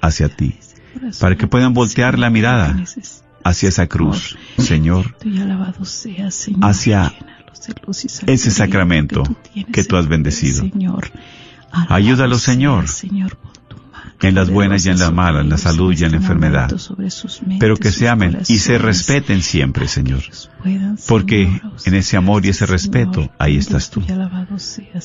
hacia 0.01 0.29
ti, 0.29 0.59
para 1.21 1.37
que 1.37 1.47
puedan 1.47 1.75
voltear 1.75 2.19
la 2.19 2.31
mirada 2.31 2.77
hacia 3.45 3.69
esa 3.69 3.87
cruz, 3.87 4.37
Señor, 4.59 5.17
hacia 6.63 7.13
ese 8.27 8.51
sacramento 8.51 9.23
que 9.73 9.85
tú 9.85 9.97
has 9.97 10.09
bendecido. 10.09 10.65
Ayúdalo, 11.89 12.39
Señor, 12.39 12.87
en 14.23 14.35
las 14.35 14.51
buenas 14.51 14.87
y 14.87 14.91
en 14.91 14.99
las 14.99 15.13
malas, 15.13 15.43
en 15.43 15.51
la 15.51 15.59
salud 15.59 15.95
y 15.97 16.05
en 16.05 16.13
la 16.13 16.17
enfermedad. 16.19 16.75
Pero 17.59 17.77
que 17.77 17.91
se 17.91 18.09
amen 18.09 18.39
y 18.49 18.59
se 18.59 18.79
respeten 18.79 19.43
siempre, 19.43 19.89
Señor. 19.89 20.23
Porque 21.07 21.61
en 21.85 21.95
ese 21.95 22.17
amor 22.17 22.45
y 22.45 22.51
ese 22.51 22.67
respeto, 22.67 23.31
ahí 23.39 23.57
estás 23.57 23.91
tú. 23.91 24.03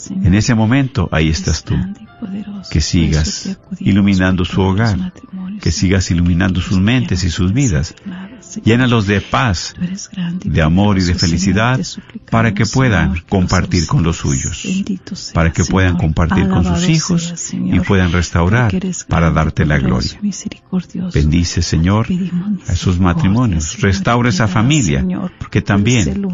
En 0.10 0.34
ese 0.34 0.56
momento, 0.56 1.10
ahí 1.12 1.30
estás 1.30 1.64
tú. 1.64 1.76
Que 2.70 2.82
sigas 2.82 3.58
iluminando 3.80 4.46
su 4.46 4.62
hogar, 4.62 5.14
que 5.62 5.72
sigas 5.72 6.12
iluminando 6.12 6.62
sus 6.62 6.80
mentes 6.80 7.24
y 7.24 7.30
sus 7.30 7.54
vidas. 7.54 7.96
Llénalos 8.64 9.08
de 9.08 9.22
paz, 9.22 9.76
de 10.44 10.62
amor 10.62 10.98
y 10.98 11.04
de 11.04 11.16
felicidad 11.16 11.80
para 12.30 12.54
que 12.54 12.66
puedan 12.66 13.22
compartir 13.30 13.88
con 13.88 14.04
los 14.04 14.18
suyos, 14.18 14.66
para 15.34 15.52
que 15.52 15.64
puedan 15.64 15.98
compartir 15.98 16.48
con 16.50 16.64
sus 16.64 16.90
hijos 16.90 17.54
y 17.54 17.80
puedan 17.82 18.12
restaurar 18.12 18.72
para 19.08 19.32
darte 19.32 19.66
la 19.66 19.80
gloria. 19.80 20.20
Bendice, 21.14 21.62
Señor, 21.62 22.08
a 22.68 22.74
esos 22.74 23.00
matrimonios. 23.00 23.80
Restaura 23.82 24.30
esa 24.30 24.48
familia 24.48 25.06
que 25.50 25.62
también 25.62 26.26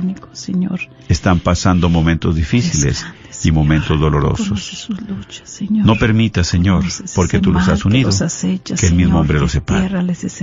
están 1.08 1.40
pasando 1.40 1.90
momentos 1.90 2.36
difíciles 2.36 3.06
y 3.44 3.52
momentos 3.52 4.00
dolorosos. 4.00 4.90
No 5.70 5.96
permita, 5.96 6.44
Señor, 6.44 6.84
porque 7.16 7.40
tú 7.40 7.52
los 7.52 7.68
has 7.68 7.86
unido, 7.86 8.10
que 8.64 8.88
el 8.88 8.96
mismo 8.96 9.20
hombre 9.20 9.40
los 9.40 9.52
separe. 9.52 9.90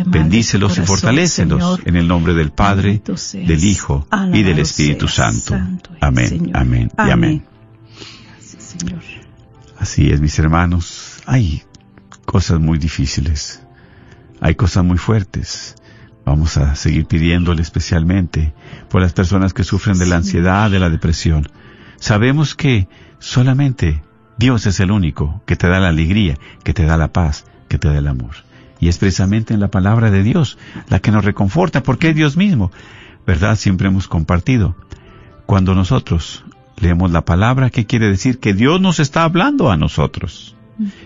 Bendícelos 0.07 0.79
y 0.79 0.83
fortalécelos 0.83 1.81
en 1.85 1.97
el 1.97 2.09
nombre 2.09 2.35
del 2.35 2.51
Padre, 2.51 3.03
del 3.33 3.65
Hijo 3.65 4.07
y 4.33 4.43
del 4.43 4.59
Espíritu 4.59 5.09
Santo. 5.09 5.55
Amén, 6.01 6.51
amén 6.55 6.91
y 6.97 7.11
amén. 7.11 7.45
Así 9.79 10.11
es, 10.11 10.21
mis 10.21 10.39
hermanos. 10.39 11.21
Hay 11.27 11.63
cosas 12.25 12.61
muy 12.61 12.79
difíciles. 12.79 13.63
Hay 14.41 14.55
cosas 14.55 14.85
muy 14.85 14.99
fuertes. 14.99 15.75
Vamos 16.25 16.57
a 16.57 16.75
seguir 16.75 17.07
pidiéndole 17.07 17.61
especialmente 17.63 18.55
por 18.89 19.03
las 19.03 19.13
personas 19.13 19.53
que 19.53 19.63
sufren 19.63 19.99
de 19.99 20.07
la 20.07 20.17
ansiedad, 20.17 20.71
de 20.71 20.79
la 20.79 20.89
depresión. 20.89 21.49
Sabemos 22.05 22.55
que 22.55 22.87
solamente 23.19 24.03
Dios 24.37 24.67
es 24.67 24.79
el 24.79 24.91
único 24.91 25.41
que 25.47 25.57
te 25.57 25.69
da 25.69 25.81
la 25.81 25.89
alegría, 25.89 26.37
que 26.63 26.75
te 26.75 26.85
da 26.85 26.99
la 26.99 27.15
paz, 27.15 27.47
que 27.67 27.79
te 27.79 27.89
da 27.89 27.97
el 27.97 28.09
amor. 28.09 28.35
Y 28.79 28.89
es 28.89 28.99
precisamente 28.99 29.55
en 29.55 29.61
la 29.61 29.71
palabra 29.71 30.11
de 30.11 30.23
Dios 30.23 30.59
la 30.91 30.99
que 30.99 31.11
nos 31.11 31.25
reconforta, 31.25 31.83
porque 31.83 32.11
es 32.11 32.15
Dios 32.15 32.37
mismo. 32.37 32.71
¿Verdad? 33.27 33.57
Siempre 33.57 33.89
hemos 33.89 34.07
compartido. 34.07 34.77
Cuando 35.47 35.75
nosotros 35.75 36.45
leemos 36.77 37.11
la 37.11 37.25
palabra, 37.25 37.71
¿qué 37.71 37.87
quiere 37.87 38.11
decir? 38.11 38.39
Que 38.39 38.53
Dios 38.53 38.83
nos 38.83 39.01
está 39.01 39.25
hablando 39.25 39.71
a 39.71 39.79
nosotros. 39.79 40.57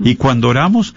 Y 0.00 0.16
cuando 0.16 0.48
oramos, 0.48 0.96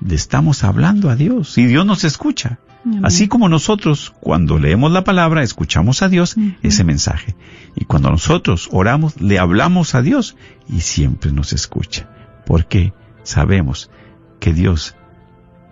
le 0.00 0.14
estamos 0.14 0.64
hablando 0.64 1.10
a 1.10 1.16
Dios 1.16 1.58
y 1.58 1.66
Dios 1.66 1.84
nos 1.84 2.04
escucha. 2.04 2.60
Así 3.02 3.28
como 3.28 3.48
nosotros, 3.48 4.12
cuando 4.20 4.58
leemos 4.58 4.92
la 4.92 5.04
palabra, 5.04 5.42
escuchamos 5.42 6.02
a 6.02 6.08
Dios 6.08 6.36
ese 6.62 6.84
mensaje. 6.84 7.34
Y 7.74 7.86
cuando 7.86 8.10
nosotros 8.10 8.68
oramos, 8.72 9.20
le 9.20 9.38
hablamos 9.38 9.94
a 9.94 10.02
Dios 10.02 10.36
y 10.68 10.80
siempre 10.80 11.32
nos 11.32 11.52
escucha. 11.52 12.08
Porque 12.46 12.92
sabemos 13.22 13.90
que 14.38 14.52
Dios 14.52 14.96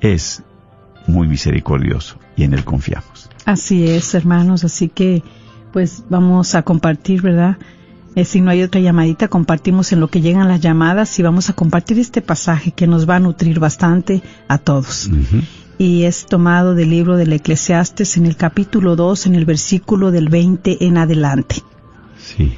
es 0.00 0.42
muy 1.06 1.28
misericordioso 1.28 2.18
y 2.36 2.44
en 2.44 2.54
Él 2.54 2.64
confiamos. 2.64 3.28
Así 3.44 3.86
es, 3.86 4.14
hermanos. 4.14 4.64
Así 4.64 4.88
que, 4.88 5.22
pues 5.72 6.04
vamos 6.08 6.54
a 6.54 6.62
compartir, 6.62 7.20
¿verdad? 7.20 7.58
Eh, 8.14 8.24
si 8.24 8.40
no 8.40 8.50
hay 8.50 8.62
otra 8.62 8.80
llamadita, 8.80 9.28
compartimos 9.28 9.92
en 9.92 10.00
lo 10.00 10.08
que 10.08 10.20
llegan 10.20 10.48
las 10.48 10.60
llamadas 10.60 11.18
y 11.18 11.22
vamos 11.22 11.48
a 11.48 11.54
compartir 11.54 11.98
este 11.98 12.20
pasaje 12.20 12.72
que 12.72 12.86
nos 12.86 13.08
va 13.08 13.16
a 13.16 13.20
nutrir 13.20 13.58
bastante 13.58 14.22
a 14.48 14.58
todos. 14.58 15.10
Y 15.82 16.04
es 16.04 16.26
tomado 16.26 16.74
del 16.74 16.90
libro 16.90 17.16
del 17.16 17.32
Eclesiastes 17.32 18.16
en 18.16 18.26
el 18.26 18.36
capítulo 18.36 18.94
2, 18.94 19.26
en 19.26 19.34
el 19.34 19.44
versículo 19.44 20.12
del 20.12 20.28
20 20.28 20.86
en 20.86 20.96
adelante. 20.96 21.56
Sí. 22.18 22.54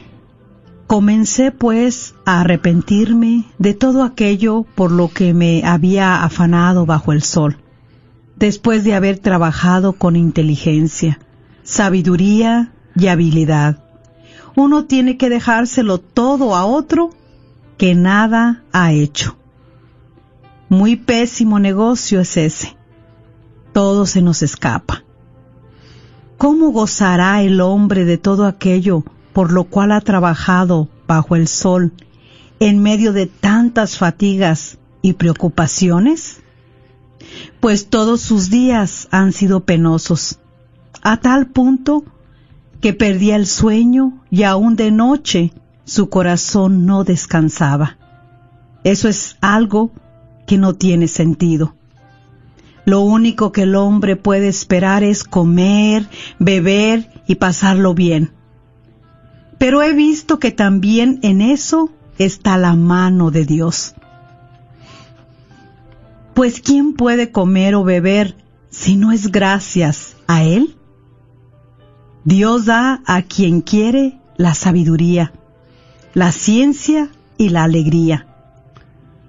Comencé 0.87 1.51
pues 1.51 2.15
a 2.27 2.43
arrepentirme 2.43 3.45
de 3.57 3.73
todo 3.73 4.03
aquello 4.03 4.67
por 4.75 4.93
lo 4.93 5.09
que 5.09 5.33
me 5.33 5.63
había 5.65 6.23
afanado 6.23 6.85
bajo 6.85 7.13
el 7.13 7.23
sol, 7.23 7.57
después 8.37 8.85
de 8.85 8.95
haber 8.95 9.19
trabajado 9.19 9.95
con 9.95 10.17
inteligencia, 10.17 11.19
sabiduría 11.63 12.73
y 12.95 13.07
habilidad 13.07 13.85
uno 14.57 14.85
tiene 14.85 15.17
que 15.17 15.31
dejárselo 15.31 15.99
todo 15.99 16.55
a 16.55 16.65
otro 16.65 17.11
que 17.77 17.95
nada 17.95 18.63
ha 18.73 18.93
hecho. 18.93 19.37
Muy 20.69 20.97
pésimo 20.97 21.59
negocio 21.59 22.21
es 22.21 22.37
ese. 22.37 22.77
Todo 23.75 24.07
se 24.07 24.23
nos 24.23 24.43
escapa. 24.43 25.03
¿Cómo 26.39 26.71
gozará 26.71 27.43
el 27.43 27.61
hombre 27.61 28.05
de 28.05 28.19
todo 28.19 28.47
aquello 28.47 29.03
por 29.33 29.51
lo 29.51 29.65
cual 29.65 29.91
ha 29.91 30.01
trabajado 30.01 30.89
bajo 31.09 31.35
el 31.35 31.49
sol 31.49 31.93
en 32.61 32.81
medio 32.81 33.13
de 33.13 33.27
tantas 33.27 33.99
fatigas 33.99 34.79
y 35.03 35.15
preocupaciones? 35.15 36.41
Pues 37.59 37.89
todos 37.89 38.21
sus 38.21 38.49
días 38.49 39.09
han 39.11 39.33
sido 39.33 39.65
penosos, 39.65 40.39
a 41.03 41.17
tal 41.17 41.49
punto 41.49 42.05
que 42.81 42.93
perdía 42.95 43.35
el 43.35 43.49
sueño 43.49 44.23
y 44.31 44.45
aún 44.45 44.77
de 44.77 44.93
noche 44.93 45.53
su 45.85 46.09
corazón 46.09 46.87
no 46.87 47.03
descansaba. 47.03 47.99
Eso 48.85 49.09
es 49.09 49.37
algo 49.41 49.91
que 50.47 50.59
no 50.59 50.75
tiene 50.75 51.09
sentido. 51.09 51.75
Lo 52.85 53.01
único 53.01 53.53
que 53.53 53.63
el 53.63 53.77
hombre 53.77 54.17
puede 54.17 54.49
esperar 54.49 55.03
es 55.03 55.25
comer, 55.25 56.09
beber 56.39 57.11
y 57.27 57.37
pasarlo 57.37 57.95
bien. 57.95 58.33
Pero 59.59 59.83
he 59.83 59.93
visto 59.95 60.39
que 60.39 60.51
también 60.51 61.19
en 61.23 61.41
eso 61.41 61.91
está 62.19 62.59
la 62.59 62.75
mano 62.75 63.31
de 63.31 63.47
Dios. 63.47 63.95
Pues 66.35 66.61
¿quién 66.61 66.95
puede 66.95 67.31
comer 67.31 67.75
o 67.75 67.85
beber 67.85 68.37
si 68.69 68.97
no 68.97 69.13
es 69.13 69.31
gracias 69.31 70.17
a 70.27 70.43
Él? 70.43 70.77
Dios 72.25 72.67
da 72.67 73.03
a 73.07 73.23
quien 73.23 73.61
quiere 73.61 74.19
la 74.37 74.55
sabiduría, 74.55 75.33
la 76.13 76.33
ciencia 76.33 77.11
y 77.39 77.51
la 77.51 77.65
alegría. 77.65 78.27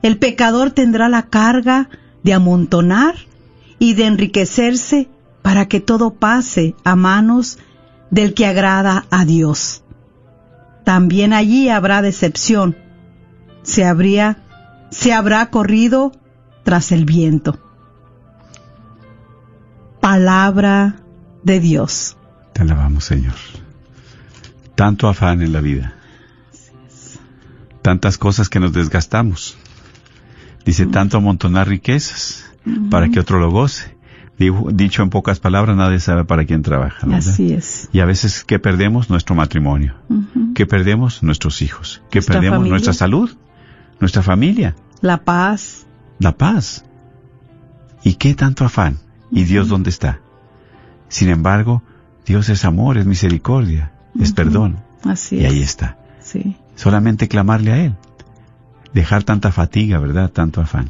El 0.01 0.17
pecador 0.17 0.71
tendrá 0.71 1.09
la 1.09 1.23
carga 1.23 1.89
de 2.23 2.33
amontonar 2.33 3.15
y 3.79 3.93
de 3.93 4.05
enriquecerse 4.05 5.09
para 5.41 5.67
que 5.67 5.79
todo 5.79 6.15
pase 6.15 6.75
a 6.83 6.95
manos 6.95 7.59
del 8.09 8.33
que 8.33 8.45
agrada 8.45 9.05
a 9.11 9.25
Dios. 9.25 9.83
También 10.83 11.33
allí 11.33 11.69
habrá 11.69 12.01
decepción. 12.01 12.77
Se 13.63 13.85
habría, 13.85 14.43
se 14.91 15.13
habrá 15.13 15.49
corrido 15.49 16.11
tras 16.63 16.91
el 16.91 17.05
viento. 17.05 17.59
Palabra 19.99 20.97
de 21.43 21.59
Dios. 21.59 22.17
Te 22.53 22.61
alabamos, 22.61 23.05
Señor. 23.05 23.35
Tanto 24.75 25.07
afán 25.07 25.41
en 25.41 25.53
la 25.53 25.61
vida. 25.61 25.95
Tantas 27.81 28.17
cosas 28.17 28.49
que 28.49 28.59
nos 28.59 28.73
desgastamos. 28.73 29.57
Dice, 30.65 30.85
tanto 30.87 31.17
amontonar 31.17 31.67
riquezas 31.67 32.45
para 32.89 33.09
que 33.09 33.19
otro 33.19 33.39
lo 33.39 33.51
goce. 33.51 33.95
Dicho 34.73 35.01
en 35.01 35.09
pocas 35.09 35.39
palabras, 35.39 35.77
nadie 35.77 35.99
sabe 35.99 36.25
para 36.25 36.43
quién 36.45 36.61
trabaja. 36.61 37.07
Así 37.15 37.53
es. 37.53 37.89
Y 37.93 38.01
a 38.01 38.05
veces, 38.05 38.43
¿qué 38.43 38.59
perdemos? 38.59 39.09
Nuestro 39.09 39.33
matrimonio. 39.35 39.95
¿Qué 40.55 40.65
perdemos? 40.65 41.23
Nuestros 41.23 41.61
hijos. 41.61 42.01
¿Qué 42.09 42.17
Nuestra 42.17 42.33
perdemos? 42.35 42.57
familia. 42.57 42.71
Nuestra 42.71 42.93
salud. 42.93 43.29
Nuestra 44.01 44.21
familia. 44.23 44.75
La 45.01 45.23
paz. 45.23 45.85
La 46.19 46.33
paz. 46.37 46.83
¿Y 48.03 48.15
qué 48.15 48.33
tanto 48.35 48.65
afán? 48.65 48.97
¿Y 49.31 49.45
Dios 49.45 49.69
dónde 49.69 49.89
está? 49.89 50.19
Sin 51.07 51.29
embargo, 51.29 51.81
Dios 52.25 52.49
es 52.49 52.65
amor, 52.65 52.97
es 52.97 53.05
misericordia, 53.05 53.93
es 54.19 54.33
perdón. 54.33 54.77
Así 55.03 55.37
Y 55.37 55.45
es. 55.45 55.51
ahí 55.51 55.61
está. 55.61 55.97
Sí. 56.21 56.57
Solamente 56.75 57.27
clamarle 57.29 57.71
a 57.71 57.77
Él. 57.85 57.95
Dejar 58.93 59.23
tanta 59.23 59.51
fatiga, 59.51 59.97
¿verdad? 59.99 60.29
Tanto 60.31 60.59
afán. 60.61 60.89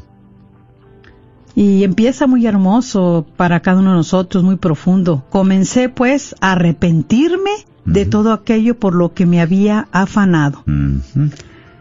Y 1.56 1.84
empieza 1.84 2.26
muy 2.26 2.46
hermoso 2.46 3.26
para 3.36 3.60
cada 3.60 3.80
uno 3.80 3.90
de 3.90 3.96
nosotros, 3.96 4.44
muy 4.44 4.56
profundo. 4.56 5.24
Comencé 5.30 5.88
pues 5.88 6.36
a 6.42 6.52
arrepentirme 6.52 7.50
de 7.86 8.04
todo 8.04 8.32
aquello 8.32 8.78
por 8.78 8.94
lo 8.94 9.14
que 9.14 9.24
me 9.24 9.40
había 9.40 9.88
afanado. 9.90 10.62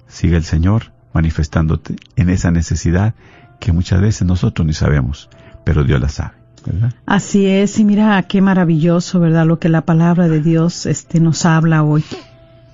siga 0.07 0.36
el 0.36 0.43
Señor 0.43 0.98
manifestándote 1.14 1.95
en 2.16 2.30
esa 2.30 2.51
necesidad 2.51 3.14
que 3.60 3.72
muchas 3.72 4.01
veces 4.01 4.28
nosotros 4.28 4.66
ni 4.66 4.74
sabemos, 4.74 5.30
pero 5.64 5.84
Dios 5.84 5.99
la 5.99 6.10
sabe, 6.10 6.34
¿verdad? 6.66 6.93
Así 7.05 7.45
es, 7.45 7.78
y 7.80 7.86
mira 7.86 8.22
qué 8.24 8.41
maravilloso, 8.41 9.20
¿verdad? 9.20 9.45
Lo 9.45 9.60
que 9.60 9.70
la 9.70 9.82
palabra 9.82 10.28
de 10.28 10.41
Dios 10.41 10.86
este, 10.86 11.20
nos 11.20 11.45
habla 11.45 11.84
hoy. 11.84 12.03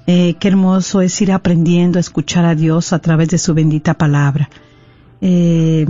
Eh, 0.08 0.36
qué 0.40 0.50
hermoso 0.50 1.02
es 1.02 1.20
ir 1.22 1.32
aprendiendo 1.32 1.98
a 1.98 2.02
escuchar 2.02 2.46
a 2.46 2.54
Dios 2.54 2.94
a 2.94 3.00
través 3.00 3.30
de 3.30 3.40
su 3.40 3.56
bendita 3.56 3.96
palabra. 3.96 4.50
Eh, 5.22 5.88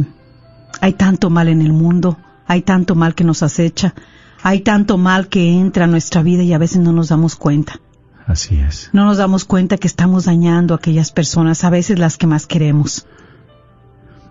hay 0.79 0.93
tanto 0.93 1.29
mal 1.29 1.49
en 1.49 1.61
el 1.61 1.73
mundo, 1.73 2.17
hay 2.47 2.61
tanto 2.61 2.95
mal 2.95 3.15
que 3.15 3.25
nos 3.25 3.43
acecha, 3.43 3.93
hay 4.41 4.61
tanto 4.61 4.97
mal 4.97 5.27
que 5.27 5.51
entra 5.51 5.85
a 5.85 5.87
nuestra 5.87 6.23
vida 6.23 6.43
y 6.43 6.53
a 6.53 6.57
veces 6.57 6.77
no 6.77 6.93
nos 6.93 7.09
damos 7.09 7.35
cuenta. 7.35 7.79
Así 8.25 8.57
es. 8.57 8.89
No 8.91 9.05
nos 9.05 9.17
damos 9.17 9.45
cuenta 9.45 9.77
que 9.77 9.87
estamos 9.87 10.25
dañando 10.25 10.73
a 10.73 10.77
aquellas 10.77 11.11
personas, 11.11 11.63
a 11.63 11.69
veces 11.69 11.99
las 11.99 12.17
que 12.17 12.27
más 12.27 12.47
queremos. 12.47 13.05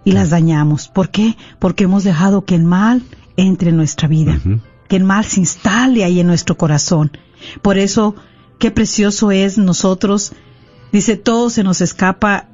Y 0.04 0.12
las 0.12 0.30
dañamos. 0.30 0.88
¿Por 0.88 1.10
qué? 1.10 1.36
Porque 1.58 1.84
hemos 1.84 2.04
dejado 2.04 2.44
que 2.44 2.54
el 2.54 2.64
mal 2.64 3.02
entre 3.36 3.70
en 3.70 3.76
nuestra 3.76 4.08
vida, 4.08 4.38
que 4.88 4.96
el 4.96 5.04
mal 5.04 5.24
se 5.24 5.40
instale 5.40 6.04
ahí 6.04 6.20
en 6.20 6.26
nuestro 6.26 6.56
corazón. 6.56 7.12
Por 7.62 7.78
eso, 7.78 8.14
qué 8.58 8.70
precioso 8.70 9.30
es 9.30 9.58
nosotros, 9.58 10.32
dice, 10.92 11.16
todo 11.16 11.50
se 11.50 11.62
nos 11.62 11.80
escapa, 11.80 12.48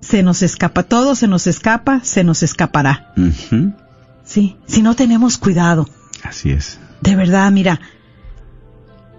se 0.00 0.22
nos 0.22 0.42
escapa, 0.42 0.82
todo 0.84 1.14
se 1.14 1.26
nos 1.26 1.46
escapa, 1.46 2.00
se 2.04 2.24
nos 2.24 2.42
escapará. 2.42 3.12
Sí, 4.24 4.56
si 4.66 4.82
no 4.82 4.94
tenemos 4.94 5.38
cuidado. 5.38 5.88
Así 6.22 6.50
es. 6.50 6.78
De 7.00 7.16
verdad, 7.16 7.50
mira, 7.50 7.80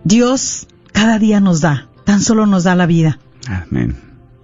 Dios 0.03 0.67
cada 0.99 1.17
día 1.17 1.39
nos 1.39 1.61
da, 1.61 1.87
tan 2.03 2.19
solo 2.19 2.45
nos 2.45 2.65
da 2.65 2.75
la 2.75 2.85
vida. 2.85 3.19
Amén. 3.47 3.95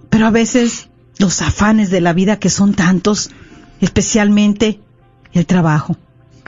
Pero 0.08 0.26
a 0.26 0.30
veces 0.30 0.88
los 1.18 1.42
afanes 1.42 1.90
de 1.90 2.00
la 2.00 2.14
vida 2.14 2.38
que 2.38 2.48
son 2.48 2.72
tantos, 2.72 3.30
especialmente 3.82 4.80
el 5.34 5.44
trabajo. 5.44 5.98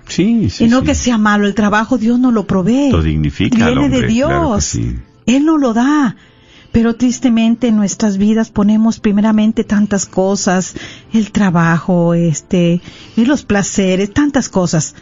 Sí, 0.06 0.48
sí. 0.48 0.64
y 0.64 0.68
no 0.68 0.80
sí. 0.80 0.86
que 0.86 0.94
sea 0.94 1.18
malo, 1.18 1.46
el 1.46 1.54
trabajo 1.54 1.98
Dios 1.98 2.18
no 2.18 2.30
lo 2.30 2.46
provee. 2.46 2.90
Lo 2.90 3.02
dignifica 3.02 3.66
al 3.66 3.74
Viene 3.74 3.88
de 3.90 3.96
hombre, 3.96 4.14
claro 4.14 4.38
que 4.38 4.54
Dios. 4.54 4.64
sí. 4.64 4.96
Él 5.26 5.44
no 5.44 5.58
lo 5.58 5.74
da. 5.74 6.16
Pero 6.72 6.96
tristemente 6.96 7.68
en 7.68 7.76
nuestras 7.76 8.16
vidas 8.16 8.50
ponemos 8.50 9.00
primeramente 9.00 9.62
tantas 9.62 10.06
cosas, 10.06 10.74
el 11.12 11.32
trabajo, 11.32 12.14
este, 12.14 12.80
y 13.14 13.26
los 13.26 13.44
placeres, 13.44 14.12
tantas 14.14 14.48
cosas. 14.48 14.94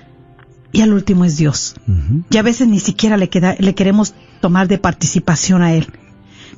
Y 0.76 0.82
al 0.82 0.92
último 0.92 1.24
es 1.24 1.38
Dios. 1.38 1.74
Y 2.28 2.36
a 2.36 2.42
veces 2.42 2.68
ni 2.68 2.80
siquiera 2.80 3.16
le, 3.16 3.30
queda, 3.30 3.56
le 3.58 3.74
queremos 3.74 4.12
tomar 4.42 4.68
de 4.68 4.76
participación 4.76 5.62
a 5.62 5.72
Él. 5.72 5.86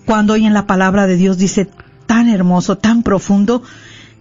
Cuando 0.07 0.33
hoy 0.33 0.45
en 0.45 0.55
la 0.55 0.67
palabra 0.67 1.07
de 1.07 1.15
Dios 1.15 1.39
dice 1.39 1.71
tan 2.07 2.29
hermoso, 2.29 2.79
tan 2.79 3.05
profundo, 3.05 3.63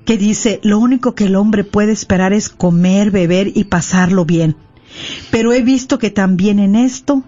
que 0.05 0.19
dice, 0.19 0.59
lo 0.61 0.77
único 0.77 1.15
que 1.15 1.23
el 1.23 1.35
hombre 1.35 1.63
puede 1.63 1.93
esperar 1.93 2.31
es 2.31 2.49
comer, 2.49 3.09
beber 3.09 3.51
y 3.55 3.63
pasarlo 3.63 4.23
bien. 4.23 4.55
Pero 5.31 5.51
he 5.51 5.63
visto 5.63 5.97
que 5.97 6.11
también 6.11 6.59
en 6.59 6.75
esto, 6.75 7.23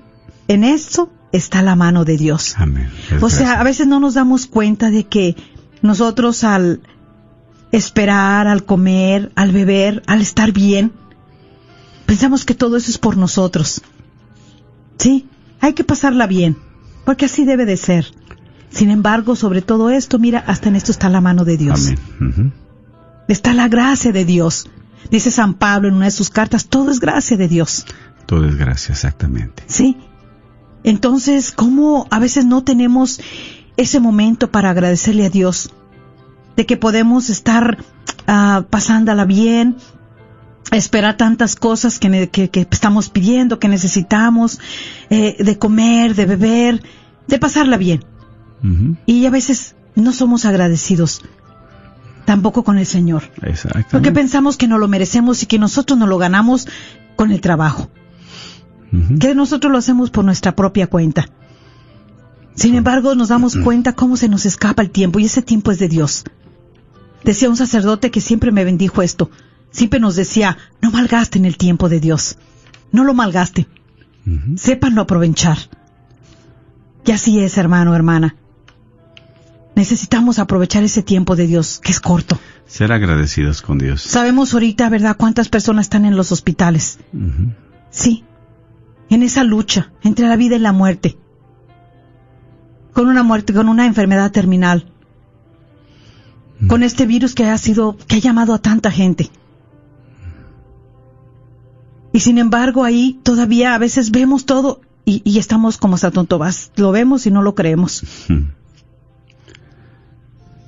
en 0.48 0.64
esto 0.64 1.12
está 1.32 1.64
la 1.64 1.76
mano 1.76 2.06
de 2.06 2.18
Dios. 2.18 2.54
Amén. 2.56 2.92
O 3.20 3.32
sea, 3.32 3.60
a 3.60 3.64
veces 3.64 3.88
no 3.88 4.00
nos 4.00 4.14
damos 4.14 4.46
cuenta 4.46 4.92
de 4.92 5.06
que 5.08 5.36
nosotros 5.82 6.44
al 6.44 6.82
esperar, 7.72 8.46
al 8.46 8.64
comer, 8.64 9.32
al 9.34 9.54
beber, 9.54 10.04
al 10.06 10.22
estar 10.22 10.52
bien, 10.52 10.92
pensamos 12.10 12.43
que 12.43 12.55
todo 12.55 12.76
eso 12.76 12.89
es 12.89 12.97
por 12.97 13.18
nosotros. 13.18 13.84
Sí, 14.97 15.28
hay 15.60 15.74
que 15.74 15.84
pasarla 15.84 16.26
bien, 16.26 16.57
porque 17.05 17.26
así 17.26 17.45
debe 17.45 17.68
de 17.68 17.78
ser. 17.78 18.07
Sin 18.72 18.89
embargo, 18.89 19.36
sobre 19.36 19.62
todo 19.62 19.91
esto, 19.91 20.18
mira, 20.18 20.39
hasta 20.39 20.70
en 20.70 20.76
esto 20.76 20.91
está 20.91 21.07
la 21.07 21.22
mano 21.22 21.45
de 21.45 21.57
Dios. 21.57 21.93
Amén. 22.20 22.53
Está 23.28 23.53
la 23.53 23.68
gracia 23.68 24.12
de 24.12 24.26
Dios. 24.26 24.68
Dice 25.12 25.30
San 25.30 25.53
Pablo 25.53 25.88
en 25.88 25.93
una 25.93 26.05
de 26.05 26.12
sus 26.12 26.32
cartas, 26.32 26.66
todo 26.66 26.89
es 26.89 26.99
gracia 26.99 27.38
de 27.38 27.47
Dios. 27.47 27.86
Todo 28.26 28.45
es 28.47 28.55
gracia, 28.57 28.93
exactamente. 28.93 29.62
Sí. 29.68 29.95
Entonces, 30.84 31.51
¿cómo 31.51 32.07
a 32.10 32.18
veces 32.18 32.43
no 32.43 32.64
tenemos 32.64 33.22
ese 33.78 33.99
momento 33.99 34.49
para 34.49 34.72
agradecerle 34.72 35.28
a 35.28 35.30
Dios? 35.30 35.72
De 36.55 36.66
que 36.66 36.76
podemos 36.76 37.30
estar 37.30 37.78
ah, 38.26 38.66
pasándola 38.68 39.26
bien, 39.26 39.78
esperar 40.72 41.18
tantas 41.18 41.55
cosas 41.55 41.99
que, 41.99 42.10
ne- 42.10 42.30
que- 42.30 42.49
que 42.49 42.68
estamos 42.70 43.10
pidiendo, 43.10 43.60
que 43.60 43.68
necesitamos, 43.68 44.60
eh, 45.10 45.36
de 45.43 45.57
comer, 45.57 46.16
de 46.16 46.26
beber, 46.26 46.84
de 47.28 47.39
pasarla 47.39 47.78
bien. 47.78 48.03
Y 49.05 49.26
a 49.26 49.30
veces 49.30 49.76
no 49.95 50.12
somos 50.12 50.45
agradecidos, 50.45 51.22
tampoco 52.26 52.64
con 52.64 52.78
el 52.78 52.86
Señor. 52.86 53.24
Porque 53.91 54.10
pensamos 54.12 54.57
que 54.57 54.68
no 54.68 54.78
lo 54.78 54.88
merecemos 54.88 55.41
y 55.43 55.45
que 55.45 55.57
nosotros 55.60 55.97
no 55.97 56.05
lo 56.07 56.18
ganamos 56.18 56.68
con 57.16 57.32
el 57.32 57.39
trabajo. 57.41 57.89
Que 59.20 59.34
nosotros 59.36 59.72
lo 59.72 59.78
hacemos 59.78 60.10
por 60.10 60.26
nuestra 60.26 60.55
propia 60.55 60.88
cuenta. 60.88 61.30
Sin 62.55 62.76
embargo, 62.76 63.16
nos 63.16 63.30
damos 63.30 63.55
cuenta 63.64 63.93
cómo 63.93 64.18
se 64.18 64.28
nos 64.28 64.45
escapa 64.45 64.82
el 64.82 64.89
tiempo 64.89 65.20
y 65.20 65.26
ese 65.26 65.41
tiempo 65.41 65.72
es 65.72 65.80
de 65.80 65.88
Dios. 65.88 66.26
Decía 67.24 67.49
un 67.49 67.55
sacerdote 67.57 68.12
que 68.12 68.20
siempre 68.20 68.51
me 68.51 68.66
bendijo 68.66 69.01
esto. 69.01 69.30
Siempre 69.72 70.00
nos 70.00 70.16
decía, 70.16 70.58
no 70.82 70.92
malgasten 70.92 71.46
el 71.46 71.58
tiempo 71.58 71.90
de 71.90 72.00
Dios. 72.00 72.38
No 72.92 73.04
lo 73.04 73.14
malgasten. 73.14 73.68
Sépanlo 74.56 75.02
aprovechar. 75.02 75.58
Y 77.06 77.12
así 77.12 77.40
es, 77.40 77.58
hermano, 77.58 77.96
hermana. 77.96 78.36
Necesitamos 79.76 80.40
aprovechar 80.40 80.84
ese 80.84 81.02
tiempo 81.04 81.36
de 81.36 81.48
Dios, 81.48 81.80
que 81.82 81.92
es 81.92 82.00
corto. 82.00 82.40
Ser 82.68 82.92
agradecidos 82.92 83.62
con 83.62 83.78
Dios. 83.78 84.02
Sabemos 84.02 84.54
ahorita, 84.54 84.90
¿verdad?, 84.90 85.16
cuántas 85.18 85.50
personas 85.50 85.86
están 85.86 86.06
en 86.06 86.16
los 86.16 86.32
hospitales. 86.32 87.00
Sí, 87.90 88.24
en 89.10 89.24
esa 89.24 89.44
lucha 89.44 89.92
entre 90.04 90.28
la 90.28 90.36
vida 90.36 90.56
y 90.56 90.60
la 90.60 90.74
muerte. 90.74 91.18
Con 92.94 93.08
una 93.08 93.24
muerte, 93.24 93.54
con 93.54 93.70
una 93.70 93.86
enfermedad 93.86 94.32
terminal. 94.32 94.92
Con 96.68 96.84
este 96.84 97.06
virus 97.06 97.34
que 97.34 97.46
ha 97.46 97.58
sido, 97.58 97.98
que 98.08 98.18
ha 98.18 98.20
llamado 98.20 98.54
a 98.54 98.60
tanta 98.60 98.92
gente. 98.92 99.32
Y 102.12 102.22
sin 102.22 102.38
embargo, 102.38 102.84
ahí 102.84 103.20
todavía 103.24 103.76
a 103.76 103.78
veces 103.78 104.12
vemos 104.12 104.45
todo 104.45 104.82
y, 105.05 105.22
y 105.26 105.39
estamos 105.39 105.78
como 105.78 105.97
Satón 105.97 106.28
Tomás. 106.28 106.72
Lo 106.76 106.91
vemos 106.91 107.26
y 107.26 107.32
no 107.32 107.41
lo 107.41 107.55
creemos. 107.55 108.03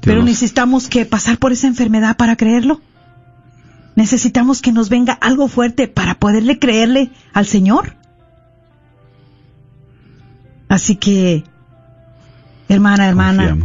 Pero 0.02 0.16
Dios. 0.22 0.26
necesitamos 0.26 0.88
que 0.88 1.06
pasar 1.06 1.38
por 1.38 1.52
esa 1.52 1.68
enfermedad 1.68 2.18
para 2.18 2.36
creerlo. 2.36 2.82
Necesitamos 3.96 4.62
que 4.62 4.72
nos 4.72 4.90
venga 4.90 5.14
algo 5.14 5.48
fuerte 5.48 5.88
para 5.88 6.16
poderle 6.16 6.60
creerle 6.60 7.12
al 7.34 7.46
Señor. 7.46 7.96
Así 10.70 10.96
que, 10.96 11.44
hermana, 12.70 13.10
hermana, 13.10 13.58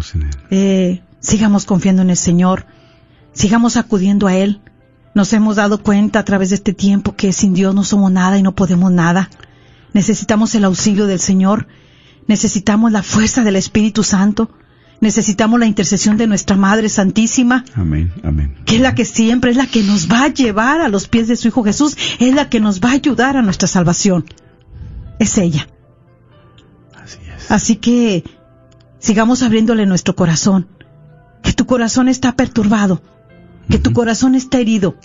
eh, 0.50 1.02
sigamos 1.20 1.64
confiando 1.64 2.02
en 2.02 2.10
el 2.10 2.16
Señor, 2.16 2.66
sigamos 3.32 3.76
acudiendo 3.76 4.26
a 4.26 4.34
Él. 4.34 4.60
Nos 5.16 5.32
hemos 5.32 5.56
dado 5.56 5.82
cuenta 5.82 6.18
a 6.18 6.24
través 6.26 6.50
de 6.50 6.56
este 6.56 6.74
tiempo 6.74 7.16
que 7.16 7.32
sin 7.32 7.54
Dios 7.54 7.74
no 7.74 7.84
somos 7.84 8.12
nada 8.12 8.36
y 8.36 8.42
no 8.42 8.54
podemos 8.54 8.92
nada. 8.92 9.30
Necesitamos 9.94 10.54
el 10.54 10.66
auxilio 10.66 11.06
del 11.06 11.20
Señor, 11.20 11.68
necesitamos 12.26 12.92
la 12.92 13.02
fuerza 13.02 13.42
del 13.42 13.56
Espíritu 13.56 14.02
Santo, 14.02 14.50
necesitamos 15.00 15.58
la 15.58 15.64
intercesión 15.64 16.18
de 16.18 16.26
nuestra 16.26 16.58
Madre 16.58 16.90
Santísima, 16.90 17.64
Amén, 17.74 18.12
amén. 18.24 18.56
que 18.66 18.76
es 18.76 18.82
la 18.82 18.94
que 18.94 19.06
siempre 19.06 19.52
es 19.52 19.56
la 19.56 19.66
que 19.66 19.82
nos 19.82 20.12
va 20.12 20.24
a 20.24 20.28
llevar 20.28 20.82
a 20.82 20.88
los 20.88 21.08
pies 21.08 21.28
de 21.28 21.36
su 21.36 21.48
Hijo 21.48 21.64
Jesús, 21.64 21.96
es 22.18 22.34
la 22.34 22.50
que 22.50 22.60
nos 22.60 22.82
va 22.82 22.90
a 22.90 22.96
ayudar 22.96 23.38
a 23.38 23.42
nuestra 23.42 23.68
salvación. 23.68 24.26
Es 25.18 25.38
ella. 25.38 25.66
Así 27.48 27.76
que 27.76 28.22
sigamos 28.98 29.42
abriéndole 29.42 29.86
nuestro 29.86 30.14
corazón. 30.14 30.68
Que 31.42 31.54
tu 31.54 31.64
corazón 31.64 32.10
está 32.10 32.36
perturbado, 32.36 33.00
que 33.68 33.78
tu 33.78 33.92
corazón 33.92 34.34
está 34.34 34.58
herido, 34.58 34.96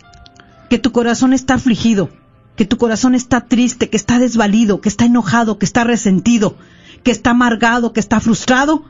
que 0.70 0.78
tu 0.78 0.92
corazón 0.92 1.34
está 1.34 1.56
afligido, 1.56 2.10
que 2.56 2.66
tu 2.66 2.78
corazón 2.78 3.16
está 3.16 3.42
triste, 3.48 3.90
que 3.90 3.98
está 3.98 4.20
desvalido, 4.20 4.82
que 4.82 4.90
está 4.90 5.06
enojado, 5.06 5.58
que 5.58 5.66
está 5.66 5.84
resentido, 5.84 6.58
que 7.04 7.12
está 7.12 7.32
amargado, 7.32 7.94
que 7.94 8.00
está 8.00 8.20
frustrado. 8.20 8.86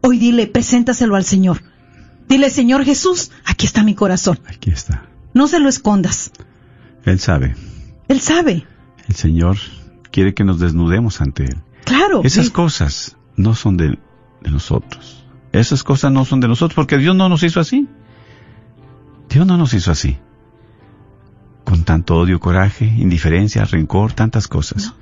Hoy 0.00 0.18
dile, 0.18 0.46
preséntaselo 0.46 1.16
al 1.16 1.24
Señor. 1.24 1.62
Dile, 2.28 2.50
Señor 2.50 2.84
Jesús, 2.84 3.30
aquí 3.44 3.66
está 3.66 3.82
mi 3.82 3.94
corazón. 3.94 4.40
Aquí 4.46 4.70
está. 4.70 5.06
No 5.32 5.46
se 5.46 5.60
lo 5.60 5.68
escondas. 5.68 6.30
Él 7.04 7.20
sabe. 7.20 7.54
Él 8.08 8.20
sabe. 8.20 8.66
El 9.08 9.14
Señor 9.14 9.58
quiere 10.10 10.34
que 10.34 10.44
nos 10.44 10.58
desnudemos 10.58 11.20
ante 11.20 11.44
Él. 11.44 11.56
Claro. 11.84 12.22
Esas 12.24 12.46
sí. 12.46 12.52
cosas 12.52 13.16
no 13.36 13.54
son 13.54 13.76
de, 13.76 13.98
de 14.40 14.50
nosotros. 14.50 15.24
Esas 15.52 15.84
cosas 15.84 16.10
no 16.10 16.24
son 16.24 16.40
de 16.40 16.48
nosotros 16.48 16.74
porque 16.74 16.98
Dios 16.98 17.14
no 17.14 17.28
nos 17.28 17.42
hizo 17.42 17.60
así. 17.60 17.88
Dios 19.28 19.46
no 19.46 19.56
nos 19.56 19.74
hizo 19.74 19.90
así. 19.90 20.16
Con 21.64 21.84
tanto 21.84 22.16
odio, 22.16 22.40
coraje, 22.40 22.84
indiferencia, 22.86 23.64
rencor, 23.64 24.12
tantas 24.12 24.48
cosas. 24.48 24.94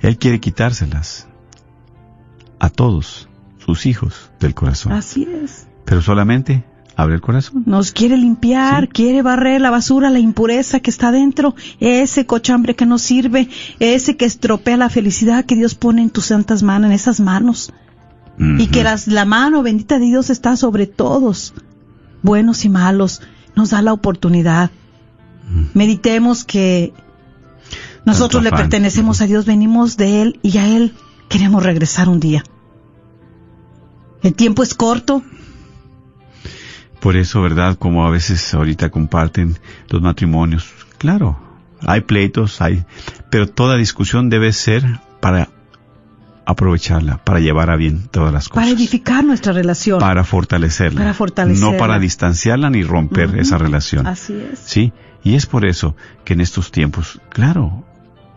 Él 0.00 0.18
quiere 0.18 0.38
quitárselas 0.38 1.26
a 2.58 2.68
todos 2.68 3.28
sus 3.58 3.86
hijos 3.86 4.30
del 4.38 4.54
corazón. 4.54 4.92
Así 4.92 5.26
es. 5.42 5.66
Pero 5.86 6.02
solamente 6.02 6.64
abre 6.96 7.14
el 7.16 7.20
corazón. 7.22 7.62
Nos 7.66 7.90
quiere 7.92 8.16
limpiar, 8.18 8.88
quiere 8.90 9.22
barrer 9.22 9.60
la 9.62 9.70
basura, 9.70 10.10
la 10.10 10.18
impureza 10.18 10.80
que 10.80 10.90
está 10.90 11.10
dentro, 11.10 11.54
ese 11.80 12.26
cochambre 12.26 12.76
que 12.76 12.86
no 12.86 12.98
sirve, 12.98 13.48
ese 13.80 14.16
que 14.16 14.26
estropea 14.26 14.76
la 14.76 14.90
felicidad 14.90 15.44
que 15.46 15.56
Dios 15.56 15.74
pone 15.74 16.02
en 16.02 16.10
tus 16.10 16.26
santas 16.26 16.62
manos, 16.62 16.88
en 16.88 16.92
esas 16.94 17.18
manos. 17.20 17.72
Y 18.36 18.66
que 18.66 18.82
las- 18.82 19.06
la 19.06 19.24
mano 19.24 19.62
bendita 19.62 19.98
de 20.00 20.06
Dios 20.06 20.28
está 20.28 20.56
sobre 20.56 20.86
todos, 20.88 21.54
buenos 22.22 22.64
y 22.64 22.68
malos. 22.68 23.22
Nos 23.56 23.70
da 23.70 23.82
la 23.82 23.92
oportunidad. 23.92 24.70
Meditemos 25.74 26.44
que 26.44 26.92
nosotros 28.04 28.42
le 28.42 28.50
pertenecemos 28.50 29.20
a 29.20 29.26
Dios, 29.26 29.46
venimos 29.46 29.96
de 29.96 30.22
Él 30.22 30.40
y 30.42 30.58
a 30.58 30.68
Él 30.68 30.94
queremos 31.28 31.62
regresar 31.62 32.08
un 32.08 32.20
día. 32.20 32.44
El 34.22 34.34
tiempo 34.34 34.62
es 34.62 34.74
corto, 34.74 35.22
Por 37.00 37.16
eso, 37.16 37.42
¿verdad? 37.42 37.76
Como 37.76 38.06
a 38.06 38.10
veces 38.10 38.54
ahorita 38.54 38.88
comparten 38.88 39.58
los 39.90 40.00
matrimonios. 40.00 40.72
Claro, 40.96 41.38
hay 41.82 42.00
pleitos, 42.00 42.62
hay, 42.62 42.84
pero 43.30 43.46
toda 43.46 43.76
discusión 43.76 44.30
debe 44.30 44.52
ser 44.54 45.00
para 45.20 45.50
aprovecharla, 46.46 47.18
para 47.24 47.40
llevar 47.40 47.70
a 47.70 47.76
bien 47.76 48.08
todas 48.10 48.32
las 48.32 48.48
cosas, 48.48 48.64
para 48.64 48.76
edificar 48.76 49.24
nuestra 49.24 49.52
relación. 49.52 49.98
para 49.98 50.24
fortalecerla, 50.24 51.00
Para 51.00 51.14
fortalecerla. 51.14 51.70
no 51.72 51.76
para 51.78 51.98
distanciarla 51.98 52.70
ni 52.70 52.82
romper 52.82 53.38
esa 53.38 53.58
relación. 53.58 54.06
Así 54.06 54.34
es. 54.52 54.58
Sí, 54.58 54.92
y 55.22 55.34
es 55.34 55.46
por 55.46 55.64
eso 55.64 55.96
que 56.24 56.34
en 56.34 56.40
estos 56.40 56.70
tiempos, 56.70 57.20
claro, 57.30 57.84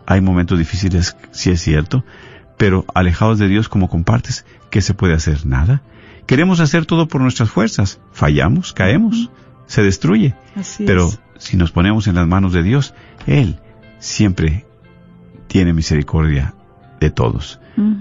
hay 0.05 0.21
momentos 0.21 0.57
difíciles, 0.57 1.17
sí 1.31 1.49
es 1.51 1.61
cierto, 1.61 2.05
pero 2.57 2.85
alejados 2.95 3.39
de 3.39 3.47
Dios 3.49 3.67
como 3.69 3.89
compartes, 3.89 4.45
¿qué 4.69 4.81
se 4.81 4.93
puede 4.93 5.13
hacer? 5.13 5.45
Nada. 5.45 5.81
Queremos 6.25 6.59
hacer 6.59 6.85
todo 6.85 7.07
por 7.07 7.21
nuestras 7.21 7.49
fuerzas, 7.49 7.99
fallamos, 8.13 8.73
caemos, 8.73 9.29
se 9.65 9.83
destruye. 9.83 10.33
Así 10.55 10.83
pero 10.85 11.07
es. 11.07 11.19
si 11.37 11.57
nos 11.57 11.71
ponemos 11.71 12.07
en 12.07 12.15
las 12.15 12.27
manos 12.27 12.53
de 12.53 12.63
Dios, 12.63 12.93
Él 13.27 13.59
siempre 13.99 14.65
tiene 15.47 15.73
misericordia 15.73 16.53
de 16.99 17.09
todos. 17.09 17.59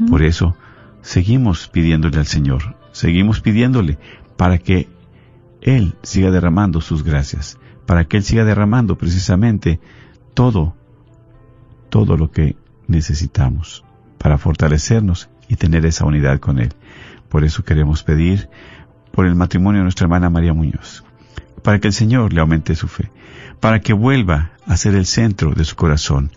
Por 0.08 0.22
eso 0.22 0.56
seguimos 1.02 1.68
pidiéndole 1.68 2.18
al 2.18 2.26
Señor, 2.26 2.76
seguimos 2.92 3.40
pidiéndole 3.40 3.98
para 4.36 4.58
que 4.58 4.88
Él 5.60 5.94
siga 6.02 6.30
derramando 6.30 6.80
sus 6.80 7.02
gracias, 7.02 7.58
para 7.86 8.04
que 8.04 8.16
Él 8.16 8.22
siga 8.22 8.44
derramando 8.44 8.96
precisamente 8.96 9.80
todo, 10.34 10.74
todo 11.90 12.16
lo 12.16 12.30
que 12.30 12.56
necesitamos 12.88 13.84
para 14.18 14.38
fortalecernos 14.38 15.28
y 15.48 15.56
tener 15.56 15.86
esa 15.86 16.04
unidad 16.04 16.40
con 16.40 16.58
Él. 16.58 16.70
Por 17.28 17.44
eso 17.44 17.64
queremos 17.64 18.02
pedir 18.02 18.48
por 19.12 19.26
el 19.26 19.34
matrimonio 19.34 19.80
de 19.80 19.84
nuestra 19.84 20.04
hermana 20.04 20.30
María 20.30 20.52
Muñoz, 20.52 21.04
para 21.62 21.78
que 21.80 21.88
el 21.88 21.94
Señor 21.94 22.32
le 22.32 22.40
aumente 22.40 22.74
su 22.74 22.88
fe, 22.88 23.10
para 23.60 23.80
que 23.80 23.92
vuelva 23.92 24.52
a 24.66 24.76
ser 24.76 24.94
el 24.94 25.06
centro 25.06 25.52
de 25.52 25.64
su 25.64 25.76
corazón, 25.76 26.30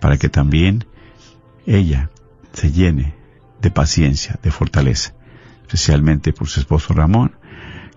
para 0.00 0.16
que 0.16 0.28
también 0.28 0.84
ella 1.68 2.10
se 2.52 2.72
llene 2.72 3.14
de 3.60 3.70
paciencia, 3.70 4.38
de 4.42 4.50
fortaleza, 4.50 5.14
especialmente 5.62 6.32
por 6.32 6.48
su 6.48 6.60
esposo 6.60 6.94
Ramón, 6.94 7.32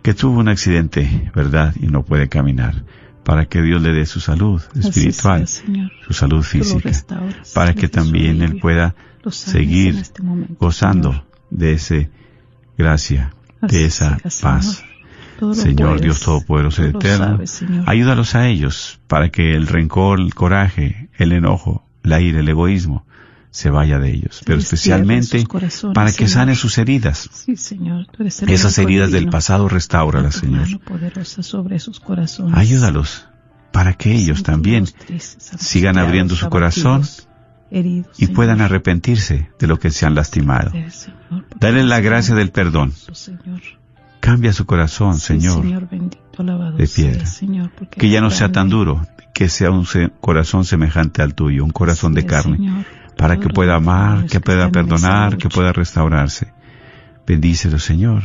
que 0.02 0.14
tuvo 0.14 0.40
un 0.40 0.50
accidente, 0.50 1.32
¿verdad? 1.34 1.74
Y 1.80 1.88
no 1.88 2.04
puede 2.04 2.28
caminar, 2.28 2.84
para 3.24 3.46
que 3.46 3.62
Dios 3.62 3.82
le 3.82 3.94
dé 3.94 4.06
su 4.06 4.20
salud 4.20 4.62
espiritual, 4.76 5.48
sea, 5.48 5.64
su 6.06 6.14
salud 6.14 6.44
física, 6.44 6.92
para 7.54 7.74
que 7.74 7.88
también 7.88 8.42
él 8.42 8.60
pueda 8.60 8.96
seguir 9.30 9.96
este 9.96 10.24
momento, 10.24 10.56
gozando 10.60 11.12
Señor. 11.12 11.26
de 11.52 11.74
ese 11.74 12.10
gracia, 12.78 13.34
Así 13.62 13.78
de 13.78 13.86
esa 13.86 14.18
sea, 14.30 14.52
paz. 14.52 14.84
Señor 15.54 15.90
puedes. 15.90 16.02
Dios 16.02 16.20
Todopoderoso 16.20 16.84
y 16.84 16.90
Eterno, 16.90 17.26
sabes, 17.48 17.64
ayúdalos 17.88 18.36
a 18.36 18.48
ellos 18.48 19.00
para 19.08 19.30
que 19.30 19.56
el 19.56 19.66
rencor, 19.68 20.20
el 20.20 20.36
coraje, 20.36 21.10
el 21.18 21.32
enojo, 21.32 21.84
la 22.04 22.22
ira, 22.22 22.42
el 22.42 22.50
egoísmo 22.50 23.06
se 23.52 23.70
vaya 23.70 24.00
de 24.00 24.12
ellos, 24.12 24.42
pero 24.46 24.60
especialmente 24.60 25.46
sus 25.70 25.94
para 25.94 26.08
que 26.12 26.28
Señor. 26.28 26.30
sane 26.30 26.56
sus 26.56 26.78
heridas. 26.78 27.30
Sí, 27.34 27.58
Señor. 27.58 28.08
Tú 28.08 28.24
eres 28.24 28.42
el 28.42 28.50
Esas 28.50 28.78
heridas 28.78 29.12
del 29.12 29.30
pasado, 29.30 29.68
restáuralas, 29.68 30.36
Señor. 30.36 30.68
sobre 31.42 31.76
esos 31.76 32.00
corazones. 32.00 32.58
Ayúdalos 32.58 33.28
para 33.74 33.94
que 33.94 34.14
ellos 34.14 34.44
también 34.44 34.86
tristes, 34.86 35.52
sigan 35.60 35.98
abriendo 35.98 36.36
su 36.36 36.50
corazón 36.50 37.04
heridos, 37.70 38.12
y 38.18 38.26
Señor. 38.26 38.36
puedan 38.36 38.62
arrepentirse 38.62 39.50
de 39.60 39.68
lo 39.68 39.80
que 39.80 39.92
se 39.92 40.06
han 40.06 40.16
lastimado. 40.16 40.72
Dale 41.60 41.84
la 41.84 42.00
gracia 42.00 42.36
del 42.36 42.52
perdón. 42.52 42.94
Señor. 43.12 43.62
Cambia 44.22 44.54
su 44.54 44.66
corazón, 44.66 45.16
Sí, 45.16 45.40
Señor, 45.40 45.90
bendito, 45.90 46.20
de 46.78 46.88
piedra. 46.88 47.26
Que 47.90 48.10
ya 48.10 48.22
no 48.22 48.30
sea 48.30 48.52
tan 48.52 48.70
duro, 48.70 49.06
que 49.34 49.50
sea 49.50 49.72
un 49.72 49.86
corazón 50.22 50.64
semejante 50.64 51.22
al 51.22 51.34
tuyo, 51.34 51.66
un 51.66 51.72
corazón 51.72 52.14
de 52.14 52.26
carne. 52.26 52.86
Para 53.22 53.40
que 53.40 53.50
pueda 53.50 53.76
amar, 53.76 54.26
que 54.26 54.40
pueda 54.40 54.72
perdonar, 54.72 55.38
que 55.38 55.48
pueda 55.48 55.72
restaurarse. 55.72 56.52
Bendícelo, 57.28 57.78
Señor, 57.78 58.24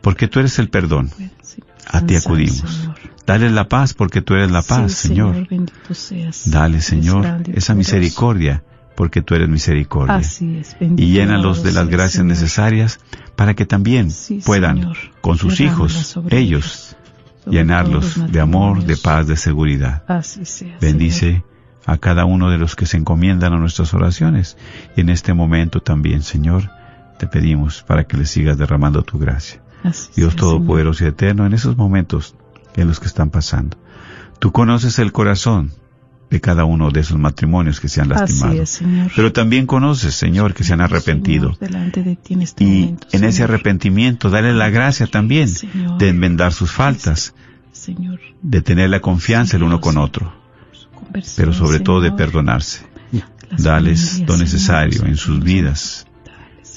porque 0.00 0.26
tú 0.26 0.40
eres 0.40 0.58
el 0.58 0.68
perdón. 0.68 1.10
A 1.86 2.04
ti 2.04 2.16
acudimos. 2.16 2.90
Dale 3.24 3.50
la 3.50 3.68
paz 3.68 3.94
porque 3.94 4.20
tú 4.20 4.34
eres 4.34 4.50
la 4.50 4.62
paz, 4.62 4.94
Señor. 4.94 5.46
Dale, 6.46 6.80
Señor, 6.80 7.44
esa 7.54 7.74
misericordia 7.76 8.64
porque 8.96 9.22
tú 9.22 9.36
eres 9.36 9.48
misericordia. 9.48 10.20
Y 10.80 11.12
llénalos 11.12 11.62
de 11.62 11.70
las 11.70 11.88
gracias 11.88 12.24
necesarias 12.24 12.98
para 13.36 13.54
que 13.54 13.64
también 13.64 14.08
puedan, 14.44 14.92
con 15.20 15.38
sus 15.38 15.60
hijos, 15.60 16.18
ellos, 16.30 16.96
llenarlos 17.46 18.32
de 18.32 18.40
amor, 18.40 18.82
de 18.82 18.96
paz, 18.96 19.28
de 19.28 19.36
seguridad. 19.36 20.02
Bendice 20.80 21.44
a 21.90 21.98
cada 21.98 22.24
uno 22.24 22.50
de 22.50 22.58
los 22.58 22.76
que 22.76 22.86
se 22.86 22.96
encomiendan 22.96 23.52
a 23.52 23.58
nuestras 23.58 23.92
oraciones. 23.94 24.56
Y 24.96 25.00
en 25.00 25.08
este 25.08 25.34
momento 25.34 25.80
también, 25.80 26.22
Señor, 26.22 26.70
te 27.18 27.26
pedimos 27.26 27.82
para 27.82 28.04
que 28.04 28.16
le 28.16 28.26
sigas 28.26 28.56
derramando 28.56 29.02
tu 29.02 29.18
gracia. 29.18 29.60
Así 29.82 30.10
Dios 30.14 30.36
Todopoderoso 30.36 31.04
y 31.04 31.08
Eterno, 31.08 31.46
en 31.46 31.52
esos 31.52 31.76
momentos 31.76 32.36
en 32.76 32.86
los 32.86 33.00
que 33.00 33.06
están 33.06 33.30
pasando. 33.30 33.76
Tú 34.38 34.52
conoces 34.52 35.00
el 35.00 35.10
corazón 35.10 35.72
de 36.30 36.40
cada 36.40 36.64
uno 36.64 36.92
de 36.92 37.00
esos 37.00 37.18
matrimonios 37.18 37.80
que 37.80 37.88
se 37.88 38.00
han 38.00 38.12
Así 38.12 38.20
lastimado. 38.20 38.62
es, 38.62 38.70
Señor. 38.70 39.10
Pero 39.16 39.32
también 39.32 39.66
conoces, 39.66 40.14
Señor, 40.14 40.54
que 40.54 40.62
se 40.62 40.72
han 40.72 40.80
arrepentido. 40.80 41.54
Señor, 41.54 41.90
de 41.90 42.14
ti 42.14 42.34
en 42.34 42.42
este 42.42 42.62
Y 42.62 42.66
momento, 42.82 43.08
en 43.10 43.24
ese 43.24 43.42
arrepentimiento, 43.42 44.30
dale 44.30 44.52
la 44.52 44.70
gracia 44.70 45.08
también 45.08 45.48
de 45.98 46.08
enmendar 46.08 46.52
sus 46.52 46.70
faltas, 46.70 47.34
Señor, 47.72 48.20
de 48.42 48.62
tener 48.62 48.90
la 48.90 49.00
confianza 49.00 49.56
el 49.56 49.64
uno 49.64 49.80
con 49.80 49.98
otro, 49.98 50.32
pero 51.36 51.52
sobre 51.52 51.80
todo 51.80 52.00
de 52.00 52.12
perdonarse. 52.12 52.86
Dales 53.58 54.22
lo 54.26 54.36
necesario 54.36 55.04
en 55.04 55.16
sus 55.16 55.42
vidas. 55.42 56.06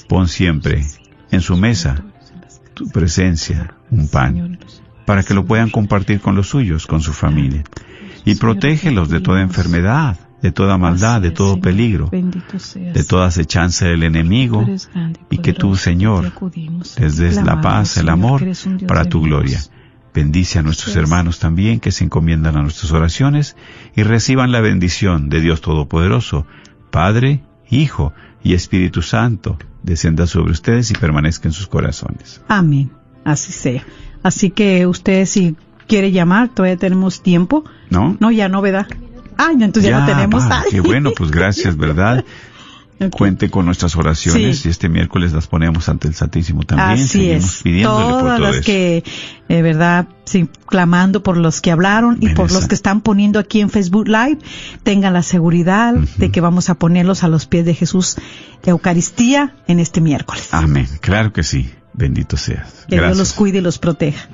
Pon 0.08 0.28
siempre 0.28 0.84
en 1.30 1.40
su 1.40 1.56
mesa 1.56 2.04
tu 2.74 2.88
presencia, 2.88 3.74
un 3.90 4.08
pan, 4.08 4.58
para 5.06 5.22
que 5.22 5.34
lo 5.34 5.44
puedan 5.44 5.70
compartir 5.70 6.20
con 6.20 6.34
los 6.34 6.48
suyos, 6.48 6.86
con 6.86 7.00
su 7.00 7.12
familia. 7.12 7.62
Y 8.24 8.34
protégelos 8.34 9.08
de 9.08 9.20
toda 9.20 9.42
enfermedad, 9.42 10.18
de 10.42 10.50
toda 10.52 10.76
maldad, 10.76 11.22
de 11.22 11.30
todo 11.30 11.60
peligro, 11.60 12.10
de 12.10 13.04
toda 13.04 13.26
acechanza 13.26 13.86
del 13.86 14.02
enemigo, 14.02 14.66
y 15.30 15.38
que 15.38 15.52
tú, 15.52 15.76
Señor, 15.76 16.32
les 16.98 17.16
des 17.16 17.42
la 17.42 17.60
paz, 17.60 17.96
el 17.96 18.08
amor 18.08 18.44
para 18.86 19.04
tu 19.04 19.22
gloria. 19.22 19.60
Bendice 20.14 20.60
a 20.60 20.62
nuestros 20.62 20.94
hermanos 20.94 21.40
también 21.40 21.80
que 21.80 21.90
se 21.90 22.04
encomiendan 22.04 22.56
a 22.56 22.62
nuestras 22.62 22.92
oraciones 22.92 23.56
y 23.96 24.04
reciban 24.04 24.52
la 24.52 24.60
bendición 24.60 25.28
de 25.28 25.40
Dios 25.40 25.60
Todopoderoso, 25.60 26.46
Padre, 26.92 27.42
Hijo 27.68 28.12
y 28.44 28.54
Espíritu 28.54 29.02
Santo, 29.02 29.58
descienda 29.82 30.26
sobre 30.28 30.52
ustedes 30.52 30.90
y 30.90 30.94
permanezca 30.94 31.48
en 31.48 31.52
sus 31.52 31.66
corazones. 31.66 32.40
Amén. 32.46 32.92
Así 33.24 33.50
sea. 33.52 33.84
Así 34.22 34.50
que 34.50 34.86
usted 34.86 35.26
si 35.26 35.56
quiere 35.88 36.12
llamar, 36.12 36.48
todavía 36.50 36.76
tenemos 36.76 37.20
tiempo. 37.22 37.64
¿No? 37.90 38.16
No, 38.20 38.30
ya 38.30 38.48
no, 38.48 38.62
¿verdad? 38.62 38.86
Ah, 39.36 39.50
ya, 39.58 39.64
entonces 39.64 39.90
ya, 39.90 39.98
no 40.00 40.06
tenemos. 40.06 40.44
Ay. 40.48 40.70
Qué 40.70 40.80
bueno, 40.80 41.10
pues 41.16 41.30
gracias, 41.32 41.76
¿verdad? 41.76 42.24
Cuente 43.10 43.50
con 43.50 43.66
nuestras 43.66 43.96
oraciones 43.96 44.60
Sí. 44.60 44.68
y 44.68 44.70
este 44.70 44.88
miércoles 44.88 45.32
las 45.32 45.48
ponemos 45.48 45.88
ante 45.88 46.06
el 46.06 46.14
Santísimo 46.14 46.62
también. 46.62 46.90
Así 46.90 47.08
Seguimos 47.08 47.44
es. 47.56 47.62
pidiéndole 47.62 48.04
por 48.04 48.20
Todas 48.20 48.38
todo 48.38 48.46
las 48.46 48.56
eso. 48.56 48.64
que, 48.66 49.04
eh, 49.48 49.62
verdad, 49.62 50.08
sí, 50.24 50.48
clamando 50.66 51.22
por 51.22 51.36
los 51.36 51.60
que 51.60 51.70
hablaron 51.70 52.18
y 52.20 52.30
por 52.30 52.50
los 52.50 52.66
que 52.66 52.74
están 52.74 53.00
poniendo 53.00 53.38
aquí 53.38 53.60
en 53.60 53.70
Facebook 53.70 54.08
Live, 54.08 54.38
tengan 54.82 55.12
la 55.12 55.22
seguridad 55.22 55.94
de 55.94 56.30
que 56.30 56.40
vamos 56.40 56.70
a 56.70 56.74
ponerlos 56.74 57.24
a 57.24 57.28
los 57.28 57.46
pies 57.46 57.64
de 57.64 57.74
Jesús 57.74 58.16
Eucaristía 58.64 59.54
en 59.66 59.80
este 59.80 60.00
miércoles. 60.00 60.48
Amén. 60.52 60.88
Claro 61.00 61.32
que 61.32 61.42
sí. 61.42 61.70
Bendito 61.92 62.36
seas. 62.36 62.86
Que 62.88 62.96
Dios 62.96 63.16
los 63.16 63.32
cuide 63.34 63.58
y 63.58 63.60
los 63.60 63.78
proteja. 63.78 64.28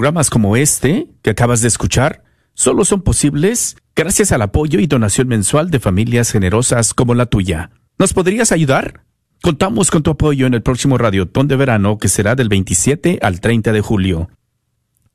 Programas 0.00 0.30
como 0.30 0.56
este, 0.56 1.08
que 1.20 1.28
acabas 1.28 1.60
de 1.60 1.68
escuchar, 1.68 2.24
solo 2.54 2.86
son 2.86 3.02
posibles 3.02 3.76
gracias 3.94 4.32
al 4.32 4.40
apoyo 4.40 4.80
y 4.80 4.86
donación 4.86 5.28
mensual 5.28 5.70
de 5.70 5.78
familias 5.78 6.32
generosas 6.32 6.94
como 6.94 7.14
la 7.14 7.26
tuya. 7.26 7.70
¿Nos 7.98 8.14
podrías 8.14 8.50
ayudar? 8.50 9.04
Contamos 9.42 9.90
con 9.90 10.02
tu 10.02 10.10
apoyo 10.10 10.46
en 10.46 10.54
el 10.54 10.62
próximo 10.62 10.96
Radiotón 10.96 11.48
de 11.48 11.56
Verano 11.56 11.98
que 11.98 12.08
será 12.08 12.34
del 12.34 12.48
27 12.48 13.18
al 13.20 13.42
30 13.42 13.72
de 13.72 13.80
julio. 13.82 14.30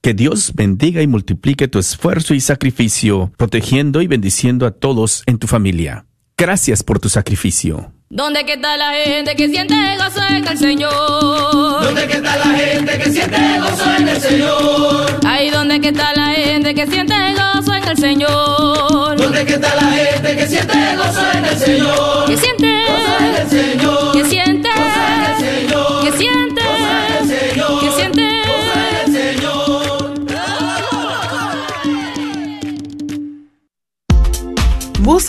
Que 0.02 0.14
Dios 0.14 0.54
bendiga 0.54 1.02
y 1.02 1.08
multiplique 1.08 1.68
tu 1.68 1.80
esfuerzo 1.80 2.36
y 2.36 2.40
sacrificio, 2.40 3.32
protegiendo 3.38 4.04
y 4.04 4.08
bendiciendo 4.08 4.68
a 4.68 4.72
todos 4.72 5.24
en 5.26 5.40
tu 5.40 5.48
familia. 5.48 6.06
Gracias 6.38 6.84
por 6.84 7.00
tu 7.00 7.10
sacrificio. 7.10 7.95
¿Dónde 8.10 8.46
que 8.46 8.54
está 8.54 8.78
la 8.78 8.92
gente 8.94 9.36
que 9.36 9.50
siente 9.50 9.76
gozo 9.98 10.22
en 10.30 10.48
el 10.48 10.58
Señor? 10.58 11.84
¿Dónde 11.84 12.08
que 12.08 12.14
está 12.18 12.38
la 12.38 12.46
gente 12.46 13.00
que 13.00 13.12
siente 13.12 13.60
gozo 13.60 13.96
en 13.98 14.08
el 14.08 14.22
Señor? 14.22 15.20
Ahí 15.26 15.50
donde 15.50 15.82
que 15.82 15.88
está 15.88 16.14
la 16.14 16.28
gente 16.28 16.76
que 16.76 16.86
siente 16.86 17.16
gozo 17.34 17.74
en 17.74 17.88
el 17.88 17.98
Señor. 17.98 19.18
¿Dónde 19.18 19.46
que 19.46 19.54
está 19.56 19.76
la 19.76 19.92
gente 19.92 20.36
que 20.36 20.48
siente 20.48 20.96
gozo 20.96 21.32
en 21.34 21.46
el 21.46 21.58
Señor? 21.58 22.15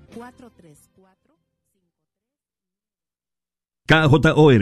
KJOR 3.91 4.61